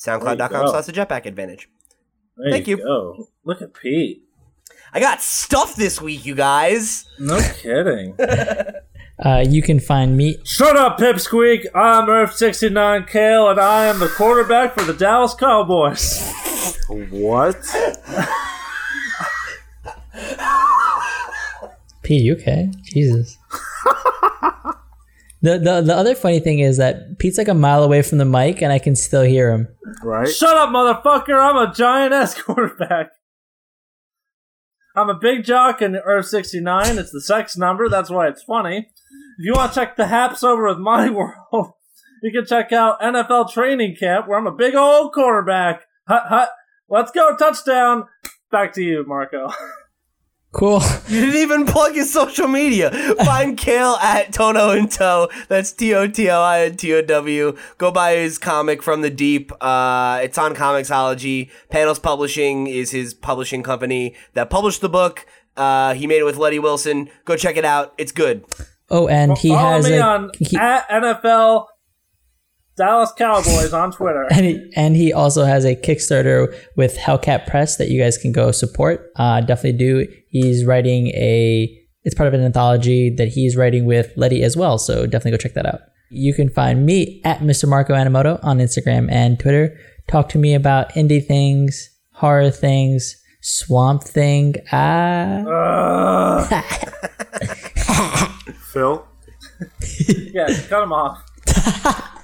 [0.00, 0.70] SoundCloud.com go.
[0.70, 1.68] slash the Jetpack Advantage.
[2.36, 2.78] There Thank you.
[2.78, 3.28] Go.
[3.44, 4.22] Look at Pete.
[4.92, 7.06] I got stuff this week, you guys.
[7.18, 8.16] No kidding.
[9.22, 11.66] Uh, you can find me Shut up, Pipsqueak.
[11.74, 16.32] I'm Earth69 Kale, and I am the quarterback for the Dallas Cowboys.
[16.88, 17.56] What?
[22.02, 22.70] Pete, you okay?
[22.82, 23.36] Jesus.
[25.42, 28.24] the, the the other funny thing is that Pete's like a mile away from the
[28.24, 29.68] mic and I can still hear him.
[30.02, 30.28] Right?
[30.28, 31.40] Shut up, motherfucker.
[31.40, 33.10] I'm a giant ass quarterback.
[34.96, 36.98] I'm a big jock in Earth 69.
[36.98, 37.88] It's the sex number.
[37.88, 38.78] That's why it's funny.
[38.78, 41.08] If you want to check the haps over with my
[41.52, 41.72] world,
[42.22, 45.82] you can check out NFL training camp where I'm a big old quarterback.
[46.06, 46.50] Hut, hut.
[46.88, 47.36] Let's go.
[47.36, 48.04] Touchdown.
[48.50, 49.52] Back to you, Marco.
[50.52, 50.80] Cool.
[51.08, 52.90] You didn't even plug his social media.
[53.24, 55.28] Find Kale at Toto in Tow.
[55.48, 57.56] That's T O T O I N T O W.
[57.78, 59.50] Go buy his comic from the deep.
[59.60, 61.50] Uh, it's on Comixology.
[61.68, 65.26] Panels Publishing is his publishing company that published the book.
[65.56, 67.10] Uh, he made it with Letty Wilson.
[67.24, 67.92] Go check it out.
[67.98, 68.44] It's good.
[68.88, 71.66] Oh, and he Follow has me a on he, at NFL
[72.80, 74.26] Dallas Cowboys on Twitter.
[74.30, 78.32] and he, and he also has a Kickstarter with Hellcat Press that you guys can
[78.32, 79.12] go support.
[79.16, 80.06] Uh, definitely do.
[80.28, 81.76] He's writing a.
[82.04, 84.78] It's part of an anthology that he's writing with Letty as well.
[84.78, 85.80] So definitely go check that out.
[86.08, 87.68] You can find me at Mr.
[87.68, 89.78] Marco Animoto on Instagram and Twitter.
[90.08, 94.54] Talk to me about indie things, horror things, swamp thing.
[94.72, 96.48] Ah.
[96.50, 96.64] Ugh.
[98.72, 99.06] Phil?
[100.32, 101.22] yeah, cut him off.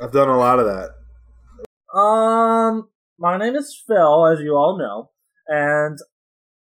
[0.00, 1.98] I've done a lot of that.
[1.98, 5.10] Um, my name is Phil, as you all know,
[5.48, 5.98] and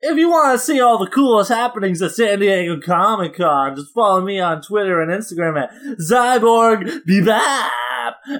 [0.01, 3.93] if you want to see all the coolest happenings at San Diego Comic Con, just
[3.95, 7.71] follow me on Twitter and Instagram at Zyborg Bebop.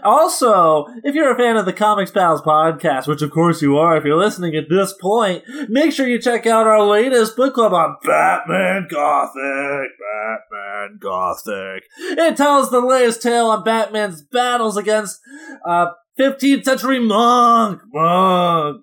[0.03, 3.97] Also, if you're a fan of the Comics Pals podcast, which of course you are
[3.97, 7.73] if you're listening at this point, make sure you check out our latest book club
[7.73, 9.91] on Batman Gothic.
[10.01, 11.85] Batman Gothic.
[11.99, 15.21] It tells the latest tale on Batman's battles against
[15.67, 17.81] uh, 15th century monk.
[17.93, 18.83] Monk.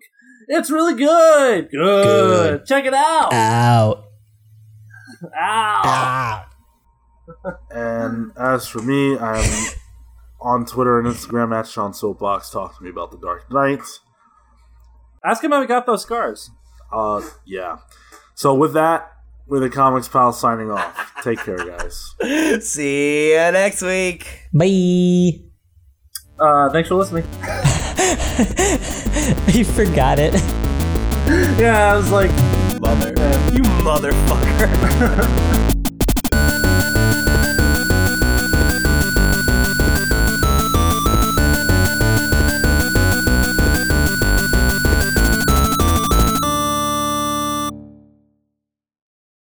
[0.55, 1.71] It's really good.
[1.71, 2.03] Good.
[2.03, 2.65] Good.
[2.65, 3.33] Check it out.
[3.33, 4.05] Out.
[5.23, 5.29] Ow.
[5.35, 6.49] Ah.
[7.71, 9.73] And as for me, I'm
[10.39, 12.51] on Twitter and Instagram at Sean Soapbox.
[12.51, 13.81] Talk to me about the Dark Knight.
[15.25, 16.51] Ask him how he got those scars.
[16.91, 17.77] Uh, yeah.
[18.35, 19.11] So with that,
[19.47, 21.13] we're the Comics Pal signing off.
[21.23, 22.15] Take care, guys.
[22.63, 24.27] See you next week.
[24.53, 25.45] Bye.
[26.39, 27.25] Uh, thanks for listening.
[29.47, 30.33] you forgot it.
[31.59, 32.31] Yeah, I was like,
[32.81, 33.09] Mother.
[33.53, 35.69] You motherfucker.